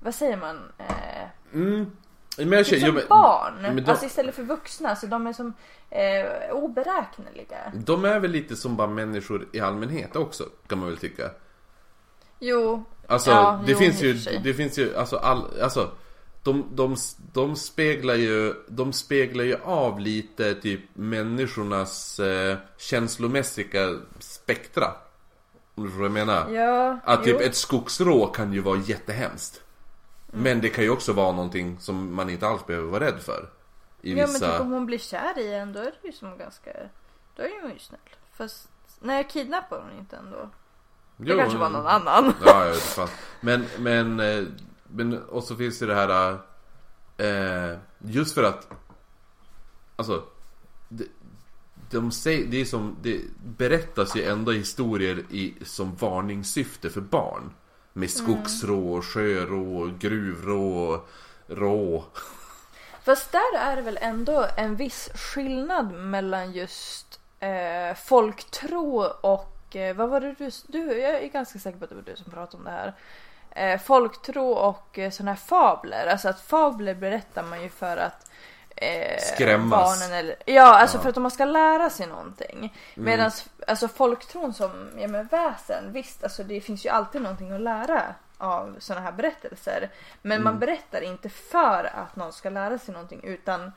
vad 0.00 0.14
säger 0.14 0.36
man? 0.36 0.72
Eh, 0.78 1.28
Mm. 1.52 1.96
Men 2.38 2.52
jag 2.52 2.66
Typ 2.66 2.74
känner, 2.80 2.86
som 2.86 2.94
men, 2.94 3.04
barn, 3.08 3.54
men 3.62 3.76
de- 3.76 3.90
alltså 3.90 4.06
istället 4.06 4.34
för 4.34 4.42
vuxna. 4.42 4.96
Så 4.96 5.06
de 5.06 5.26
är 5.26 5.32
som 5.32 5.52
eh, 5.90 6.50
oberäkneliga. 6.52 7.72
de 7.74 8.04
är 8.04 8.18
väl 8.20 8.30
lite 8.30 8.56
som 8.56 8.76
bara 8.76 8.86
människor 8.88 9.48
i 9.52 9.60
allmänhet 9.60 10.16
också 10.16 10.44
kan 10.66 10.78
man 10.78 10.88
väl 10.88 10.98
tycka. 10.98 11.30
Jo, 12.38 12.84
Alltså 13.06 13.30
Ja, 13.30 13.60
det 13.66 13.72
jo, 13.72 13.78
finns 13.78 14.02
ju, 14.02 14.12
det 14.44 14.54
finns 14.54 14.78
ju, 14.78 14.96
alltså 14.96 15.16
all, 15.16 15.60
alltså 15.62 15.90
de, 16.42 16.64
de, 16.74 16.96
de 17.32 17.56
speglar 17.56 18.14
ju, 18.14 18.54
de 18.68 18.92
speglar 18.92 19.44
ju 19.44 19.56
av 19.64 20.00
lite 20.00 20.54
typ 20.54 20.80
människornas 20.94 22.20
eh, 22.20 22.56
känslomässiga 22.76 23.98
spektra. 24.18 24.86
Om 25.74 25.82
du 25.84 25.88
förstår 25.90 26.08
vad 26.08 26.18
jag 26.18 26.26
menar? 26.26 26.50
ja, 26.50 26.98
Att 27.04 27.24
typ 27.24 27.36
jo. 27.40 27.46
ett 27.46 27.54
skogsrå 27.54 28.26
kan 28.26 28.52
ju 28.52 28.60
vara 28.60 28.78
jättehemskt. 28.78 29.62
Mm. 30.32 30.42
Men 30.42 30.60
det 30.60 30.68
kan 30.68 30.84
ju 30.84 30.90
också 30.90 31.12
vara 31.12 31.32
någonting 31.32 31.80
som 31.80 32.14
man 32.14 32.30
inte 32.30 32.46
alls 32.46 32.66
behöver 32.66 32.88
vara 32.88 33.04
rädd 33.04 33.20
för. 33.20 33.50
I 34.02 34.10
Ja 34.10 34.16
men 34.16 34.26
vissa... 34.26 34.52
typ 34.52 34.60
om 34.60 34.72
hon 34.72 34.86
blir 34.86 34.98
kär 34.98 35.38
i 35.38 35.54
en 35.54 35.72
då 35.72 35.80
är 35.80 35.84
det 36.02 36.06
ju 36.08 36.12
som 36.12 36.38
ganska, 36.38 36.70
då 37.36 37.42
är 37.42 37.62
hon 37.62 37.72
ju 37.72 37.78
snäll. 37.78 38.00
Fast, 38.32 38.68
nej 39.00 39.28
kidnappar 39.30 39.80
hon 39.80 39.98
inte 39.98 40.16
ändå. 40.16 40.50
Det 41.16 41.30
Jo, 41.30 41.38
kanske 41.38 41.58
var 41.58 41.70
någon 41.70 41.86
annan. 41.86 42.32
Ja, 42.44 42.64
jag 42.64 42.72
vet 42.72 42.82
fan. 42.82 43.08
Men, 43.40 43.66
men, 43.78 44.20
eh, 44.20 44.44
men, 44.88 45.22
och 45.22 45.44
så 45.44 45.56
finns 45.56 45.78
det 45.78 45.86
det 45.86 45.94
här 45.94 46.38
eh, 47.16 47.78
Just 47.98 48.34
för 48.34 48.42
att 48.42 48.68
Alltså 49.98 50.24
de, 50.88 51.04
de 51.90 52.10
säger, 52.10 52.46
det 52.46 52.60
är 52.60 52.64
som, 52.64 52.96
det 53.02 53.20
berättas 53.56 54.16
ju 54.16 54.24
ändå 54.24 54.52
historier 54.52 55.24
i, 55.30 55.54
som 55.62 55.96
varningssyfte 55.96 56.90
för 56.90 57.00
barn 57.00 57.50
med 57.98 58.10
skogsrå, 58.10 59.02
sjörå, 59.02 59.90
gruvrå, 59.98 61.00
rå 61.46 62.04
Fast 63.02 63.32
där 63.32 63.58
är 63.58 63.76
det 63.76 63.82
väl 63.82 63.98
ändå 64.00 64.46
en 64.56 64.76
viss 64.76 65.10
skillnad 65.14 65.92
mellan 65.92 66.52
just 66.52 67.20
eh, 67.40 67.94
folktro 67.96 69.04
och 69.20 69.76
eh, 69.76 69.96
vad 69.96 70.08
var 70.08 70.20
det 70.20 70.34
du, 70.38 70.50
du? 70.66 71.00
Jag 71.00 71.24
är 71.24 71.28
ganska 71.28 71.58
säker 71.58 71.78
på 71.78 71.84
att 71.84 71.90
det 71.90 71.96
var 71.96 72.02
du 72.02 72.16
som 72.16 72.32
pratade 72.32 72.56
om 72.56 72.64
det 72.64 72.70
här. 72.70 72.94
Eh, 73.50 73.80
folktro 73.80 74.48
och 74.48 74.98
eh, 74.98 75.10
sådana 75.10 75.30
här 75.30 75.38
fabler. 75.38 76.06
Alltså 76.06 76.28
att 76.28 76.40
fabler 76.40 76.94
berättar 76.94 77.42
man 77.42 77.62
ju 77.62 77.68
för 77.68 77.96
att 77.96 78.30
eh, 78.80 79.18
Skrämmas. 79.34 80.00
Barnen 80.00 80.18
eller, 80.18 80.36
ja, 80.46 80.78
alltså 80.78 80.98
för 80.98 81.08
att 81.08 81.14
de 81.14 81.30
ska 81.30 81.44
lära 81.44 81.90
sig 81.90 82.06
någonting. 82.06 82.74
Medan 82.94 83.30
alltså 83.66 83.88
folktron 83.88 84.54
som 84.54 84.70
ja, 84.98 85.08
med 85.08 85.28
väsen, 85.30 85.92
visst 85.92 86.24
alltså 86.24 86.42
det 86.44 86.60
finns 86.60 86.86
ju 86.86 86.88
alltid 86.88 87.22
någonting 87.22 87.52
att 87.52 87.60
lära 87.60 88.02
av 88.38 88.76
sådana 88.78 89.04
här 89.04 89.12
berättelser. 89.12 89.90
Men 90.22 90.42
man 90.42 90.58
berättar 90.58 91.00
inte 91.00 91.28
för 91.28 91.90
att 91.94 92.16
någon 92.16 92.32
ska 92.32 92.50
lära 92.50 92.78
sig 92.78 92.92
någonting 92.94 93.20
utan 93.24 93.72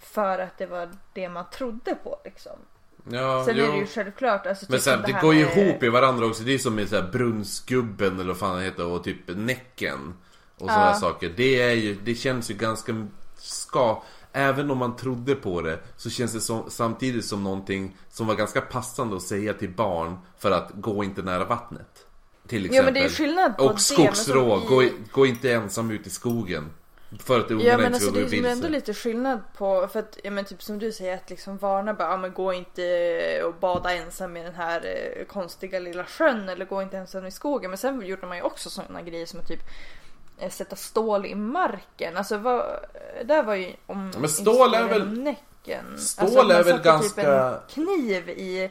för 0.00 0.38
att 0.38 0.58
det 0.58 0.66
var 0.66 0.88
det 1.12 1.28
man 1.28 1.44
trodde 1.50 1.94
på 1.94 2.16
liksom. 2.24 2.52
Ja, 3.10 3.44
Sen 3.44 3.58
är 3.58 3.68
det 3.72 3.76
ju 3.78 3.86
självklart 3.86 4.46
alltså, 4.46 4.66
Men 4.68 4.78
typ 4.78 4.84
sen, 4.84 4.94
som 4.94 5.02
det 5.06 5.12
här 5.12 5.22
går 5.22 5.34
ju 5.34 5.44
med- 5.46 5.58
ihop 5.58 5.82
i 5.82 5.88
varandra 5.88 6.26
också. 6.26 6.42
Det 6.42 6.54
är 6.54 6.58
som 6.58 6.74
med 6.74 6.88
så 6.88 6.96
här 6.96 7.02
brunnsgubben 7.02 8.14
eller 8.14 8.28
vad 8.28 8.38
fan 8.38 8.58
det 8.58 8.64
heter 8.64 8.86
och 8.86 9.04
typ 9.04 9.16
Näcken. 9.26 10.14
Och 10.54 10.60
sådana 10.60 10.80
Ja. 10.86 10.92
här 10.92 10.94
saker. 11.00 11.32
Det 11.36 11.62
är 11.62 11.72
ju, 11.72 11.94
det 11.94 12.14
känns 12.14 12.50
ju 12.50 12.54
ganska 12.54 13.06
ska 13.36 14.02
Även 14.38 14.70
om 14.70 14.78
man 14.78 14.96
trodde 14.96 15.34
på 15.34 15.60
det 15.60 15.78
så 15.96 16.10
känns 16.10 16.32
det 16.32 16.40
som, 16.40 16.70
samtidigt 16.70 17.24
som 17.24 17.44
någonting 17.44 17.96
som 18.10 18.26
var 18.26 18.34
ganska 18.34 18.60
passande 18.60 19.16
att 19.16 19.22
säga 19.22 19.54
till 19.54 19.70
barn 19.70 20.16
för 20.38 20.50
att 20.50 20.70
gå 20.74 21.04
inte 21.04 21.22
nära 21.22 21.44
vattnet. 21.44 22.06
Till 22.48 22.66
exempel. 22.66 22.76
Jo 22.76 22.84
men 22.84 22.94
det 22.94 23.00
är 23.00 23.08
skillnad 23.08 23.56
på 23.56 23.62
det. 23.64 23.68
Och 23.70 23.80
skogsrå, 23.80 24.60
gå, 24.68 24.82
i- 24.82 24.86
i- 24.86 24.92
gå 25.12 25.26
inte 25.26 25.52
ensam 25.52 25.90
ut 25.90 26.06
i 26.06 26.10
skogen. 26.10 26.70
För 27.20 27.40
att 27.40 27.50
ungarna 27.50 27.68
Ja 27.70 27.76
men 27.76 27.86
inte 27.86 27.94
alltså 27.96 28.10
ska 28.10 28.20
det 28.20 28.24
gå 28.26 28.32
är 28.36 28.40
ju 28.42 28.46
ändå 28.48 28.68
lite 28.68 28.94
skillnad 28.94 29.40
på, 29.56 29.88
för 29.92 29.98
att 29.98 30.18
ja 30.24 30.30
men 30.30 30.44
typ 30.44 30.62
som 30.62 30.78
du 30.78 30.92
säger 30.92 31.14
att 31.14 31.30
liksom 31.30 31.56
varna 31.58 31.94
bara, 31.94 32.10
ja 32.10 32.16
men 32.16 32.32
gå 32.32 32.52
inte 32.52 33.42
och 33.46 33.54
bada 33.54 33.92
ensam 33.94 34.36
i 34.36 34.42
den 34.42 34.54
här 34.54 34.80
eh, 35.18 35.24
konstiga 35.26 35.78
lilla 35.78 36.04
sjön 36.04 36.48
eller 36.48 36.64
gå 36.64 36.82
inte 36.82 36.96
ensam 36.98 37.26
i 37.26 37.30
skogen. 37.30 37.70
Men 37.70 37.78
sen 37.78 38.06
gjorde 38.06 38.26
man 38.26 38.36
ju 38.36 38.42
också 38.42 38.70
sådana 38.70 39.02
grejer 39.02 39.26
som 39.26 39.40
att 39.40 39.48
typ 39.48 39.60
eh, 39.60 39.66
sätta 40.50 40.76
stål 40.76 41.26
i 41.26 41.34
marken. 41.34 42.16
Alltså 42.16 42.38
vad, 42.38 42.64
där 43.24 43.42
var 43.42 43.54
ju 43.54 43.72
om 43.86 44.10
men 44.18 44.28
stål 44.28 44.74
är 44.74 44.88
väl- 44.88 45.20
Näcken. 45.22 45.98
Stål 45.98 46.24
alltså 46.26 46.38
att 46.40 46.46
man 46.46 46.50
är 46.56 46.62
väl 46.62 46.72
satte 46.76 46.82
ganska- 46.88 47.60
Typ 47.68 47.78
en 47.78 47.84
kniv 47.84 48.28
i, 48.28 48.70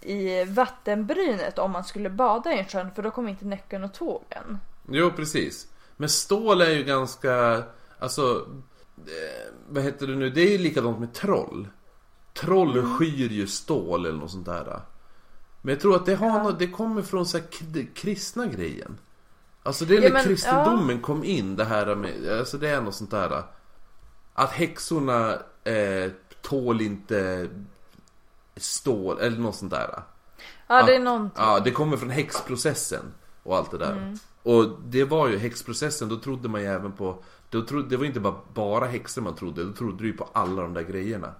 i 0.00 0.44
vattenbrynet 0.44 1.58
om 1.58 1.70
man 1.70 1.84
skulle 1.84 2.10
bada 2.10 2.52
i 2.52 2.58
en 2.58 2.64
sjön 2.64 2.90
för 2.94 3.02
då 3.02 3.10
kom 3.10 3.28
inte 3.28 3.44
Näcken 3.44 3.84
och 3.84 3.94
tåg 3.94 4.24
en. 4.28 4.58
Jo, 4.90 5.10
precis. 5.16 5.66
Men 5.96 6.08
stål 6.08 6.60
är 6.60 6.70
ju 6.70 6.84
ganska, 6.84 7.62
alltså, 7.98 8.46
eh, 8.98 9.52
vad 9.68 9.82
heter 9.84 10.06
det 10.06 10.14
nu? 10.16 10.30
Det 10.30 10.40
är 10.40 10.50
ju 10.50 10.58
likadant 10.58 10.98
med 11.00 11.12
troll. 11.12 11.68
Troll 12.34 12.78
Mm. 12.78 12.98
skyr 12.98 13.28
ju 13.28 13.46
stål 13.46 14.06
eller 14.06 14.18
något 14.18 14.30
sånt 14.30 14.46
där. 14.46 14.80
Men 15.62 15.74
jag 15.74 15.80
tror 15.80 15.96
att 15.96 16.06
det, 16.06 16.14
har 16.14 16.42
något, 16.42 16.58
det 16.58 16.66
kommer 16.66 17.02
från 17.02 17.26
så 17.26 17.38
kristna 17.94 18.46
grejen. 18.46 18.98
Alltså 19.62 19.84
det 19.84 19.94
är 19.96 20.00
Ja, 20.02 20.02
när 20.08 20.12
men, 20.12 20.24
kristendomen 20.24 21.00
kom 21.00 21.24
in 21.24 21.56
det 21.56 21.64
här 21.64 21.94
med, 21.94 22.38
alltså 22.38 22.58
det 22.58 22.68
är 22.68 22.80
något 22.80 22.94
sånt 22.94 23.10
där. 23.10 23.42
Att 24.34 24.50
häxorna 24.50 25.32
eh, 25.64 26.10
tål 26.42 26.80
inte 26.80 27.48
stål 28.56 29.18
eller 29.20 29.38
något 29.38 29.54
sånt 29.56 29.70
där. 29.70 30.02
Ja 30.66 30.82
det 30.82 30.92
är 30.92 30.96
Att- 30.96 31.04
någonting. 31.04 31.44
Ja, 31.44 31.60
det 31.60 31.70
kommer 31.70 31.96
från 31.96 32.10
häxprocessen 32.10 33.02
och 33.42 33.56
allt 33.56 33.70
det 33.70 33.78
där. 33.78 33.92
Mm. 33.92 34.18
Och 34.42 34.80
det 34.88 35.04
var 35.04 35.28
ju 35.28 35.38
häxprocessen, 35.38 36.08
då 36.08 36.16
trodde 36.16 36.48
man 36.48 36.60
ju 36.60 36.66
även 36.66 36.92
på 36.92 37.22
då 37.50 37.62
trodde, 37.62 37.88
Det 37.88 37.96
var 37.96 38.04
inte 38.04 38.20
bara, 38.20 38.34
bara 38.54 38.86
häxor 38.86 39.22
man 39.22 39.34
trodde, 39.34 39.64
då 39.64 39.72
trodde 39.72 39.98
du 40.02 40.06
ju 40.06 40.12
på 40.16 40.28
alla 40.32 40.62
de 40.62 40.74
där 40.74 40.82
grejerna 40.82 41.34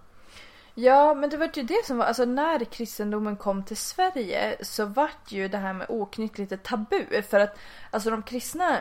Ja, 0.74 1.14
men 1.14 1.30
det 1.30 1.36
var 1.36 1.50
ju 1.54 1.62
det 1.62 1.84
som 1.84 1.96
var, 1.96 2.04
alltså 2.04 2.24
när 2.24 2.64
kristendomen 2.64 3.36
kom 3.36 3.62
till 3.62 3.76
Sverige 3.76 4.56
så 4.62 4.84
vart 4.84 5.32
ju 5.32 5.48
det 5.48 5.58
här 5.58 5.72
med 5.72 5.86
oknytt 5.90 6.38
lite 6.38 6.56
tabu. 6.56 7.22
För 7.30 7.40
att 7.40 7.58
alltså 7.90 8.10
de 8.10 8.22
kristna 8.22 8.78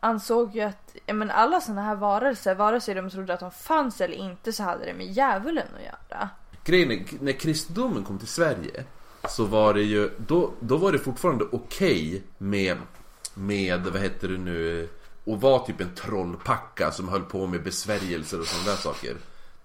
ansåg 0.00 0.56
ju 0.56 0.60
att 0.62 0.96
ja, 1.06 1.14
men 1.14 1.30
alla 1.30 1.60
sådana 1.60 1.82
här 1.82 1.94
varelser, 1.94 2.54
vare 2.54 2.80
sig 2.80 2.94
de 2.94 3.10
trodde 3.10 3.34
att 3.34 3.40
de 3.40 3.50
fanns 3.50 4.00
eller 4.00 4.14
inte, 4.14 4.52
så 4.52 4.62
hade 4.62 4.84
det 4.84 4.94
med 4.94 5.06
djävulen 5.06 5.66
att 5.76 5.84
göra. 5.84 6.28
Grejen 6.64 6.90
är, 6.90 7.04
när 7.20 7.32
kristendomen 7.32 8.04
kom 8.04 8.18
till 8.18 8.28
Sverige 8.28 8.84
så 9.28 9.44
var 9.44 9.74
det 9.74 9.82
ju, 9.82 10.10
då, 10.16 10.50
då 10.60 10.76
var 10.76 10.92
det 10.92 10.98
fortfarande 10.98 11.44
okej 11.44 12.08
okay 12.08 12.22
med, 12.38 12.76
med, 13.34 13.80
vad 13.80 14.02
heter 14.02 14.28
det 14.28 14.38
nu, 14.38 14.88
att 15.26 15.40
vara 15.42 15.58
typ 15.58 15.80
en 15.80 15.94
trollpacka 15.94 16.90
som 16.90 17.08
höll 17.08 17.22
på 17.22 17.46
med 17.46 17.62
besvärjelser 17.62 18.40
och 18.40 18.46
sådana 18.46 18.70
där 18.70 18.82
saker. 18.82 19.16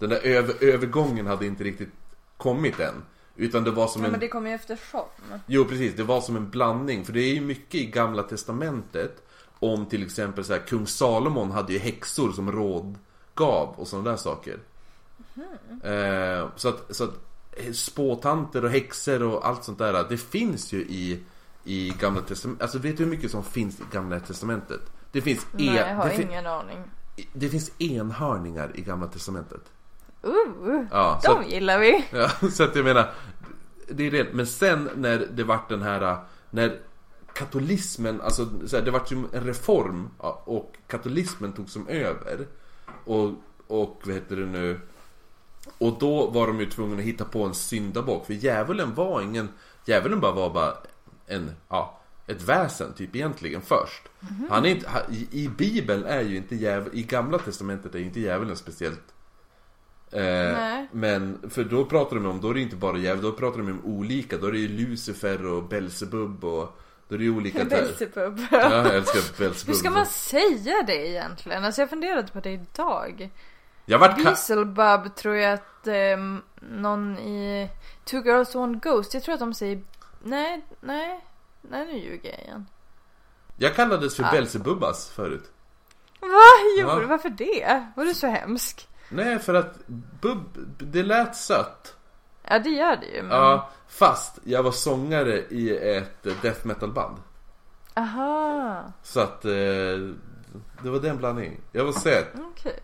Den 0.03 0.09
där 0.09 0.21
över, 0.25 0.63
övergången 0.63 1.27
hade 1.27 1.45
inte 1.45 1.63
riktigt 1.63 1.89
kommit 2.37 2.79
än. 2.79 3.03
Utan 3.35 3.63
det 3.63 3.71
var 3.71 3.87
som 3.87 4.01
ja, 4.01 4.05
en... 4.05 4.11
men 4.11 4.19
det 4.19 4.27
kom 4.27 4.47
ju 4.47 4.53
eftersom. 4.53 5.05
Jo 5.45 5.65
precis, 5.65 5.95
det 5.95 6.03
var 6.03 6.21
som 6.21 6.35
en 6.35 6.49
blandning. 6.49 7.05
För 7.05 7.13
det 7.13 7.21
är 7.21 7.33
ju 7.33 7.41
mycket 7.41 7.75
i 7.75 7.85
gamla 7.85 8.23
testamentet 8.23 9.23
om 9.59 9.85
till 9.85 10.03
exempel 10.03 10.43
så 10.43 10.53
här, 10.53 10.59
kung 10.59 10.87
Salomon 10.87 11.51
hade 11.51 11.73
ju 11.73 11.79
häxor 11.79 12.31
som 12.31 12.51
råd 12.51 12.95
gav 13.35 13.69
och 13.69 13.87
sådana 13.87 14.09
där 14.09 14.17
saker. 14.17 14.59
Mm. 15.35 16.39
Eh, 16.41 16.49
så 16.55 16.69
att, 16.69 16.95
så 16.95 17.03
att 17.03 17.13
spåtanter 17.73 18.65
och 18.65 18.71
häxor 18.71 19.23
och 19.23 19.47
allt 19.47 19.63
sånt 19.63 19.77
där, 19.77 20.05
det 20.09 20.17
finns 20.17 20.73
ju 20.73 20.79
i, 20.79 21.23
i 21.63 21.93
gamla 21.99 22.21
testamentet. 22.21 22.63
Alltså 22.63 22.77
vet 22.77 22.97
du 22.97 23.03
hur 23.03 23.11
mycket 23.11 23.31
som 23.31 23.43
finns 23.43 23.79
i 23.79 23.83
gamla 23.91 24.19
testamentet? 24.19 24.81
Det 25.11 25.21
finns 25.21 25.45
Nej, 25.51 25.67
en, 25.67 25.75
jag 25.75 25.95
har 25.95 26.21
ingen 26.21 26.47
aning. 26.47 26.83
Det 27.33 27.49
finns 27.49 27.71
enhörningar 27.81 28.71
i 28.75 28.81
gamla 28.81 29.07
testamentet. 29.07 29.61
Uh, 30.25 30.85
ja, 30.91 31.19
de 31.23 31.39
att, 31.39 31.49
gillar 31.49 31.79
vi. 31.79 32.05
Ja, 32.11 32.29
så 32.49 32.63
att 32.63 32.75
jag 32.75 32.85
menar, 32.85 33.13
det 33.87 34.07
är 34.07 34.11
det. 34.11 34.33
Men 34.33 34.47
sen 34.47 34.89
när 34.95 35.27
det 35.33 35.43
vart 35.43 35.69
den 35.69 35.81
här, 35.81 36.17
när 36.49 36.79
katolismen, 37.33 38.21
alltså 38.21 38.67
så 38.67 38.77
här, 38.77 38.83
det 38.83 38.91
vart 38.91 39.11
ju 39.11 39.17
en 39.33 39.43
reform 39.43 40.09
och 40.45 40.75
katolismen 40.87 41.53
tog 41.53 41.69
som 41.69 41.87
över. 41.87 42.47
Och, 43.05 43.31
och 43.67 44.01
vad 44.05 44.15
heter 44.15 44.35
det 44.35 44.45
nu? 44.45 44.79
Och 45.77 45.99
då 45.99 46.29
var 46.29 46.47
de 46.47 46.59
ju 46.59 46.65
tvungna 46.65 46.97
att 46.97 47.03
hitta 47.03 47.25
på 47.25 47.43
en 47.43 47.53
syndabock. 47.53 48.25
För 48.25 48.33
djävulen 48.33 48.93
var 48.93 49.21
ingen, 49.21 49.49
djävulen 49.85 50.19
bara 50.19 50.31
var 50.31 50.49
bara 50.49 50.73
en, 51.27 51.51
ja, 51.69 51.99
ett 52.27 52.41
väsen 52.41 52.93
typ 52.93 53.15
egentligen 53.15 53.61
först. 53.61 54.03
Mm. 54.21 54.51
Han 54.51 54.65
är 54.65 54.69
inte, 54.69 54.89
i, 55.11 55.43
i 55.43 55.49
bibeln 55.49 56.03
är 56.05 56.21
ju 56.21 56.37
inte 56.37 56.55
djävulen, 56.55 56.95
i 56.95 57.03
gamla 57.03 57.37
testamentet 57.37 57.95
är 57.95 57.99
ju 57.99 58.05
inte 58.05 58.19
djävulen 58.19 58.55
speciellt 58.55 59.12
Eh, 60.13 60.83
men, 60.91 61.49
för 61.49 61.63
då 61.63 61.85
pratar 61.85 62.15
de 62.15 62.25
om, 62.25 62.41
då 62.41 62.49
är 62.49 62.53
det 62.53 62.61
inte 62.61 62.75
bara 62.75 62.97
djävul, 62.97 63.23
då 63.23 63.31
pratar 63.31 63.57
de 63.57 63.71
om 63.71 63.85
olika, 63.85 64.37
då 64.37 64.47
är 64.47 64.51
det 64.51 64.57
ju 64.57 64.67
Lucifer 64.67 65.45
och 65.45 65.63
Belzebub 65.63 66.45
och 66.45 66.79
då 67.07 67.15
är 67.15 67.19
det 67.19 67.23
ju 67.23 67.35
olika 67.35 67.65
Belzebub. 67.69 68.39
Ja, 68.51 68.69
jag 68.71 68.95
älskar 68.95 69.39
Belzebub. 69.39 69.67
Hur 69.67 69.79
ska 69.79 69.89
man 69.89 70.05
säga 70.05 70.83
det 70.87 71.07
egentligen? 71.07 71.65
Alltså 71.65 71.81
jag 71.81 71.89
funderade 71.89 72.27
på 72.27 72.39
det 72.39 72.51
idag. 72.51 73.29
Jag 73.85 73.99
vart 73.99 74.23
Beelzebub 74.23 75.15
tror 75.15 75.35
jag 75.35 75.53
att 75.53 75.87
eh, 75.87 76.17
någon 76.61 77.17
i 77.17 77.69
Two 78.05 78.15
Girls 78.25 78.55
One 78.55 78.79
Ghost, 78.83 79.13
jag 79.13 79.23
tror 79.23 79.33
att 79.33 79.39
de 79.39 79.53
säger 79.53 79.81
Nej, 80.23 80.65
nej, 80.81 81.25
nej 81.61 81.85
nu 81.85 81.97
ljuger 81.97 82.29
jag 82.29 82.39
igen. 82.39 82.65
Jag 83.57 83.75
kallades 83.75 84.15
för 84.15 84.23
ah. 84.23 84.31
Belzebubas 84.31 85.09
förut. 85.09 85.51
Va? 86.19 86.27
Jo, 86.79 86.87
ja. 86.87 87.07
varför 87.07 87.29
det? 87.29 87.87
Var 87.95 88.05
du 88.05 88.13
så 88.13 88.27
hemsk? 88.27 88.87
Nej, 89.13 89.39
för 89.39 89.53
att 89.53 89.87
bub, 90.21 90.43
det 90.77 91.03
lät 91.03 91.35
sött. 91.35 91.95
Ja, 92.43 92.59
det 92.59 92.69
gör 92.69 92.95
det 92.95 93.05
ju. 93.05 93.21
Men... 93.21 93.31
Ja, 93.31 93.69
fast 93.87 94.39
jag 94.43 94.63
var 94.63 94.71
sångare 94.71 95.39
i 95.49 95.77
ett 95.97 96.23
death 96.41 96.67
metal 96.67 96.91
band. 96.91 97.17
Aha. 97.93 98.83
Så 99.03 99.19
att 99.19 99.45
eh, 99.45 99.51
det 100.81 100.89
var 100.89 100.99
den 100.99 101.17
blandningen. 101.17 101.61
Jag 101.71 101.85
var 101.85 101.91
söt. 101.91 102.27
Okej. 102.33 102.79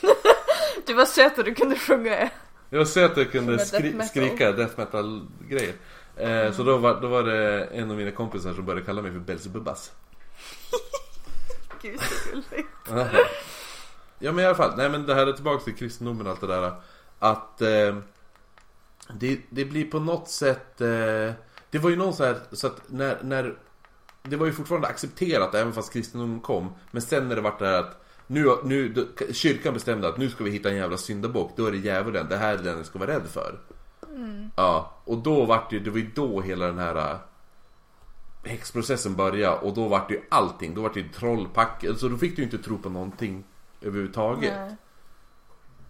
Okay. 0.00 0.14
du 0.86 0.94
var 0.94 1.04
söt 1.04 1.38
och 1.38 1.44
du 1.44 1.54
kunde 1.54 1.76
sjunga. 1.76 2.30
Jag 2.70 2.78
var 2.78 2.84
söt 2.84 3.12
och 3.12 3.18
jag 3.18 3.32
kunde 3.32 3.58
skri 3.58 3.92
death 3.92 4.08
skrika 4.08 4.52
death 4.52 4.78
metal 4.78 5.26
grejer. 5.48 5.74
Eh, 6.16 6.30
mm. 6.30 6.52
Så 6.52 6.62
då 6.62 6.76
var, 6.76 7.00
då 7.00 7.08
var 7.08 7.22
det 7.22 7.64
en 7.64 7.90
av 7.90 7.96
mina 7.96 8.10
kompisar 8.10 8.54
som 8.54 8.64
började 8.64 8.86
kalla 8.86 9.02
mig 9.02 9.12
för 9.12 9.18
Belzebubas. 9.18 9.92
Gud 11.82 12.00
så 12.00 12.30
gulligt. 12.30 12.68
Ja 14.18 14.32
men 14.32 14.44
i 14.44 14.46
alla 14.46 14.54
fall, 14.54 14.76
nej 14.76 14.90
men 14.90 15.06
det 15.06 15.14
här 15.14 15.26
är 15.26 15.32
tillbaka 15.32 15.64
till 15.64 15.74
kristendomen 15.74 16.26
och 16.26 16.32
allt 16.32 16.40
det 16.40 16.46
där. 16.46 16.72
Att 17.18 17.62
eh, 17.62 17.96
det, 19.12 19.40
det 19.50 19.64
blir 19.64 19.90
på 19.90 19.98
något 19.98 20.28
sätt 20.28 20.80
eh, 20.80 21.32
Det 21.70 21.78
var 21.78 21.90
ju 21.90 21.96
någon 21.96 22.14
så 22.14 22.24
här 22.24 22.36
så 22.52 22.66
att 22.66 22.82
när, 22.86 23.18
när 23.22 23.54
Det 24.22 24.36
var 24.36 24.46
ju 24.46 24.52
fortfarande 24.52 24.88
accepterat 24.88 25.54
även 25.54 25.72
fast 25.72 25.92
kristendomen 25.92 26.40
kom. 26.40 26.74
Men 26.90 27.02
sen 27.02 27.28
när 27.28 27.36
det 27.36 27.42
vart 27.42 27.58
det 27.58 27.66
här 27.66 27.78
att 27.78 28.02
nu, 28.26 28.56
nu, 28.64 29.06
kyrkan 29.32 29.74
bestämde 29.74 30.08
att 30.08 30.18
nu 30.18 30.30
ska 30.30 30.44
vi 30.44 30.50
hitta 30.50 30.70
en 30.70 30.76
jävla 30.76 30.96
syndabock. 30.96 31.52
Då 31.56 31.66
är 31.66 31.72
det 31.72 31.78
djävulen, 31.78 32.26
det 32.28 32.36
här 32.36 32.54
är 32.54 32.62
den 32.62 32.78
vi 32.78 32.84
ska 32.84 32.98
vara 32.98 33.10
rädd 33.10 33.26
för. 33.32 33.58
Mm. 34.08 34.50
Ja, 34.56 35.00
och 35.04 35.18
då 35.18 35.44
vart 35.44 35.70
det, 35.70 35.78
det 35.78 35.90
var 35.90 35.98
ju 35.98 36.10
då 36.14 36.40
hela 36.40 36.66
den 36.66 36.78
här 36.78 36.96
eh, 36.96 37.16
Häxprocessen 38.44 39.16
började. 39.16 39.56
Och 39.56 39.74
då 39.74 39.88
vart 39.88 40.08
det 40.08 40.14
ju 40.14 40.20
allting, 40.28 40.74
då 40.74 40.82
vart 40.82 40.94
det 40.94 41.00
ju 41.00 41.08
trollpack 41.08 41.84
Så 41.96 42.08
då 42.08 42.16
fick 42.16 42.36
du 42.36 42.42
ju 42.42 42.44
inte 42.44 42.58
tro 42.58 42.78
på 42.78 42.88
någonting 42.88 43.44
överhuvudtaget. 43.80 44.54
Nej. 44.56 44.76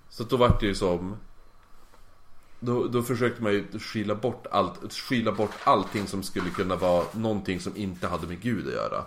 Så 0.09 0.25
då 0.25 0.37
vart 0.37 0.61
det 0.61 0.67
ju 0.67 0.75
som 0.75 1.17
då, 2.61 2.87
då 2.87 3.03
försökte 3.03 3.43
man 3.43 3.53
ju 3.53 3.79
skyla 3.79 4.15
bort 4.15 4.47
allt, 4.51 4.93
skyla 4.93 5.33
bort 5.33 5.55
allting 5.65 6.07
som 6.07 6.23
skulle 6.23 6.51
kunna 6.51 6.77
vara 6.77 7.05
någonting 7.13 7.61
som 7.61 7.77
inte 7.77 8.07
hade 8.07 8.27
med 8.27 8.41
Gud 8.41 8.67
att 8.67 8.75
göra. 8.75 9.05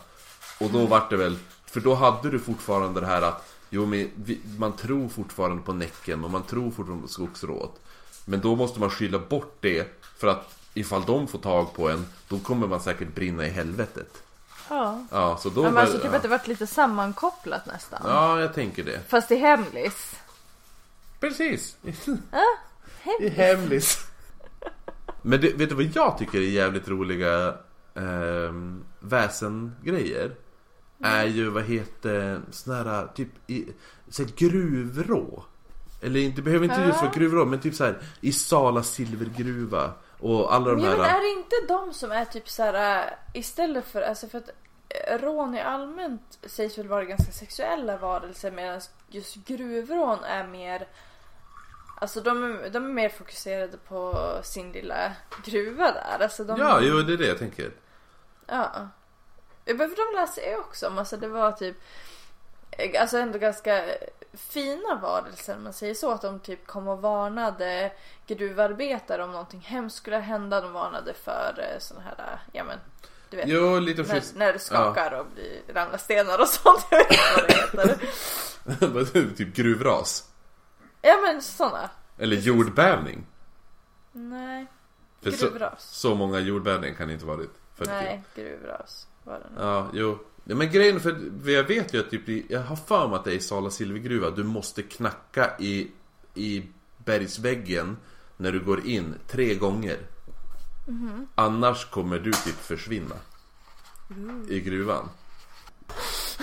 Och 0.59 0.69
då 0.71 0.77
mm. 0.77 0.89
vart 0.89 1.09
det 1.09 1.17
väl, 1.17 1.37
för 1.65 1.79
då 1.79 1.93
hade 1.93 2.29
du 2.29 2.39
fortfarande 2.39 3.01
det 3.01 3.07
här 3.07 3.21
att 3.21 3.55
Jo 3.69 3.85
men 3.85 4.09
vi, 4.15 4.39
man 4.57 4.75
tror 4.75 5.09
fortfarande 5.09 5.63
på 5.63 5.73
Näcken 5.73 6.23
och 6.23 6.31
man 6.31 6.43
tror 6.43 6.71
fortfarande 6.71 7.01
på 7.01 7.07
skogsråt. 7.07 7.79
Men 8.25 8.41
då 8.41 8.55
måste 8.55 8.79
man 8.79 8.89
skylla 8.89 9.19
bort 9.19 9.57
det 9.59 10.01
för 10.17 10.27
att 10.27 10.55
ifall 10.73 11.05
de 11.05 11.27
får 11.27 11.39
tag 11.39 11.73
på 11.73 11.89
en 11.89 12.05
då 12.27 12.39
kommer 12.39 12.67
man 12.67 12.81
säkert 12.81 13.15
brinna 13.15 13.45
i 13.45 13.49
helvetet. 13.49 14.23
Ja. 14.69 15.05
Ja, 15.11 15.37
så 15.37 15.49
då... 15.49 15.63
Men 15.63 15.77
alltså 15.77 15.97
typ 15.97 16.05
ja. 16.11 16.15
att 16.15 16.21
det 16.21 16.27
varit 16.27 16.47
lite 16.47 16.67
sammankopplat 16.67 17.65
nästan. 17.65 18.01
Ja, 18.03 18.41
jag 18.41 18.53
tänker 18.53 18.83
det. 18.83 18.99
Fast 19.07 19.31
i 19.31 19.35
hemlis. 19.35 20.15
Precis. 21.19 21.77
Ja. 22.31 22.45
I 23.19 23.29
hemlis. 23.29 23.97
Men 25.21 25.41
det, 25.41 25.53
vet 25.53 25.69
du 25.69 25.75
vad 25.75 25.85
jag 25.95 26.17
tycker 26.17 26.37
är 26.37 26.41
jävligt 26.41 26.87
roliga 26.87 27.47
eh, 27.93 28.53
väsengrejer? 28.99 30.25
Mm. 30.25 31.13
Är 31.13 31.25
ju, 31.25 31.49
vad 31.49 31.63
heter, 31.63 32.41
sån 32.51 32.75
här 32.75 33.07
typ 33.15 33.29
i, 33.47 33.65
så 34.09 34.23
här, 34.23 34.31
gruvrå. 34.35 35.43
Eller 36.01 36.29
det 36.29 36.41
behöver 36.41 36.65
inte 36.65 36.81
just 36.81 37.01
vara 37.01 37.11
gruvrå, 37.11 37.45
men 37.45 37.59
typ 37.59 37.75
så 37.75 37.83
här 37.83 37.97
i 38.21 38.31
Sala 38.31 38.83
silvergruva. 38.83 39.93
Och 40.19 40.53
alla 40.53 40.71
de 40.71 40.79
ja, 40.79 40.89
här... 40.89 40.97
Men 40.97 41.05
är 41.05 41.21
det 41.21 41.39
inte 41.39 41.55
de 41.67 41.93
som 41.93 42.11
är 42.11 42.25
typ 42.25 42.49
så 42.49 42.63
här 42.63 43.03
äh, 43.05 43.13
istället 43.33 43.85
för, 43.85 44.01
alltså 44.01 44.27
för 44.27 44.37
att 44.37 44.49
äh, 44.89 45.17
rån 45.17 45.55
i 45.55 45.61
allmänt 45.61 46.39
sägs 46.43 46.77
väl 46.77 46.87
vara 46.87 47.05
ganska 47.05 47.31
sexuella 47.31 47.97
varelser 47.97 48.51
medan 48.51 48.81
just 49.07 49.35
gruvrån 49.35 50.23
är 50.23 50.47
mer 50.47 50.87
Alltså 52.01 52.21
de, 52.21 52.43
är, 52.43 52.69
de 52.69 52.85
är 52.85 52.93
mer 52.93 53.09
fokuserade 53.09 53.77
på 53.77 54.15
sin 54.43 54.71
lilla 54.71 55.11
gruva 55.45 55.91
där. 55.91 56.17
Alltså 56.23 56.43
de, 56.43 56.59
ja, 56.59 56.79
jo 56.81 57.01
det 57.01 57.13
är 57.13 57.17
det 57.17 57.27
jag 57.27 57.37
tänker. 57.37 57.71
Ja. 58.45 58.89
Jag 59.65 59.77
behöver 59.77 59.95
de 59.95 60.21
läser 60.21 60.51
jag 60.51 60.59
också 60.59 60.87
om. 60.87 60.97
Alltså 60.97 61.17
det 61.17 61.27
var 61.27 61.51
typ 61.51 61.75
Alltså 62.99 63.17
ändå 63.17 63.39
ganska 63.39 63.83
fina 64.39 64.95
varelser 65.01 65.55
om 65.55 65.63
man 65.63 65.73
säger 65.73 65.93
så. 65.93 66.11
Att 66.11 66.21
de 66.21 66.39
typ 66.39 66.67
kom 66.67 66.87
och 66.87 67.01
varnade 67.01 67.91
gruvarbetare 68.27 69.23
om 69.23 69.31
någonting 69.31 69.59
hemskt 69.59 69.97
skulle 69.97 70.17
hända. 70.17 70.61
De 70.61 70.73
varnade 70.73 71.13
för 71.13 71.53
eh, 71.57 71.79
sådana 71.79 72.05
här, 72.05 72.33
eh, 72.33 72.39
ja 72.51 72.63
men 72.63 72.77
du 73.29 73.37
vet. 73.37 73.47
Jo, 73.47 73.79
lite 73.79 74.01
när, 74.01 74.37
när 74.37 74.53
det 74.53 74.59
skakar 74.59 75.11
ja. 75.11 75.19
och 75.19 75.25
blir, 75.33 75.73
ramlar 75.73 75.97
stenar 75.97 76.41
och 76.41 76.47
sånt. 76.47 76.87
Jag 76.91 76.97
vet 76.97 77.11
inte 77.11 77.77
vad 77.77 77.87
det 77.87 79.19
heter. 79.19 79.35
typ 79.35 79.55
gruvras? 79.55 80.29
Ja 81.01 81.17
men 81.21 81.41
sådana. 81.41 81.89
Eller 82.17 82.37
jordbävning? 82.37 83.25
Nej. 84.11 84.65
För 85.21 85.31
gruvras. 85.31 85.83
Så, 85.83 86.09
så 86.09 86.15
många 86.15 86.39
jordbävningar 86.39 86.95
kan 86.95 87.07
det 87.07 87.13
inte 87.13 87.25
varit. 87.25 87.51
Nej, 87.77 88.23
gruvras 88.35 89.07
var 89.23 89.39
det 89.39 89.49
nog. 89.55 89.69
Ja, 89.69 89.87
jo. 89.93 90.19
Ja, 90.49 90.55
men 90.55 90.71
grejen 90.71 90.99
för 90.99 91.31
jag 91.45 91.63
vet 91.63 91.93
ju 91.93 91.99
att 91.99 92.09
typ, 92.09 92.51
jag 92.51 92.61
har 92.61 92.75
för 92.75 93.07
mig 93.07 93.15
att 93.15 93.23
det 93.23 93.31
är 93.31 93.35
i 93.35 93.39
Sala 93.39 93.69
silvergruva 93.69 94.29
Du 94.29 94.43
måste 94.43 94.81
knacka 94.83 95.57
i, 95.59 95.91
i 96.33 96.63
bergsväggen 96.97 97.97
när 98.37 98.51
du 98.51 98.59
går 98.59 98.87
in 98.87 99.15
tre 99.27 99.55
gånger. 99.55 99.97
Mm. 100.87 101.27
Annars 101.35 101.85
kommer 101.85 102.19
du 102.19 102.31
typ 102.31 102.55
försvinna. 102.55 103.15
Mm. 104.09 104.45
I 104.49 104.59
gruvan. 104.59 105.09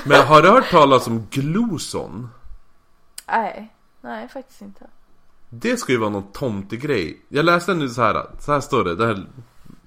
Men 0.05 0.27
har 0.27 0.43
du 0.43 0.49
hört 0.49 0.71
talas 0.71 1.07
om 1.07 1.27
gloson? 1.31 2.29
Nej, 3.27 3.75
nej 4.01 4.29
faktiskt 4.29 4.63
inte. 4.63 4.87
Det 5.49 5.77
ska 5.77 5.93
ju 5.93 5.99
vara 5.99 6.11
någon 6.11 6.33
tomtegrej. 6.33 7.21
Jag 7.29 7.45
läste 7.45 7.75
nu 7.75 7.89
så 7.89 8.03
här. 8.03 8.27
Så 8.41 8.53
här 8.53 8.61
står 8.61 8.85
det. 8.85 8.95
Det 8.95 9.07
här 9.07 9.15
är 9.15 9.27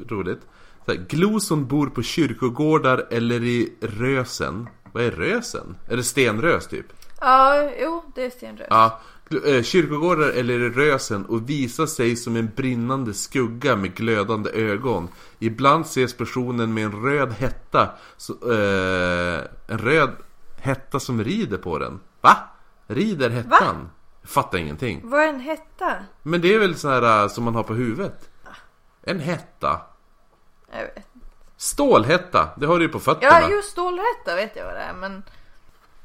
roligt. 0.08 0.42
Så 0.90 0.96
här, 0.96 1.06
gloson 1.10 1.68
bor 1.68 1.88
på 1.88 2.04
kyrkogårdar 2.04 3.08
eller 3.10 3.44
i 3.44 3.74
rösen. 3.82 4.70
Vad 4.92 5.04
är 5.04 5.12
rösen? 5.12 5.78
Är 5.90 5.98
det 5.98 6.04
stenrös 6.04 6.68
typ? 6.68 6.86
Ja, 7.22 7.72
jo, 7.82 8.04
det 8.16 8.26
är 8.26 8.30
stenrös. 8.30 8.68
Ja, 8.70 9.00
eh, 9.46 9.64
kyrkogårdar 9.64 10.30
eller 10.30 10.60
i 10.60 10.70
rösen 10.70 11.26
och 11.26 11.50
visar 11.50 11.86
sig 11.86 12.16
som 12.16 12.36
en 12.36 12.52
brinnande 12.56 13.14
skugga 13.14 13.76
med 13.76 13.96
glödande 13.96 14.50
ögon. 14.50 15.08
Ibland 15.40 15.86
ses 15.86 16.18
personen 16.18 16.74
med 16.74 16.86
en 16.86 17.04
röd 17.04 17.32
hetta, 17.32 17.90
så, 18.18 18.34
eh, 18.34 19.44
en 19.68 19.78
röd 19.78 20.10
hetta 20.58 21.00
som 21.00 21.24
rider 21.24 21.58
på 21.58 21.80
den. 21.80 22.00
Va? 22.22 22.38
Rider 22.88 23.30
hettan? 23.30 23.90
Fattar 24.24 24.58
ingenting. 24.58 25.02
Vad 25.04 25.22
är 25.22 25.28
en 25.28 25.40
hetta? 25.40 25.96
Men 26.24 26.42
det 26.42 26.54
är 26.54 26.60
väl 26.60 26.76
så 26.76 26.90
här 26.90 27.24
eh, 27.24 27.28
som 27.30 27.44
man 27.44 27.56
har 27.56 27.64
på 27.64 27.74
huvudet? 27.74 28.30
En 29.04 29.20
hetta. 29.20 29.82
Jag 30.72 30.80
vet. 30.82 31.06
Stålhätta, 31.58 32.50
det 32.58 32.66
har 32.66 32.80
du 32.80 32.86
ju 32.86 32.90
på 32.92 33.00
fötterna. 33.00 33.42
Ja, 33.42 33.50
just 33.50 33.72
stålhätta 33.72 34.36
vet 34.36 34.56
jag 34.56 34.66
vad 34.66 34.74
det 34.74 34.80
är, 34.80 34.94
men... 34.94 35.24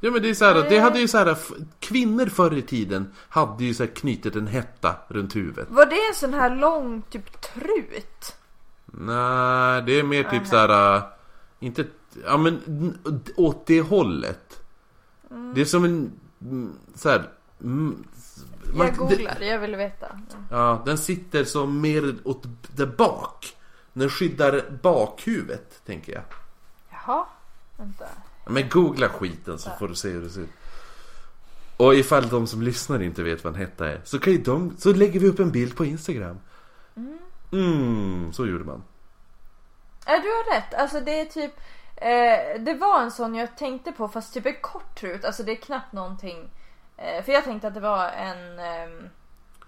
Ja 0.01 0.11
men 0.11 0.23
det 0.23 0.31
är 0.31 0.35
så 0.35 0.45
här, 0.45 0.55
det 0.69 0.79
hade 0.79 0.99
ju 0.99 1.09
så 1.09 1.19
här, 1.19 1.37
kvinnor 1.81 2.27
förr 2.27 2.55
i 2.57 2.62
tiden 2.62 3.12
hade 3.29 3.65
ju 3.65 3.75
så 3.75 3.83
här 3.83 3.91
knutit 3.91 4.37
en 4.37 4.47
hetta 4.47 4.97
runt 5.09 5.37
huvudet. 5.37 5.67
Var 5.71 5.87
det 5.87 6.09
en 6.09 6.15
sån 6.15 6.35
här 6.35 6.57
lång 6.57 7.03
typ 7.03 7.41
trut? 7.41 8.35
Nej, 8.87 9.83
det 9.83 9.99
är 9.99 10.03
mer 10.03 10.25
typ 10.25 10.47
så 10.47 10.57
här, 10.57 10.97
äh, 10.97 11.03
inte, 11.61 11.85
ja 12.27 12.37
men 12.37 12.61
åt 13.37 13.67
det 13.67 13.81
hållet. 13.81 14.61
Det 15.55 15.61
är 15.61 15.65
som 15.65 15.85
en, 15.85 16.12
mm, 16.43 16.73
så 16.95 17.09
här, 17.09 17.29
mm, 17.62 18.05
man- 18.75 18.87
Jag 18.87 18.95
det- 18.95 18.99
googlar, 19.17 19.41
jag 19.41 19.59
vill 19.59 19.77
veta. 19.77 20.07
Ja, 20.51 20.83
den 20.87 20.99
sitter 20.99 21.45
som 21.45 21.81
mer 21.81 22.15
åt 22.25 22.43
där 22.77 22.87
bak. 22.87 23.57
Den 23.95 24.11
skyddar 24.11 24.64
bakhuvudet, 24.82 25.84
tänker 25.86 26.12
jag. 26.12 26.22
Jaha, 26.90 27.26
vänta. 27.76 28.05
Men 28.47 28.68
googla 28.68 29.09
skiten 29.09 29.59
så 29.59 29.70
får 29.70 29.88
du 29.88 29.95
se 29.95 30.09
hur 30.09 30.22
det 30.22 30.30
ser 30.30 30.40
ut. 30.40 30.51
Och 31.76 31.95
ifall 31.95 32.28
de 32.28 32.47
som 32.47 32.62
lyssnar 32.62 33.03
inte 33.03 33.22
vet 33.22 33.45
vad 33.45 33.53
en 33.55 33.61
hetta 33.61 33.88
är 33.88 34.01
så 34.05 34.18
kan 34.18 34.32
ju 34.32 34.38
de, 34.38 34.76
så 34.78 34.92
lägger 34.92 35.20
vi 35.20 35.28
upp 35.28 35.38
en 35.38 35.51
bild 35.51 35.76
på 35.76 35.84
Instagram. 35.84 36.38
Mm, 37.53 38.32
så 38.32 38.47
gjorde 38.47 38.64
man. 38.64 38.82
Ja, 40.07 40.12
du 40.12 40.28
har 40.28 40.55
rätt. 40.55 40.74
Alltså 40.74 41.01
det 41.01 41.20
är 41.20 41.24
typ... 41.24 41.53
Eh, 41.97 42.61
det 42.61 42.74
var 42.74 43.03
en 43.03 43.11
sån 43.11 43.34
jag 43.34 43.57
tänkte 43.57 43.92
på 43.92 44.09
fast 44.09 44.34
typ 44.34 44.47
en 44.47 44.61
kort 44.61 45.01
trut. 45.01 45.24
Alltså 45.24 45.42
det 45.42 45.53
är 45.53 45.57
knappt 45.57 45.92
någonting. 45.92 46.51
Eh, 46.97 47.24
för 47.24 47.32
jag 47.32 47.45
tänkte 47.45 47.68
att 47.68 47.74
det 47.74 47.80
var 47.80 48.09
en... 48.09 48.59
ehm, 48.59 49.09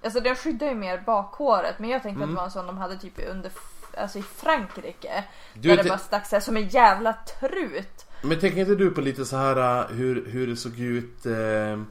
alltså 0.03 0.21
den 0.21 0.37
skyddar 0.37 0.67
ju 0.67 0.75
mer 0.75 1.03
bakhåret. 1.07 1.79
Men 1.79 1.91
jag 1.91 2.03
tänkte 2.03 2.25
att 2.25 2.31
det 2.31 2.37
var 2.37 2.45
en 2.45 2.51
sån 2.51 2.67
de 2.67 2.79
hade 2.79 2.99
typ 2.99 3.29
under... 3.29 3.53
Alltså 3.97 4.19
i 4.19 4.23
Frankrike. 4.23 5.25
Du, 5.55 5.69
där 5.69 5.77
det 5.83 5.89
bara 5.89 5.99
stack 5.99 6.33
här 6.33 6.41
som 6.41 6.57
en 6.57 6.69
jävla 6.69 7.13
trut. 7.13 8.07
Men 8.23 8.41
tänker 8.41 8.61
inte 8.61 8.75
du 8.75 8.91
på 8.91 9.01
lite 9.01 9.25
så 9.25 9.37
här 9.37 9.81
äh, 9.81 9.97
hur, 9.97 10.27
hur 10.27 10.47
det 10.47 10.57
såg 10.57 10.79
ut 10.79 11.27
eh, 11.27 11.83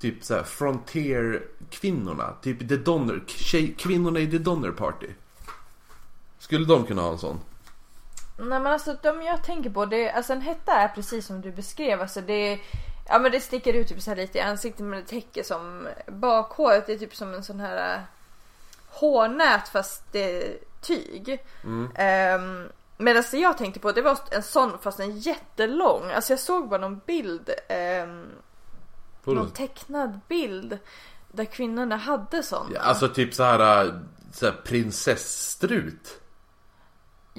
Typ 0.00 0.24
så 0.24 0.34
här 0.34 0.42
Frontier-kvinnorna 0.42 2.34
Typ 2.42 2.68
The 2.68 2.76
Donner, 2.76 3.22
tjej, 3.26 3.74
kvinnorna 3.78 4.20
i 4.20 4.30
The 4.30 4.38
Donner 4.38 4.70
Party 4.70 5.06
Skulle 6.38 6.66
de 6.66 6.84
kunna 6.86 7.02
ha 7.02 7.12
en 7.12 7.18
sån? 7.18 7.40
Nej 8.38 8.60
men 8.60 8.66
alltså 8.66 8.96
de 9.02 9.22
jag 9.22 9.44
tänker 9.44 9.70
på, 9.70 9.86
det, 9.86 10.10
alltså 10.10 10.32
en 10.32 10.40
hetta 10.40 10.72
är 10.72 10.88
precis 10.88 11.26
som 11.26 11.40
du 11.40 11.52
beskrev. 11.52 12.00
Alltså 12.00 12.20
det, 12.20 12.58
ja, 13.08 13.18
men 13.18 13.32
det 13.32 13.40
sticker 13.40 13.74
ut 13.74 13.88
typ 13.88 14.02
så 14.02 14.10
här 14.10 14.16
lite 14.16 14.38
i 14.38 14.40
ansiktet 14.40 14.86
men 14.86 15.00
det 15.00 15.06
täcker 15.06 15.42
som 15.42 15.88
bakhåret. 16.06 16.86
Det 16.86 16.92
är 16.92 16.98
typ 16.98 17.16
som 17.16 17.34
en 17.34 17.44
sån 17.44 17.60
här 17.60 17.94
äh, 17.94 18.00
hårnät 18.88 19.68
fast 19.68 20.12
det 20.12 20.58
tyg. 20.80 21.44
Um, 21.64 22.68
Medan 23.00 23.22
det 23.30 23.36
jag 23.36 23.58
tänkte 23.58 23.80
på 23.80 23.92
det 23.92 24.02
var 24.02 24.18
en 24.30 24.42
sån 24.42 24.78
fast 24.78 25.00
en 25.00 25.18
jättelång. 25.18 26.10
Alltså 26.10 26.32
jag 26.32 26.40
såg 26.40 26.68
bara 26.68 26.80
någon 26.80 27.00
bild, 27.06 27.50
um, 28.04 28.28
någon 29.24 29.50
tecknad 29.50 30.20
bild 30.28 30.78
där 31.32 31.44
kvinnorna 31.44 31.96
hade 31.96 32.42
sån. 32.42 32.70
Ja, 32.74 32.80
alltså 32.80 33.08
typ 33.08 33.34
så 33.34 33.42
här, 33.42 33.84
äh, 33.86 33.92
så 34.32 34.46
här 34.46 34.52
prinsessstrut 34.64 36.20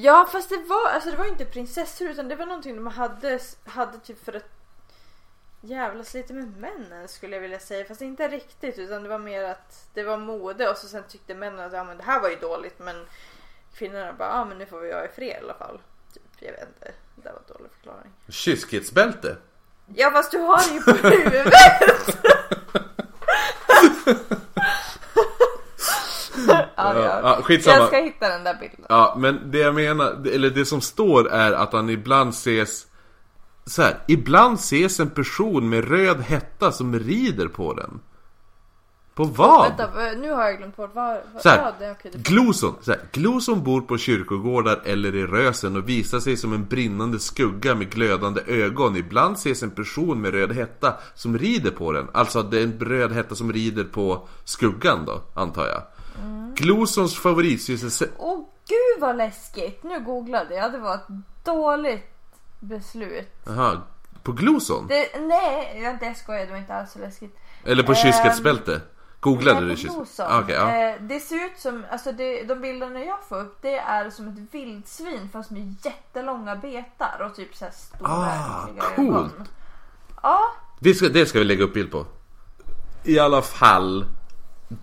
Ja 0.02 0.28
fast 0.32 0.50
det 0.50 0.58
var, 0.58 0.90
alltså 0.90 1.12
det 1.12 1.18
var 1.18 1.26
inte 1.26 1.46
prinsessor 1.46 2.10
utan 2.10 2.28
det 2.28 2.36
var 2.36 2.46
någonting 2.46 2.76
de 2.76 2.88
hade, 2.88 3.40
hade 3.66 4.00
typ 4.00 4.26
för 4.26 4.34
att 4.34 4.59
jävlas 5.62 6.14
lite 6.14 6.34
med 6.34 6.58
männen 6.58 7.08
skulle 7.08 7.36
jag 7.36 7.42
vilja 7.42 7.60
säga. 7.60 7.86
Fast 7.86 8.02
inte 8.02 8.28
riktigt 8.28 8.78
utan 8.78 9.04
det 9.04 9.10
var 9.10 9.20
mer 9.20 9.44
att 9.44 9.90
det 9.94 10.04
var 10.04 10.18
mode 10.18 10.70
och 10.70 10.78
så 10.78 10.88
sen 10.88 11.04
tyckte 11.10 11.36
männen 11.36 11.60
att 11.60 11.74
ja, 11.74 11.84
men 11.84 11.98
det 11.98 12.04
här 12.04 12.22
var 12.22 12.30
ju 12.30 12.36
dåligt 12.36 12.80
men 12.80 13.06
kvinnorna 13.74 14.14
bara 14.14 14.30
ja 14.30 14.46
men 14.46 14.58
nu 14.58 14.66
får 14.66 14.80
vi 14.80 14.92
vara 14.92 15.06
i 15.06 15.10
fred 15.16 15.38
i 15.42 15.44
alla 15.44 15.54
fall. 15.54 15.80
Typ, 16.14 16.24
jag 16.40 16.52
vet 16.52 16.68
inte, 16.68 16.92
det 17.16 17.22
där 17.22 17.32
var 17.32 17.40
en 17.40 17.54
dålig 17.58 17.72
förklaring. 17.72 18.12
Kyskhetsbälte 18.30 19.38
Ja 19.96 20.12
fast 20.12 20.32
du 20.32 20.38
har 20.38 20.68
det 20.68 20.74
ju 20.74 20.82
på 20.82 21.08
huvudet! 21.08 21.54
ja, 26.48 26.64
Ja, 26.76 26.96
ja. 26.96 27.20
ja, 27.24 27.42
skitsamma. 27.44 27.78
Jag 27.78 27.88
ska 27.88 27.98
hitta 27.98 28.30
den 28.30 28.44
där 28.44 28.54
bilden. 28.54 28.86
Ja, 28.90 29.16
men 29.18 29.52
det 29.52 29.58
jag 29.58 29.76
menar, 29.76 30.28
eller 30.28 30.50
det 30.50 30.66
som 30.66 30.82
står 30.82 31.30
är 31.30 31.52
att 31.52 31.74
han 31.74 31.90
ibland 31.90 32.30
ses 32.30 32.88
så 33.70 33.82
här, 33.82 33.98
ibland 34.08 34.56
ses 34.58 35.00
en 35.00 35.10
person 35.10 35.70
med 35.70 35.88
röd 35.88 36.22
hetta 36.22 36.72
som 36.72 37.00
rider 37.00 37.48
på 37.48 37.74
den. 37.74 38.00
På 39.14 39.24
vad? 39.26 39.68
Vänta, 39.70 39.90
vad- 39.96 40.18
nu 40.18 40.32
har 40.32 40.44
jag 40.44 40.58
glömt 40.58 40.76
bort 40.76 40.92
vad... 40.94 41.18
vad 41.34 41.42
Så 41.42 41.50
här, 41.50 41.74
ja, 41.80 41.96
det- 42.04 42.18
Gloson, 42.30 42.76
så 42.82 42.92
här, 42.92 43.02
Gloson 43.12 43.64
bor 43.64 43.82
på 43.82 43.98
kyrkogårdar 43.98 44.82
eller 44.86 45.16
i 45.16 45.26
rösen 45.26 45.76
och 45.76 45.90
visar 45.90 46.20
sig 46.20 46.38
som 46.38 46.54
en 46.54 46.66
brinnande 46.66 47.20
skugga 47.20 47.76
med 47.76 47.90
glödande 47.92 48.42
ögon. 48.48 48.96
Ibland 48.96 49.36
ses 49.36 49.64
en 49.64 49.72
person 49.72 50.22
med 50.22 50.32
röd 50.34 50.52
hetta 50.52 50.94
som 51.16 51.38
rider 51.38 51.72
på 51.72 51.92
den. 51.92 52.08
Alltså 52.12 52.44
det 52.44 52.60
är 52.60 52.64
en 52.64 52.80
röd 52.80 53.12
hetta 53.12 53.36
som 53.36 53.54
rider 53.54 53.84
på 53.84 54.28
skuggan 54.44 55.06
då, 55.06 55.22
antar 55.34 55.68
jag. 55.68 55.82
Mm. 56.24 56.56
Glosons 56.56 57.16
favoritsysselsättning... 57.20 58.18
Åh 58.20 58.40
gud 58.68 59.02
vad 59.02 59.18
läskigt! 59.18 59.84
Nu 59.84 60.00
googlade 60.00 60.56
jag, 60.56 60.72
det 60.72 60.78
var 60.80 60.96
ett 60.96 61.08
dåligt 61.46 62.06
beslut. 62.60 63.28
Jaha, 63.46 63.82
på 64.24 64.32
Gloson? 64.32 64.88
Det, 64.88 65.20
nej, 65.20 65.82
jag, 66.02 66.18
skojar, 66.18 66.46
det 66.46 66.52
var 66.52 66.58
inte 66.58 66.74
alls 66.74 66.92
så 66.92 67.00
läskigt. 67.00 67.38
Eller 67.66 67.84
på 67.84 67.92
Ehm, 67.92 67.96
kyskhetsbälte? 67.96 68.82
Googlade 69.20 69.60
Nej, 69.60 69.70
du 69.70 69.88
på 69.90 70.06
kyss... 70.06 70.20
Ah, 70.20 70.40
Okej, 70.40 70.56
ja. 70.56 70.76
eh, 70.90 71.02
det 71.02 71.20
ser 71.20 71.46
ut 71.46 71.58
som, 71.58 71.86
alltså 71.92 72.12
det, 72.12 72.44
de 72.44 72.62
bilderna 72.62 73.00
jag 73.00 73.24
får 73.30 73.40
upp 73.42 73.58
det 73.62 73.76
är 73.78 74.10
som 74.10 74.28
ett 74.28 74.54
vildsvin 74.54 75.30
fast 75.34 75.52
med 75.52 75.76
jättelånga 75.86 76.56
betar 76.56 77.22
och 77.30 77.36
typ 77.36 77.56
såhär 77.56 77.72
stora 77.72 78.10
Ah, 78.12 78.68
coolt. 78.96 79.10
ögon. 79.10 79.48
Ja, 80.24 80.40
Det, 80.80 80.94
ska, 80.94 81.10
det 81.10 81.26
ska 81.26 81.40
vi 81.40 81.46
lägga 81.46 81.64
upp 81.64 81.74
bild 81.74 81.92
på. 81.92 82.06
I 83.04 83.20
alla 83.20 83.42
fall, 83.42 84.06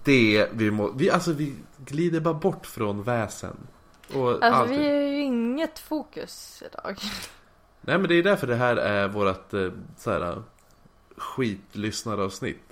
det 0.05 0.49
vi 0.53 0.70
må... 0.70 0.91
Vi, 0.93 1.11
alltså 1.11 1.33
vi 1.33 1.55
glider 1.79 2.20
bara 2.20 2.35
bort 2.35 2.66
från 2.66 3.03
väsen. 3.03 3.57
Och 4.14 4.31
alltså 4.31 4.47
allt. 4.51 4.70
vi 4.70 4.87
är 4.87 5.01
ju 5.09 5.20
inget 5.22 5.79
fokus 5.79 6.62
idag. 6.66 7.01
Nej 7.87 7.99
men 7.99 8.09
det 8.09 8.14
är 8.14 8.22
därför 8.22 8.47
det 8.47 8.57
här 8.57 8.76
är 8.76 9.09
vårat 9.09 9.55
eh, 9.55 9.70
så 9.97 10.11
här 10.11 10.43
skitlyssnaravsnitt. 11.16 12.62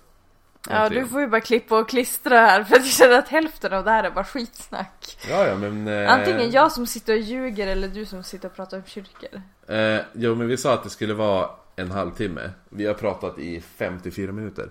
Ja, 0.68 0.88
du 0.88 1.06
får 1.06 1.20
ju 1.20 1.26
bara 1.26 1.40
klippa 1.40 1.78
och 1.78 1.88
klistra 1.88 2.38
här 2.38 2.64
för 2.64 2.76
jag 2.76 2.84
känner 2.86 3.18
att 3.18 3.28
hälften 3.28 3.72
av 3.72 3.84
det 3.84 3.90
här 3.90 4.04
är 4.04 4.10
bara 4.10 4.24
skitsnack. 4.24 5.18
Ja, 5.30 5.46
ja 5.46 5.56
men... 5.56 5.88
Eh, 5.88 6.12
Antingen 6.12 6.50
jag 6.50 6.72
som 6.72 6.86
sitter 6.86 7.12
och 7.12 7.18
ljuger 7.20 7.66
eller 7.66 7.88
du 7.88 8.06
som 8.06 8.22
sitter 8.22 8.48
och 8.48 8.54
pratar 8.56 8.76
om 8.76 8.82
kyrkor. 8.86 9.42
Eh, 9.68 10.00
jo 10.12 10.34
men 10.34 10.46
vi 10.48 10.56
sa 10.56 10.74
att 10.74 10.82
det 10.82 10.90
skulle 10.90 11.14
vara 11.14 11.50
en 11.76 11.90
halvtimme. 11.90 12.50
Vi 12.68 12.86
har 12.86 12.94
pratat 12.94 13.38
i 13.38 13.60
54 13.60 14.32
minuter. 14.32 14.68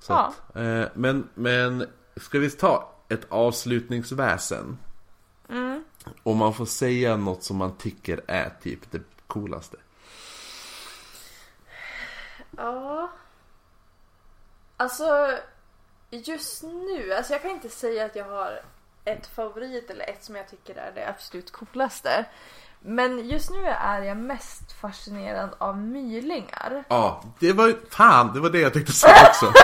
Så 0.00 0.12
Ja. 0.12 0.34
att, 0.48 0.56
eh, 0.56 0.84
men, 0.94 1.28
men 1.34 1.86
ska 2.16 2.38
vi 2.38 2.50
ta 2.50 2.94
ett 3.08 3.26
avslutningsväsen? 3.28 4.78
Mm. 5.50 5.84
Om 6.22 6.36
man 6.36 6.54
får 6.54 6.66
säga 6.66 7.16
något 7.16 7.42
som 7.42 7.56
man 7.56 7.76
tycker 7.76 8.20
är 8.26 8.52
typ 8.62 8.90
det 8.90 9.00
coolaste. 9.28 9.76
Ja. 12.56 13.10
Alltså, 14.76 15.38
just 16.10 16.62
nu, 16.62 17.12
alltså 17.12 17.32
jag 17.32 17.42
kan 17.42 17.50
inte 17.50 17.68
säga 17.68 18.04
att 18.04 18.16
jag 18.16 18.24
har 18.24 18.60
ett 19.04 19.26
favorit 19.26 19.90
eller 19.90 20.10
ett 20.10 20.24
som 20.24 20.36
jag 20.36 20.48
tycker 20.48 20.74
är 20.74 20.92
det 20.94 21.08
absolut 21.08 21.52
coolaste. 21.52 22.24
Men 22.80 23.28
just 23.28 23.50
nu 23.50 23.66
är 23.66 24.02
jag 24.02 24.16
mest 24.16 24.72
fascinerad 24.80 25.50
av 25.58 25.78
mylingar. 25.78 26.84
Ja, 26.88 27.22
det 27.38 27.52
var 27.52 27.74
fan, 27.90 28.34
det 28.34 28.40
var 28.40 28.50
det 28.50 28.60
jag 28.60 28.72
tänkte 28.72 28.92
säga 28.92 29.28
också. 29.28 29.52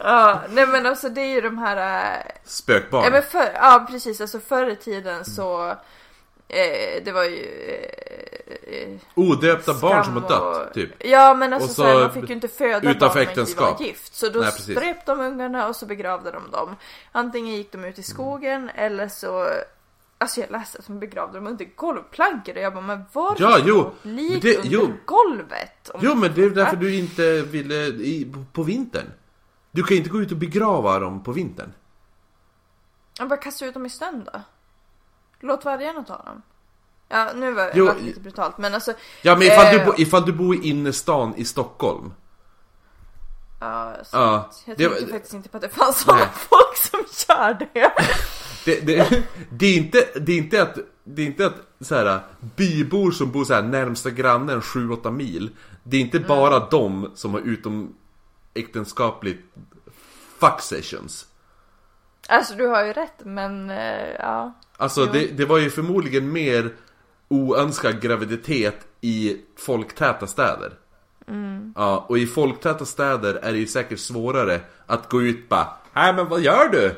Ja, 0.00 0.40
nej 0.50 0.66
men 0.66 0.86
alltså 0.86 1.08
det 1.08 1.20
är 1.20 1.34
ju 1.34 1.40
de 1.40 1.58
här... 1.58 2.16
äh, 2.16 2.22
Spökbarn. 2.44 3.04
Ja, 3.04 3.10
men 3.10 3.22
för, 3.22 3.52
ja 3.54 3.86
precis, 3.90 4.20
alltså 4.20 4.40
förr 4.40 4.70
i 4.70 4.76
tiden 4.76 5.24
så... 5.24 5.76
Eh, 6.48 7.04
det 7.04 7.12
var 7.12 7.24
ju... 7.24 7.42
Eh, 8.66 8.74
eh, 8.74 8.98
Odöpta 9.14 9.74
barn 9.74 10.04
som 10.04 10.12
har 10.22 10.28
dött, 10.28 10.66
och- 10.68 10.74
typ. 10.74 10.90
Ja 11.06 11.34
men 11.34 11.52
alltså 11.52 11.68
så 11.68 11.74
så 11.74 11.84
här, 11.84 11.98
man 12.00 12.12
fick 12.12 12.28
ju 12.28 12.34
inte 12.34 12.48
föda 12.48 12.90
utanför 12.90 13.24
barn 13.24 13.38
inte 13.38 13.60
var 13.60 13.80
gift. 13.80 14.14
Så 14.14 14.28
då 14.28 14.40
Nej, 14.40 14.52
ströp 14.52 15.06
de 15.06 15.20
ungarna 15.20 15.68
och 15.68 15.76
så 15.76 15.86
begravde 15.86 16.30
de 16.30 16.50
dem. 16.50 16.76
Antingen 17.12 17.54
gick 17.54 17.72
de 17.72 17.84
ut 17.84 17.98
i 17.98 18.02
skogen 18.02 18.70
eller 18.74 19.08
så 19.08 19.48
Alltså 20.18 20.40
jag 20.40 20.50
läste 20.50 20.78
att 20.78 20.86
de 20.86 20.98
begravde 21.00 21.38
dem 21.38 21.46
under 21.46 21.64
golvplankor 21.76 22.54
och 22.56 22.62
jag 22.62 22.72
bara 22.74 22.84
men 22.84 23.04
varför 23.12 23.44
Ja, 23.44 23.58
jo, 23.64 23.90
lik 24.02 24.42
det- 24.42 24.56
under 24.56 24.70
jo. 24.70 24.92
golvet? 25.04 25.90
Jo 26.00 26.14
men 26.14 26.34
det 26.34 26.44
är 26.44 26.50
därför 26.50 26.76
du 26.76 26.94
inte 26.96 27.42
ville 27.42 27.74
i, 27.86 28.32
på 28.52 28.62
vintern. 28.62 29.06
Du 29.70 29.82
kan 29.82 29.96
inte 29.96 30.10
gå 30.10 30.20
ut 30.20 30.30
och 30.32 30.36
begrava 30.38 30.98
dem 30.98 31.22
på 31.22 31.32
vintern. 31.32 31.72
Jag 33.18 33.28
bara 33.28 33.36
kasta 33.36 33.66
ut 33.66 33.74
dem 33.74 33.86
i 33.86 33.90
snön 33.90 34.28
då. 34.32 34.40
Låt 35.44 35.64
vargarna 35.64 36.02
ta 36.02 36.16
dem. 36.22 36.42
Ja 37.08 37.32
nu 37.34 37.52
var 37.52 37.70
Jo, 37.74 37.86
det 37.86 38.02
lite 38.02 38.20
brutalt 38.20 38.58
men 38.58 38.74
alltså 38.74 38.92
Ja 39.22 39.36
men 39.36 39.46
ifall, 39.46 39.64
du, 39.74 39.80
Eh. 39.80 39.86
bo, 39.86 39.92
ifall 39.96 40.24
du 40.26 40.32
bor 40.32 40.54
i 40.54 40.68
innerstan 40.68 41.34
i 41.36 41.44
Stockholm. 41.44 42.12
Ja, 43.60 43.94
så 44.04 44.16
Ja, 44.16 44.50
jag 44.66 44.76
det 44.76 44.84
tänkte 44.88 45.04
var- 45.04 45.12
faktiskt 45.12 45.34
inte 45.34 45.48
på 45.48 45.56
att 45.56 45.62
det 45.62 45.68
fanns 45.68 46.00
sådana 46.00 46.28
folk 46.34 46.76
som 46.76 47.00
gör 47.28 47.54
det. 47.74 47.92
Det, 48.64 48.80
det, 48.80 49.24
det, 49.50 49.66
är 49.66 49.76
inte, 49.76 50.08
det 50.20 50.32
är 50.32 50.36
inte 50.38 50.62
att, 50.62 50.78
det 51.04 51.22
är 51.22 51.26
inte 51.26 51.46
att 51.46 51.54
så 51.80 51.94
här, 51.94 52.20
bybor 52.40 53.10
som 53.10 53.30
bor 53.32 53.44
så 53.44 53.54
här 53.54 53.62
närmsta 53.62 54.10
grannen 54.10 54.60
7-8 54.60 55.10
mil. 55.10 55.50
Det 55.82 55.96
är 55.96 56.00
inte 56.00 56.16
Mm. 56.16 56.28
bara 56.28 56.58
de 56.70 57.10
som 57.14 57.32
har 57.34 57.40
utom 57.40 57.94
äktenskapligt 58.54 59.40
fuck 60.38 60.60
sessions. 60.60 61.26
Alltså 62.28 62.54
du 62.54 62.66
har 62.66 62.84
ju 62.84 62.92
rätt 62.92 63.18
men 63.24 63.70
eh, 63.70 64.08
ja. 64.18 64.52
Alltså 64.76 65.06
det, 65.06 65.26
det 65.26 65.44
var 65.44 65.58
ju 65.58 65.70
förmodligen 65.70 66.32
mer 66.32 66.70
oönskad 67.28 68.00
graviditet 68.00 68.76
i 69.00 69.36
folktäta 69.58 70.26
städer. 70.26 70.72
Mm. 71.28 71.72
Ja, 71.76 72.06
och 72.08 72.18
i 72.18 72.26
folktäta 72.26 72.84
städer 72.84 73.34
är 73.34 73.52
det 73.52 73.58
ju 73.58 73.66
säkert 73.66 73.98
svårare 73.98 74.60
att 74.86 75.08
gå 75.08 75.22
ut 75.22 75.48
bara 75.48 75.68
Nej 75.92 76.12
men 76.12 76.28
vad 76.28 76.40
gör 76.40 76.68
du? 76.68 76.94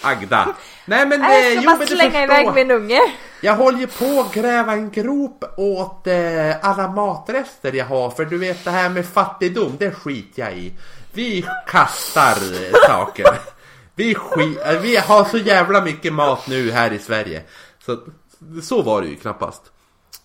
Agda? 0.00 0.54
Nej 0.86 1.06
men, 1.06 1.20
Jag 1.20 1.46
eh, 1.46 1.50
ska 1.52 1.60
jo, 1.60 1.70
bara 1.70 1.76
men 1.78 1.86
slänga 1.86 2.22
iväg 2.24 2.54
min 2.54 2.70
unge. 2.70 3.00
Jag 3.40 3.56
håller 3.56 3.78
ju 3.78 3.86
på 3.86 4.20
att 4.20 4.34
gräva 4.34 4.72
en 4.72 4.90
grop 4.90 5.44
åt 5.56 6.06
eh, 6.06 6.66
alla 6.66 6.88
matrester 6.88 7.72
jag 7.72 7.84
har 7.84 8.10
för 8.10 8.24
du 8.24 8.38
vet 8.38 8.64
det 8.64 8.70
här 8.70 8.88
med 8.88 9.06
fattigdom, 9.06 9.76
det 9.78 9.90
skiter 9.90 10.42
jag 10.42 10.52
i. 10.52 10.72
Vi 11.12 11.46
kastar 11.66 12.36
saker. 12.86 13.55
Vi, 13.96 14.14
skit, 14.14 14.58
eh, 14.64 14.80
vi 14.80 14.96
har 14.96 15.24
så 15.24 15.38
jävla 15.38 15.80
mycket 15.84 16.12
mat 16.12 16.48
nu 16.48 16.70
här 16.70 16.92
i 16.92 16.98
Sverige. 16.98 17.42
Så, 17.78 17.98
så 18.62 18.82
var 18.82 19.02
det 19.02 19.08
ju 19.08 19.16
knappast. 19.16 19.72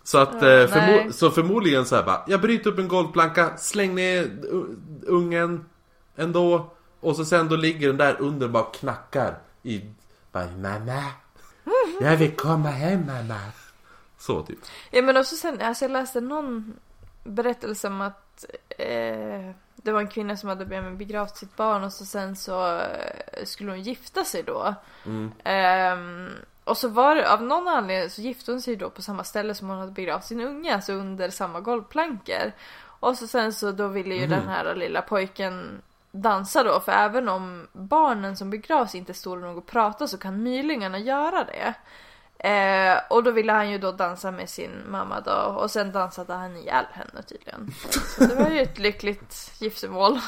Så 0.03 0.17
att 0.17 0.33
Ja, 0.41 0.47
eh, 0.49 0.67
förmo- 0.67 1.11
så 1.11 1.31
förmodligen 1.31 1.85
så 1.85 1.95
här 1.95 2.03
bara, 2.03 2.23
jag 2.27 2.41
bryter 2.41 2.69
upp 2.69 2.79
en 2.79 2.87
golvplanka, 2.87 3.57
släng 3.57 3.95
ner 3.95 4.31
ungen 5.07 5.65
ändå. 6.15 6.71
Och 6.99 7.15
så 7.15 7.25
sen 7.25 7.47
då 7.49 7.55
ligger 7.55 7.87
den 7.87 7.97
där 7.97 8.21
under 8.21 8.45
och 8.45 8.51
bara 8.51 8.63
knackar 8.63 9.37
i, 9.63 9.81
bara 10.31 10.45
mamma. 10.57 11.03
Jag 12.01 12.17
vill 12.17 12.35
komma 12.35 12.69
hem 12.69 13.05
mamma. 13.05 13.39
Så 14.19 14.41
typ. 14.41 14.59
Ja 14.91 15.01
men 15.01 15.17
också 15.17 15.35
sen, 15.35 15.61
alltså 15.61 15.85
jag 15.85 15.91
läste 15.91 16.21
någon 16.21 16.73
berättelse 17.23 17.87
om 17.87 18.01
att 18.01 18.45
eh, 18.77 19.51
det 19.75 19.91
var 19.91 19.99
en 19.99 20.07
kvinna 20.07 20.37
som 20.37 20.49
hade 20.49 20.65
begravt 20.91 21.37
sitt 21.37 21.55
barn 21.55 21.83
och 21.83 21.93
så 21.93 22.05
sen 22.05 22.35
så 22.35 22.77
eh, 22.77 23.45
skulle 23.45 23.71
hon 23.71 23.81
gifta 23.81 24.23
sig 24.23 24.43
då. 24.43 24.75
Mm. 25.05 25.31
Ehm, 25.43 26.29
och 26.63 26.77
så 26.77 26.87
var 26.87 27.15
det, 27.15 27.31
av 27.33 27.41
någon 27.43 27.67
anledning 27.67 28.09
så 28.09 28.21
gifte 28.21 28.51
hon 28.51 28.61
sig 28.61 28.75
då 28.75 28.89
på 28.89 29.01
samma 29.01 29.23
ställe 29.23 29.53
som 29.55 29.69
hon 29.69 29.77
hade 29.79 29.91
begravt 29.91 30.25
sin 30.25 30.41
unge, 30.41 30.75
alltså 30.75 30.93
under 30.93 31.29
samma 31.29 31.59
golvplankor. 31.59 32.51
Och 32.83 33.17
så 33.17 33.27
sen 33.27 33.53
så 33.53 33.71
då 33.71 33.87
ville 33.87 34.15
ju 34.15 34.21
Mhm. 34.27 34.29
den 34.29 34.47
här 34.47 34.75
lilla 34.75 35.01
pojken 35.01 35.81
dansa 36.11 36.63
då, 36.63 36.79
för 36.79 36.91
även 36.91 37.29
om 37.29 37.67
barnen 37.73 38.37
som 38.37 38.49
begravs 38.49 38.95
inte 38.95 39.13
står 39.13 39.37
nog 39.37 39.57
och 39.57 39.65
pratar 39.65 40.07
så 40.07 40.17
kan 40.17 40.43
mylingarna 40.43 40.99
göra 40.99 41.43
det. 41.43 41.73
Eh, 42.43 42.97
och 43.09 43.23
då 43.23 43.31
ville 43.31 43.51
han 43.51 43.71
ju 43.71 43.77
då 43.77 43.91
dansa 43.91 44.31
med 44.31 44.49
sin 44.49 44.71
mamma 44.87 45.21
då 45.21 45.31
och 45.31 45.71
sen 45.71 45.91
dansade 45.91 46.33
han 46.33 46.57
ihjäl 46.57 46.85
henne 46.91 47.23
tydligen. 47.27 47.73
Så 48.17 48.25
det 48.25 48.35
var 48.35 48.49
ju 48.49 48.59
ett 48.59 48.79
lyckligt 48.79 49.51
giftermål. 49.59 50.19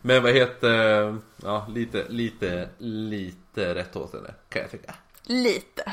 Men 0.00 0.22
vad 0.22 0.32
heter, 0.32 1.16
ja 1.42 1.66
lite, 1.68 2.08
lite, 2.08 2.68
lite 2.78 3.74
rätt 3.74 3.96
åt 3.96 4.12
henne 4.12 4.34
kan 4.48 4.62
jag 4.62 4.70
tycka. 4.70 4.94
Lite. 5.22 5.92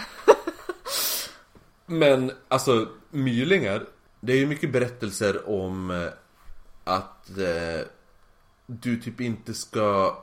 Men 1.86 2.32
alltså 2.48 2.88
mylingar, 3.10 3.86
det 4.20 4.34
är 4.34 4.38
ju 4.38 4.48
mycket 4.48 4.72
berättelser 4.72 5.50
om 5.50 5.92
eh, 5.92 6.08
att 6.84 7.30
eh, 7.30 7.88
du 8.66 9.02
typ 9.02 9.22
inte 9.22 9.54
ska 9.54 10.18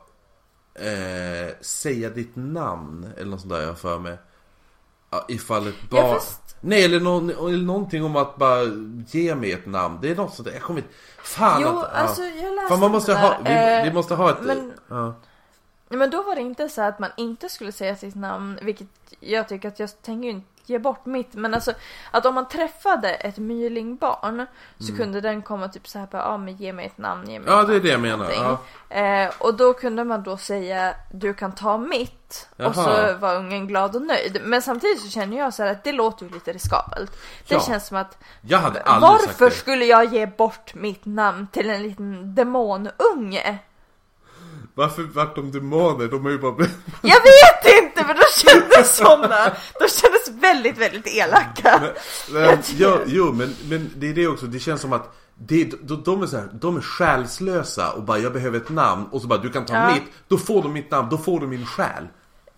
eh, 0.74 1.54
säga 1.60 2.10
ditt 2.10 2.36
namn 2.36 3.06
eller 3.16 3.30
något 3.30 3.40
sånt 3.40 3.52
där 3.52 3.60
jag 3.60 3.68
har 3.68 3.74
för 3.74 3.98
mig. 3.98 4.18
Ja, 5.10 5.24
ifall 5.28 5.66
ett 5.68 5.74
Ja, 5.90 6.02
barn... 6.02 6.14
fast- 6.14 6.56
Nej 6.60 6.84
eller, 6.84 7.00
någon, 7.00 7.30
eller 7.30 7.64
någonting 7.64 8.04
om 8.04 8.16
att 8.16 8.36
bara 8.36 8.62
ge 9.06 9.34
mig 9.34 9.52
ett 9.52 9.66
namn. 9.66 9.98
Det 10.02 10.10
är 10.10 10.16
något 10.16 10.34
sånt 10.34 10.46
där, 10.48 10.54
jag 10.54 10.62
kommer 10.62 10.80
inte... 10.80 10.92
Fan 11.22 11.62
Jo, 11.62 11.68
att, 11.68 11.74
ja. 11.74 11.98
alltså 12.00 12.22
jag 12.22 12.54
läste 12.54 12.68
Fan 12.68 12.80
man 12.80 12.90
måste 12.90 13.14
ha, 13.14 13.36
vi, 13.44 13.50
vi 13.82 13.88
Eh, 13.88 13.94
måste 13.94 14.14
ha 14.14 14.30
ett... 14.30 14.40
men- 14.42 14.72
ja. 14.88 15.14
Men 15.88 16.10
då 16.10 16.22
var 16.22 16.34
det 16.34 16.40
inte 16.40 16.68
så 16.68 16.82
att 16.82 16.98
man 16.98 17.10
inte 17.16 17.48
skulle 17.48 17.72
säga 17.72 17.96
sitt 17.96 18.14
namn, 18.14 18.58
vilket 18.62 18.88
jag 19.20 19.48
tycker 19.48 19.68
att 19.68 19.78
jag 19.78 20.02
tänker 20.02 20.24
ju 20.24 20.30
inte 20.30 20.57
ge 20.68 20.78
bort 20.78 21.06
mitt, 21.06 21.34
men 21.34 21.54
alltså 21.54 21.72
att 22.10 22.26
om 22.26 22.34
man 22.34 22.48
träffade 22.48 23.08
ett 23.10 23.38
mylingbarn 23.38 24.46
så 24.78 24.96
kunde 24.96 25.20
den 25.20 25.42
komma 25.42 25.68
typ 25.68 25.88
så 25.88 25.98
här 25.98 26.08
ja 26.12 26.36
men 26.36 26.56
ge 26.56 26.72
mig 26.72 26.86
ett 26.86 26.98
namn, 26.98 27.30
ge 27.30 27.38
mig 27.40 27.48
Mm. 27.48 27.58
Ja, 27.58 27.62
ett 27.62 27.68
det 27.68 27.74
är 27.76 27.80
det 27.80 27.88
jag 27.88 28.00
menar, 28.00 28.16
någonting. 28.16 28.66
Eh, 28.98 29.30
och 29.38 29.54
då 29.54 29.72
kunde 29.74 30.04
man 30.04 30.22
då 30.22 30.36
säga, 30.36 30.94
du 31.12 31.34
kan 31.34 31.52
ta 31.52 31.78
mitt, 31.78 32.48
och 32.56 32.74
så 32.74 32.80
Jaha. 32.80 33.16
var 33.16 33.36
ungen 33.36 33.66
glad 33.66 33.96
och 33.96 34.02
nöjd. 34.02 34.40
Men 34.44 34.62
samtidigt 34.62 35.00
så 35.00 35.08
känner 35.08 35.38
jag 35.38 35.54
så 35.54 35.62
här 35.62 35.70
att 35.70 35.84
det 35.84 35.92
låter 35.92 36.26
ju 36.26 36.32
lite 36.32 36.52
riskabelt. 36.52 37.12
Det 37.48 37.54
Ja. 37.54 37.60
känns 37.60 37.86
som 37.86 37.96
att 37.96 38.18
Jag 38.40 38.58
hade 38.58 38.82
varför 39.00 39.50
skulle 39.50 39.84
jag 39.84 40.04
ge 40.14 40.26
bort 40.26 40.74
mitt 40.74 41.04
namn 41.04 41.46
till 41.52 41.70
en 41.70 41.82
liten 41.82 42.34
demonunge? 42.34 43.58
Varför 44.78 45.02
vart 45.02 45.34
de 45.36 45.52
demoner? 45.52 46.08
De 46.08 46.26
är 46.26 46.30
ju 46.30 46.38
bara... 46.38 46.66
Jag 47.02 47.20
vet 47.22 47.82
inte 47.82 48.04
men 48.06 48.16
de 48.16 48.50
kändes 48.50 48.96
sådana. 48.96 49.52
De 49.80 49.88
kändes 49.88 50.28
väldigt, 50.42 50.78
väldigt 50.78 51.06
elaka. 51.06 51.80
Men, 51.82 52.42
men, 52.42 52.58
jo, 52.76 52.98
jo 53.06 53.32
men, 53.32 53.54
men 53.68 53.90
det 53.96 54.08
är 54.10 54.14
det 54.14 54.26
också, 54.26 54.46
det 54.46 54.58
känns 54.58 54.80
som 54.80 54.92
att 54.92 55.16
det, 55.34 55.64
de, 55.64 56.02
de 56.04 56.22
är 56.22 56.26
så 56.26 56.36
här, 56.36 56.48
de 56.52 56.76
är 56.76 56.80
själslösa 56.80 57.90
och 57.92 58.02
bara 58.02 58.18
jag 58.18 58.32
behöver 58.32 58.56
ett 58.56 58.68
namn 58.68 59.06
och 59.10 59.20
så 59.22 59.28
bara 59.28 59.38
du 59.38 59.50
kan 59.50 59.64
ta 59.66 59.74
Ja. 59.74 59.94
mitt, 59.94 60.02
då 60.28 60.38
får 60.38 60.62
de 60.62 60.72
mitt 60.72 60.90
namn, 60.90 61.08
då 61.10 61.18
får 61.18 61.40
de 61.40 61.46
min 61.50 61.66
själ. 61.66 62.08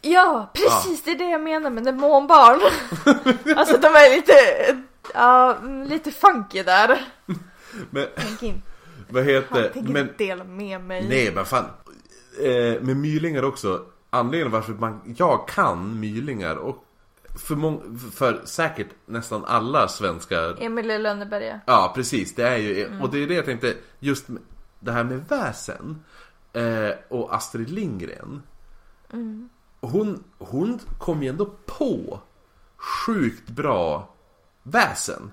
Ja, 0.02 0.50
precis 0.54 1.02
det 1.04 1.10
är 1.10 1.18
det 1.18 1.30
jag 1.30 1.40
menar 1.42 1.70
med 1.70 1.84
demonbarn. 1.84 2.60
Alltså 3.56 3.76
de 3.78 3.86
är 3.86 4.16
lite, 4.16 4.32
ja, 5.14 5.56
lite 5.86 6.10
funky 6.10 6.62
där. 6.62 7.04
Men 7.90 8.06
Tänk 8.16 8.42
inte, 8.42 8.60
vad 9.08 9.22
han 9.22 9.32
heter, 9.34 9.70
tänker 9.74 9.92
men 9.92 10.02
inte 10.02 10.24
dela 10.24 10.44
med 10.44 10.80
mig. 10.80 11.06
nej 11.08 11.32
men 11.34 11.44
fan. 11.46 11.64
Eh, 12.38 12.82
med 12.82 12.96
mylingar 12.96 13.42
också, 13.42 13.84
anledningen 14.10 14.52
varför 14.52 14.72
man, 14.72 15.14
jag 15.16 15.48
kan 15.48 16.00
mylingar 16.00 16.56
och 16.56 16.84
för, 17.38 17.56
mång, 17.56 17.98
för 18.12 18.40
säkert 18.44 18.88
nästan 19.06 19.44
alla 19.44 19.88
svenskar 19.88 20.56
Emil 20.60 20.90
i 20.90 20.98
Lönneberga. 20.98 21.60
Ja, 21.66 21.92
precis. 21.94 22.34
Det 22.34 22.48
är 22.48 22.56
ju, 22.56 23.00
och 23.00 23.10
det 23.10 23.22
är 23.22 23.26
det 23.26 23.34
jag 23.34 23.44
tänkte, 23.44 23.74
just 23.98 24.26
det 24.80 24.92
här 24.92 25.04
med 25.04 25.24
väsen 25.28 26.04
eh, 26.52 26.90
och 27.08 27.34
Astrid 27.34 27.70
Lindgren. 27.70 28.42
Hon, 29.80 30.24
hon 30.38 30.78
kom 30.98 31.22
ju 31.22 31.28
ändå 31.28 31.50
på 31.66 32.20
sjukt 32.76 33.48
bra 33.48 34.14
väsen. 34.62 35.30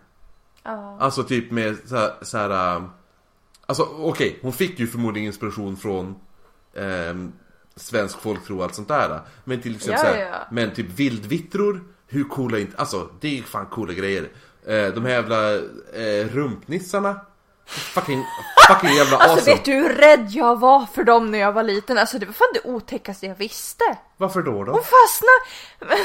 Ja. 0.63 0.97
Alltså 0.99 1.23
typ 1.23 1.51
med 1.51 1.77
så 1.85 1.95
här, 1.95 2.11
så 2.21 2.37
här 2.37 2.75
ähm, 2.75 2.89
Alltså 3.65 3.83
okej, 3.83 4.39
hon 4.41 4.53
fick 4.53 4.79
ju 4.79 4.87
förmodligen 4.87 5.27
inspiration 5.27 5.77
från 5.77 6.15
ehm, 6.77 7.31
Svensk 7.75 8.19
folktro 8.21 8.57
och 8.57 8.63
allt 8.63 8.75
sånt 8.75 8.87
där 8.87 9.21
Men 9.43 9.61
till 9.61 9.75
exempel 9.75 10.05
Ja, 10.05 10.11
så 10.11 10.17
här, 10.17 10.29
ja. 10.31 10.47
Men 10.51 10.73
typ 10.73 10.89
vildvittror 10.89 11.83
Hur 12.07 12.23
coola 12.23 12.59
inte, 12.59 12.77
alltså 12.77 13.09
det 13.19 13.39
är 13.39 13.43
fan 13.43 13.65
coola 13.65 13.93
grejer 13.93 14.29
eh, 14.67 14.87
De 14.87 15.05
här 15.05 15.11
jävla 15.11 15.55
eh, 15.55 16.27
rumpnissarna 16.31 17.19
Fucking, 17.67 18.25
fucking 18.67 18.89
jävla 18.89 19.17
Alltså 19.17 19.37
awesome 19.37 19.55
vet 19.55 19.65
du 19.65 19.71
hur 19.71 19.89
rädd 19.89 20.27
jag 20.29 20.59
var 20.59 20.85
för 20.85 21.03
dem 21.03 21.31
när 21.31 21.39
jag 21.39 21.51
var 21.51 21.63
liten? 21.63 21.97
Alltså 21.97 22.19
det 22.19 22.25
var 22.25 22.33
fan 22.33 22.47
det 22.53 22.69
otäckaste 22.69 23.25
jag 23.25 23.35
visste. 23.35 23.97
Varför 24.17 24.41
då 24.41 24.63
då? 24.63 24.71
Hon 24.71 24.83
fastnade! 24.83 25.39
Men 25.79 25.97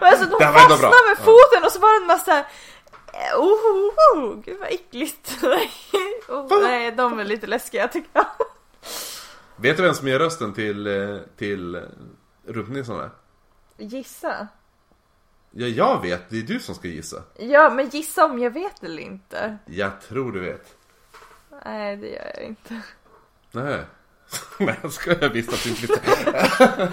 alltså 0.10 0.26
de 0.26 0.40
fastnade 0.40 1.08
med 1.08 1.18
foten 1.18 1.64
och 1.64 1.72
så 1.72 1.78
var 1.78 1.98
det 1.98 2.02
en 2.02 2.06
massa 2.06 2.38
eh, 2.38 3.38
Oh, 3.38 3.52
oh, 3.52 4.16
oh, 4.16 4.40
gud 4.44 4.58
vad 4.60 4.68
äckligt. 4.68 5.32
oh, 6.28 6.62
nej, 6.62 6.92
de 6.92 7.18
är 7.18 7.24
lite 7.24 7.46
läskiga 7.46 7.88
tycker 7.88 8.10
jag. 8.12 8.26
Vet 9.60 9.76
du 9.76 9.82
vem 9.82 9.94
som 9.94 10.08
gör 10.08 10.18
rösten 10.18 10.52
till, 10.52 10.86
eh, 10.86 11.16
till 11.36 11.74
eh, 11.74 11.80
rumpnissarna? 12.46 13.10
Gissa. 13.76 14.48
Ja, 15.50 15.66
jag 15.66 16.02
vet. 16.02 16.28
Det 16.30 16.38
är 16.38 16.42
du 16.42 16.60
som 16.60 16.74
ska 16.74 16.88
gissa. 16.88 17.22
Ja, 17.38 17.70
men 17.70 17.88
gissa 17.88 18.24
om 18.24 18.38
jag 18.38 18.50
vet 18.50 18.82
eller 18.82 19.02
inte. 19.02 19.58
Jag 19.66 20.00
tror 20.00 20.32
du 20.32 20.40
vet. 20.40 20.76
Nej, 21.64 21.96
det 21.96 22.08
gör 22.08 22.32
jag 22.36 22.44
inte. 22.44 22.80
Nej. 23.52 23.80
Nej, 24.58 24.78
jag 24.82 24.92
skojar 24.92 25.28
visst 25.28 25.52
att 25.52 25.64
du 25.64 25.70
inte 25.70 25.86
vet. 25.86 26.92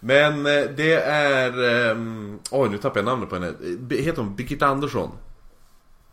Men 0.00 0.46
eh, 0.46 0.62
det 0.76 0.94
är... 1.02 1.90
ehm, 1.90 2.38
Oj, 2.50 2.68
nu 2.68 2.78
tappade 2.78 2.98
jag 3.00 3.04
namnet 3.04 3.28
på 3.28 3.34
henne. 3.34 3.54
Heter 3.90 4.22
hon 4.22 4.36
Birgitta 4.36 4.66
Andersson? 4.66 5.10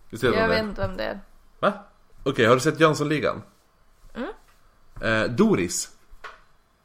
Jag 0.10 0.48
vet 0.48 0.64
inte 0.64 0.82
vem 0.82 0.98
det 0.98 1.04
är. 1.04 1.20
Va? 1.60 1.74
Okej, 2.24 2.46
har 2.46 2.54
du 2.56 2.60
sett 2.62 2.80
Jönssonligan? 2.80 3.42
Mm. 4.16 4.30
Eh, 5.04 5.24
Doris. 5.24 5.90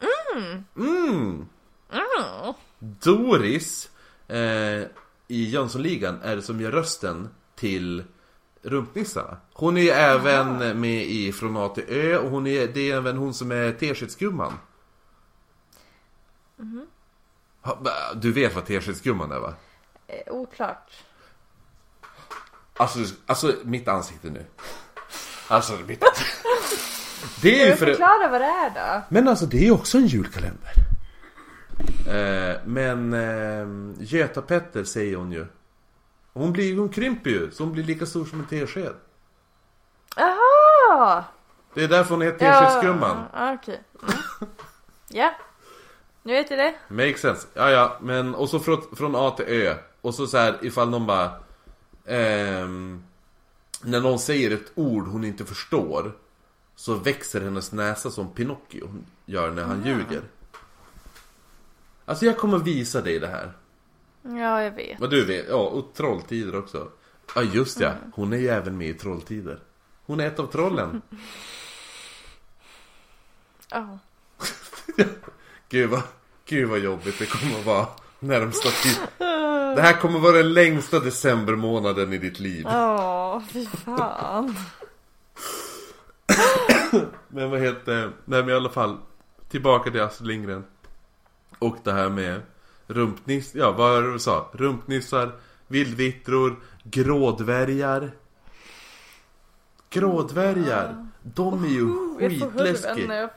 Mm. 0.00 0.64
Mm. 0.76 1.48
Mm. 1.90 2.54
Doris 2.78 3.90
eh, 4.28 4.82
i 5.28 5.44
Jönssonligan 5.50 6.22
är 6.22 6.36
det 6.36 6.42
som 6.42 6.60
gör 6.60 6.70
rösten 6.70 7.28
till 7.56 8.04
Rumpnissarna. 8.62 9.36
Hon 9.52 9.76
är 9.76 9.80
ju 9.80 9.90
även 9.90 10.80
med 10.80 11.04
i 11.04 11.32
Från 11.32 11.56
A 11.56 11.68
till 11.68 11.84
Ö 11.88 12.18
och 12.18 12.30
hon 12.30 12.46
är, 12.46 12.66
det 12.66 12.90
är 12.90 12.96
även 12.96 13.16
hon 13.16 13.34
som 13.34 13.52
är 13.52 13.72
Teskedsgumman. 13.72 14.52
Ha, 17.62 17.74
va, 17.74 17.90
Du 18.14 18.32
vet 18.32 18.54
vad 18.54 18.66
Teskedsgumman 18.66 19.32
är 19.32 19.38
va? 19.38 19.54
Eh, 20.06 20.32
oklart. 20.32 20.92
Alltså, 22.76 23.14
alltså 23.26 23.54
mitt 23.62 23.88
ansikte 23.88 24.30
nu. 24.30 24.44
Alltså 25.48 25.72
mitt 25.86 26.02
ansikte. 26.02 26.48
Det 27.42 27.62
är 27.62 27.66
ju 27.66 27.76
för... 27.76 27.86
förklara 27.86 28.28
vad 28.28 28.40
det 28.40 28.46
är 28.46 28.70
då? 28.70 29.02
Men 29.08 29.28
alltså 29.28 29.46
det 29.46 29.56
är 29.56 29.64
ju 29.64 29.70
också 29.70 29.98
en 29.98 30.06
julkalender. 30.06 30.72
Eh, 32.08 32.56
men 32.64 33.12
eh, 33.14 33.66
Göta-Petter 33.98 34.84
säger 34.84 35.16
hon 35.16 35.32
ju. 35.32 35.46
Hon, 36.32 36.52
blir, 36.52 36.78
hon 36.78 36.88
krymper 36.88 37.30
ju, 37.30 37.50
så 37.50 37.62
hon 37.62 37.72
blir 37.72 37.84
lika 37.84 38.06
stor 38.06 38.24
som 38.24 38.40
en 38.40 38.46
tesked. 38.46 38.94
Jaha! 40.16 41.24
Det 41.74 41.84
är 41.84 41.88
därför 41.88 42.14
hon 42.14 42.22
heter 42.22 42.38
Teskedsgumman. 42.38 43.24
Ja, 43.34 43.54
okej. 43.54 43.82
Mm. 44.02 44.14
Ja. 45.08 45.30
Nu 46.22 46.32
vet 46.32 46.50
jag 46.50 46.58
det. 46.58 46.74
Makes 46.88 47.20
sense. 47.20 47.46
Ja, 47.54 47.70
ja, 47.70 47.98
men 48.00 48.34
och 48.34 48.48
så 48.48 48.60
från, 48.60 48.82
från 48.96 49.16
A 49.16 49.30
till 49.30 49.44
Ö. 49.48 49.74
Och 50.00 50.14
så 50.14 50.26
så 50.26 50.38
här 50.38 50.58
ifall 50.62 50.90
någon 50.90 51.06
bara... 51.06 51.30
ehm, 52.06 53.04
när 53.82 54.00
någon 54.00 54.18
säger 54.18 54.50
ett 54.50 54.72
ord 54.74 55.08
hon 55.08 55.24
inte 55.24 55.44
förstår. 55.44 56.12
Så 56.78 56.94
växer 56.94 57.40
hennes 57.40 57.72
näsa 57.72 58.10
som 58.10 58.30
Pinocchio 58.30 58.94
gör 59.26 59.50
när 59.50 59.64
han 59.64 59.86
ljuger. 59.86 60.22
Alltså 62.04 62.24
jag 62.24 62.38
kommer 62.38 62.58
visa 62.58 63.00
dig 63.00 63.18
det 63.18 63.26
här. 63.26 63.52
Ja, 64.22 64.62
jag 64.62 64.70
vet. 64.70 65.00
Vad 65.00 65.10
du 65.10 65.24
vet, 65.24 65.48
ja 65.48 65.56
och 65.56 65.94
Trolltider 65.94 66.58
också. 66.58 66.88
Ja 67.34 67.42
just 67.42 67.80
ja, 67.80 67.92
hon 68.14 68.32
är 68.32 68.36
ju 68.36 68.48
även 68.48 68.78
med 68.78 68.88
i 68.88 68.94
Trolltider. 68.94 69.60
Hon 70.06 70.20
är 70.20 70.26
ett 70.26 70.38
av 70.38 70.46
trollen. 70.46 71.02
Ja. 73.70 73.98
Gud 75.68 75.90
vad, 75.90 76.02
gud 76.44 76.68
vad 76.68 76.78
jobbigt 76.78 77.18
det 77.18 77.26
kommer 77.26 77.58
att 77.58 77.66
vara 77.66 77.86
närmsta 78.18 78.68
tid. 78.68 78.98
Det 79.76 79.82
här 79.82 80.00
kommer 80.00 80.18
vara 80.18 80.36
den 80.36 80.52
längsta 80.52 81.00
decembermånaden 81.00 82.12
i 82.12 82.18
ditt 82.18 82.40
liv. 82.40 82.66
Åh, 82.68 83.42
fy 83.52 83.66
fan. 83.66 84.56
Men 87.28 87.50
vad 87.50 87.60
heter, 87.60 88.12
nej 88.24 88.42
men 88.42 88.48
i 88.48 88.52
alla 88.52 88.70
fall. 88.70 88.96
Tillbaka 89.48 89.90
till 89.90 90.00
Astrid 90.00 90.28
Lindgren. 90.28 90.64
Och 91.58 91.76
det 91.82 91.92
här 91.92 92.08
med 92.08 92.40
rumpniss, 92.86 93.54
ja 93.54 93.72
vad 93.72 93.90
var 93.90 94.02
det 94.02 94.12
du 94.12 94.18
sa? 94.18 94.50
Rumpnissar, 94.52 95.32
vildvittror, 95.66 96.56
grådvärgar. 96.82 98.10
Grådvärgar, 99.90 101.08
de 101.22 101.64
är 101.64 101.68
ju 101.68 101.84
när 102.18 102.28
skitläskiga. 102.28 103.14
jag... 103.14 103.30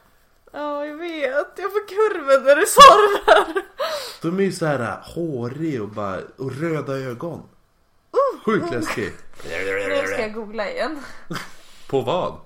Ja, 0.53 0.85
jag 0.85 0.97
vet. 0.97 1.47
Jag 1.57 1.71
får 1.71 1.87
kurven 1.87 2.43
när 2.43 2.55
du 2.55 2.65
sa 2.65 2.81
det 2.81 3.31
där. 3.31 3.63
De 4.21 4.39
är 4.39 4.43
ju 4.43 4.51
så 4.51 4.65
här 4.65 4.99
håriga 5.03 5.83
och 5.83 5.89
bara, 5.89 6.19
och 6.37 6.51
röda 6.51 6.93
ögon. 6.93 7.43
Sjukt 8.45 8.71
läskig. 8.71 9.11
Nu 9.43 10.03
ska 10.07 10.21
jag 10.21 10.33
googla 10.33 10.69
igen. 10.69 10.99
På 11.89 12.01
vad? 12.01 12.37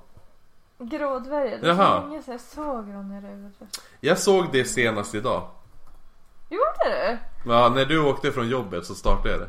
Grådvärgar. 0.78 1.58
Det 1.58 1.68
Jaha. 1.68 2.02
var 2.02 2.10
länge 2.10 2.22
sedan 2.24 2.32
jag 2.34 2.42
såg 2.42 2.86
dem 2.94 3.10
när 3.10 3.22
det 3.22 3.36
var... 3.60 3.68
Jag 4.00 4.18
såg 4.20 4.52
det 4.52 4.66
senast 4.66 5.16
idag. 5.16 5.50
Gjorde 6.50 6.74
du? 6.86 7.18
Ja, 7.52 7.70
när 7.70 7.86
du 7.86 8.00
åkte 8.00 8.32
från 8.32 8.50
jobbet 8.50 8.86
så 8.86 8.96
startade 8.96 9.30
jag 9.30 9.40
det. 9.40 9.48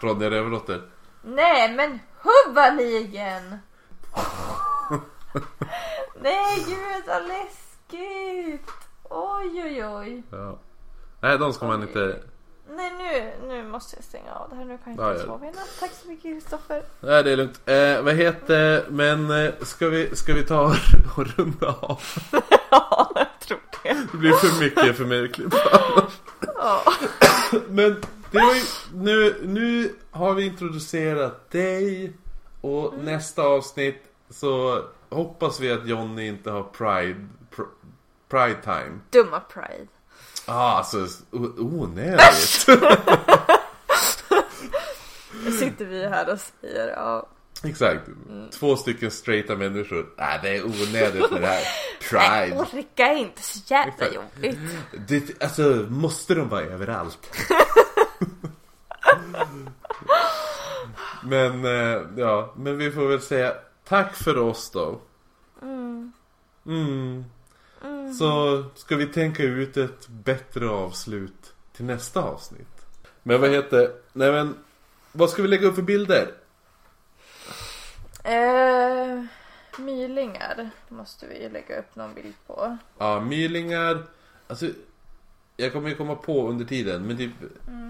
Ronja 0.06 0.30
Rövardotter. 0.30 0.82
Nej, 1.22 1.74
men 1.74 2.00
huvudligen! 2.22 3.58
Nej, 6.20 6.64
gud 6.66 7.04
vad 7.06 7.22
läskigt! 7.28 8.70
Oj, 9.02 9.62
oj, 9.64 9.86
oj. 9.86 10.22
Ja. 10.30 10.58
Nej, 11.20 11.38
de 11.38 11.52
ska 11.52 11.66
man 11.66 11.82
inte... 11.82 12.22
Nej, 12.76 12.92
nu, 12.98 13.46
nu 13.48 13.62
måste 13.68 13.96
jag 13.96 14.04
stänga 14.04 14.32
av 14.34 14.50
det 14.50 14.56
här. 14.56 14.64
Nu 14.64 14.78
kan 14.84 14.94
jag 14.96 15.04
Ja, 15.04 15.10
inte 15.10 15.22
ja. 15.22 15.26
sova 15.26 15.46
i 15.46 15.50
natt. 15.50 15.76
Tack 15.80 15.90
så 16.02 16.08
mycket 16.08 16.22
Kristoffer. 16.22 16.82
Nej, 17.00 17.22
det 17.24 17.32
är 17.32 17.36
lugnt. 17.36 17.60
Eh, 17.66 18.02
vad 18.02 18.14
heter... 18.14 18.84
Men 18.90 19.30
eh, 19.30 19.52
ska 19.62 19.88
vi, 19.88 20.16
ska 20.16 20.34
vi 20.34 20.42
ta 20.42 20.74
och 21.16 21.26
runda 21.26 21.66
av? 21.80 22.00
ja, 22.70 23.12
jag 23.14 23.40
tror 23.40 23.58
det. 23.82 24.06
Det 24.12 24.18
blir 24.18 24.32
för 24.32 24.60
mycket 24.64 24.96
för 24.96 25.04
mig 25.04 25.24
att 25.24 25.32
klippa. 25.32 25.56
Ja. 26.56 26.82
Men 27.68 28.00
det 28.30 28.38
var 28.38 28.54
ju, 28.54 28.62
nu, 28.94 29.34
nu 29.44 29.94
har 30.10 30.34
vi 30.34 30.46
introducerat 30.46 31.50
dig 31.50 32.12
och 32.60 32.94
nästa 32.98 33.42
avsnitt 33.42 34.02
så 34.30 34.82
hoppas 35.10 35.60
vi 35.60 35.72
att 35.72 35.86
Jonny 35.88 36.26
inte 36.26 36.50
har 36.50 36.62
Pride, 36.62 37.26
pr, 37.50 37.62
Pride 38.28 38.56
time. 38.64 38.98
Dumma 39.10 39.40
Pride. 39.40 39.86
Ah, 40.46 40.76
alltså 40.76 41.06
onödigt. 41.58 42.66
Nu 45.44 45.52
sitter 45.52 45.84
vi 45.84 46.08
här 46.08 46.32
och 46.32 46.38
säger 46.40 46.88
ja. 46.88 47.28
Exakt. 47.64 48.00
Två 48.50 48.76
stycken 48.76 49.10
straighta 49.10 49.56
människor. 49.56 50.06
Nej, 50.16 50.38
det 50.42 50.56
är 50.56 50.64
onödigt 50.64 51.30
med 51.30 51.42
det 51.42 51.46
här. 51.46 51.64
Pride. 52.10 52.56
Jag 52.56 52.60
orkar 52.60 53.16
inte 53.16 53.42
så 53.42 53.60
jävla 53.66 54.12
jobbigt. 54.12 54.58
Det, 55.08 55.42
alltså, 55.42 55.86
måste 55.88 56.34
de 56.34 56.48
vara 56.48 56.62
överallt? 56.62 57.18
men, 61.24 61.64
eh, 61.64 62.02
ja, 62.16 62.52
men 62.56 62.78
vi 62.78 62.90
får 62.90 63.08
väl 63.08 63.20
säga 63.20 63.54
tack 63.88 64.14
för 64.16 64.38
oss 64.38 64.70
då. 64.70 65.00
Mm. 66.66 67.24
Så 68.18 68.64
ska 68.74 68.96
vi 68.96 69.06
tänka 69.06 69.42
ut 69.42 69.76
ett 69.76 70.08
bättre 70.08 70.68
avslut 70.68 71.54
till 71.76 71.84
nästa 71.84 72.22
avsnitt. 72.22 72.86
Men 73.22 73.40
vad 73.40 73.50
heter, 73.50 73.92
nej 74.12 74.32
men, 74.32 74.54
vad 75.12 75.30
ska 75.30 75.42
vi 75.42 75.48
lägga 75.48 75.66
upp 75.68 75.74
för 75.74 75.82
bilder? 75.82 76.32
Eh, 78.24 79.24
mylingar 79.78 80.70
måste 80.88 81.26
vi 81.26 81.48
lägga 81.48 81.78
upp 81.78 81.96
någon 81.96 82.14
bild 82.14 82.34
på. 82.46 82.78
Ja, 82.98 83.20
mylingar. 83.20 84.02
Alltså, 84.46 84.66
jag 85.56 85.72
kommer 85.72 85.88
ju 85.88 85.94
komma 85.94 86.14
på 86.14 86.48
under 86.48 86.64
tiden, 86.64 87.06
men 87.06 87.16
typ 87.16 87.32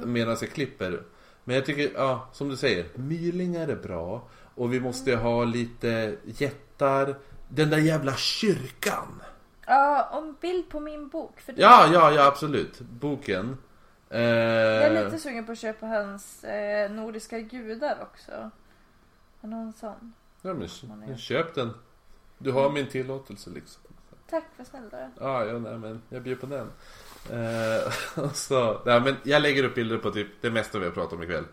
medan 0.05 0.37
jag 0.41 0.51
klipper. 0.51 1.03
Men 1.45 1.57
jag 1.57 1.67
tycker, 1.67 1.91
ja, 1.95 2.29
som 2.33 2.49
du 2.49 2.57
säger, 2.57 2.87
mylingar 2.95 3.69
är 3.69 3.77
bra. 3.77 4.29
Och 4.55 4.73
vi 4.73 4.81
måste 4.81 5.17
ha 5.17 5.45
lite 5.45 6.17
jättar. 6.25 7.15
Den 7.49 7.71
där 7.71 7.79
jävla 7.79 8.17
kyrkan. 8.17 9.23
Ja, 9.67 10.09
om 10.13 10.37
bild 10.41 10.69
på 10.69 10.81
min 10.81 11.09
bok. 11.09 11.41
För 11.41 11.53
det- 11.53 11.63
Ja, 11.63 11.89
ja, 11.93 12.13
ja, 12.13 12.27
absolut. 12.27 12.81
Boken. 12.81 13.59
Eh, 14.11 14.21
Jag 14.21 14.83
är 14.85 15.05
lite 15.05 15.19
sugen 15.19 15.47
på 15.47 15.53
att 15.53 15.59
köpa 15.59 15.87
hans 15.87 16.45
eh, 16.45 16.91
nordiska 16.91 17.41
gudar 17.41 17.99
också. 18.03 18.51
Har 19.41 19.49
någon 19.49 19.73
sån? 19.73 20.15
ja, 20.43 20.55
men, 20.55 20.69
men 21.07 21.19
köp 21.19 21.55
den. 21.55 21.71
Du 22.39 22.53
har 22.53 22.71
min 22.71 22.87
tillåtelse 22.87 23.51
liksom. 23.51 23.83
Tack, 24.31 24.45
vad 24.57 24.67
snäll 24.67 24.89
du 24.91 24.97
är. 24.97 25.11
Ja, 25.21 25.45
ja 25.45 25.59
nej, 25.59 25.79
men 25.79 26.03
jag 26.09 26.23
bjuder 26.23 26.41
på 26.41 26.47
den. 26.47 26.71
Eh, 27.31 27.93
och 28.25 28.37
så, 28.37 28.81
nej, 28.87 29.01
men 29.01 29.17
jag 29.23 29.43
lägger 29.43 29.65
upp 29.65 29.75
bilder 29.75 29.99
på 29.99 30.11
typ 30.11 30.29
det 30.41 30.51
mesta 30.51 30.79
vi 30.79 30.85
har 30.85 30.93
pratat 30.93 31.13
om 31.13 31.23
ikväll. 31.23 31.45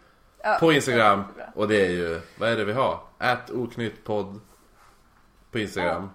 Ja, 0.44 0.58
På 0.60 0.72
Instagram. 0.74 1.20
jättebra. 1.20 1.52
Och 1.56 1.68
det 1.68 1.86
är 1.86 1.90
ju, 1.90 2.22
vad 2.38 2.50
är 2.50 2.58
det 2.58 2.66
vi 2.66 2.74
har? 2.74 3.00
Ät 3.20 3.50
oknyttpodd 3.52 4.40
På 5.52 5.60
Instagram. 5.60 6.10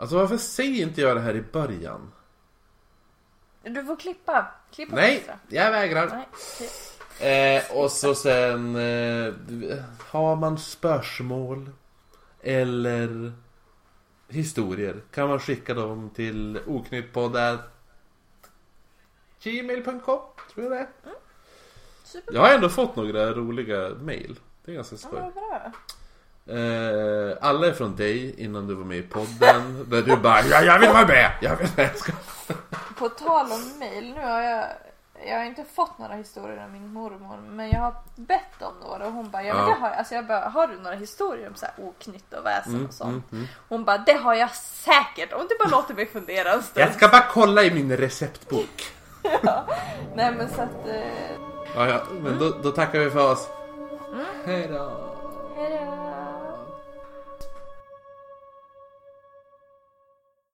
Mm. 0.00 0.02
Alltså 0.02 0.16
varför 0.16 0.36
säger 0.36 0.82
inte 0.82 1.00
jag 1.00 1.16
det 1.16 1.20
här 1.20 1.36
i 1.36 1.42
början? 1.42 2.12
Du 3.62 3.84
får 3.84 3.96
klippa. 3.96 4.46
Klippa 4.72 4.96
Nej, 4.96 5.16
extra. 5.16 5.38
jag 5.48 5.70
vägrar. 5.70 6.26
Nej. 7.20 7.56
Eh, 7.58 7.76
och 7.76 7.90
så 7.92 8.14
sen 8.14 8.76
eh, 8.76 9.34
har 10.08 10.36
man 10.36 10.58
spörsmål 10.58 11.70
eller 12.42 13.32
historier 14.28 15.02
kan 15.10 15.28
man 15.28 15.38
skicka 15.40 15.74
dem 15.74 16.10
till 16.14 16.60
oknyttpodd 16.66 17.58
gmail.com 19.42 20.20
tror 20.54 20.64
jag 20.64 20.72
det 20.72 20.78
är. 20.78 20.88
Superbra. 22.04 22.34
Jag 22.40 22.46
har 22.48 22.54
ändå 22.54 22.68
fått 22.68 22.96
några 22.96 23.32
roliga 23.32 23.88
mail. 23.94 24.40
Det 24.64 24.70
är 24.72 24.74
ganska 24.76 24.94
Ja, 24.94 24.98
skoj. 24.98 25.20
bra. 25.34 25.72
Eh, 26.46 27.36
alla 27.40 27.66
är 27.66 27.72
från 27.72 27.96
dig 27.96 28.40
innan 28.44 28.66
du 28.66 28.74
var 28.74 28.84
med 28.84 28.98
i 28.98 29.02
podden. 29.02 29.86
där 29.90 30.02
du 30.02 30.16
bara 30.16 30.40
ja, 30.42 30.60
jag 30.62 30.78
vill 30.78 30.88
vara 30.90 31.06
med! 31.06 31.30
Jag 31.40 31.56
vill 31.56 31.68
med. 31.76 31.90
På 32.98 33.08
tal 33.08 33.52
om 33.52 33.78
mail, 33.78 34.12
nu 34.14 34.20
har 34.22 34.40
jag 34.42 34.64
jag 35.26 35.36
har 35.38 35.44
inte 35.44 35.64
fått 35.74 35.98
några 35.98 36.14
historier 36.14 36.64
av 36.64 36.70
min 36.70 36.92
mormor 36.92 37.36
men 37.50 37.70
jag 37.70 37.80
har 37.80 37.94
bett 38.16 38.62
om 38.62 38.72
några 38.88 39.06
och 39.06 39.12
hon 39.12 39.30
bara 39.30 39.42
ja, 39.42 39.54
men 39.54 39.62
Ja. 39.62 39.68
det 39.68 39.80
har 39.80 39.88
jag. 39.88 39.98
Alltså 39.98 40.14
jag 40.14 40.26
bara, 40.26 40.40
har 40.48 40.66
du 40.66 40.76
några 40.80 40.96
historier 40.96 41.48
om 41.48 41.54
så 41.54 41.66
här 41.66 41.74
oknytt 41.84 42.32
och 42.34 42.46
väsen 42.46 42.74
Mm, 42.74 42.86
och 42.86 42.94
sånt? 42.94 43.10
mm, 43.32 43.42
mm. 43.44 43.46
Hon 43.68 43.84
bara 43.84 43.98
det 43.98 44.12
har 44.12 44.34
jag 44.34 44.50
säkert 44.54 45.32
om 45.32 45.46
du 45.48 45.58
bara 45.64 45.68
låter 45.68 45.94
mig 45.94 46.06
fundera 46.06 46.52
en 46.52 46.62
stund. 46.62 46.86
Jag 46.86 46.94
ska 46.94 47.08
bara 47.08 47.24
kolla 47.30 47.62
i 47.62 47.70
min 47.74 47.96
receptbok. 47.96 48.92
Nej 50.14 50.32
men 50.36 50.48
så 50.48 50.62
att... 50.62 50.88
Eh, 50.88 51.30
Ja, 51.74 51.88
ja, 51.88 52.00
men 52.22 52.38
då, 52.38 52.50
då 52.62 52.70
tackar 52.70 52.98
vi 52.98 53.10
för 53.10 53.32
oss. 53.32 53.48
Hej 54.46 54.68
då. 54.72 54.92
hejdå! 55.56 56.19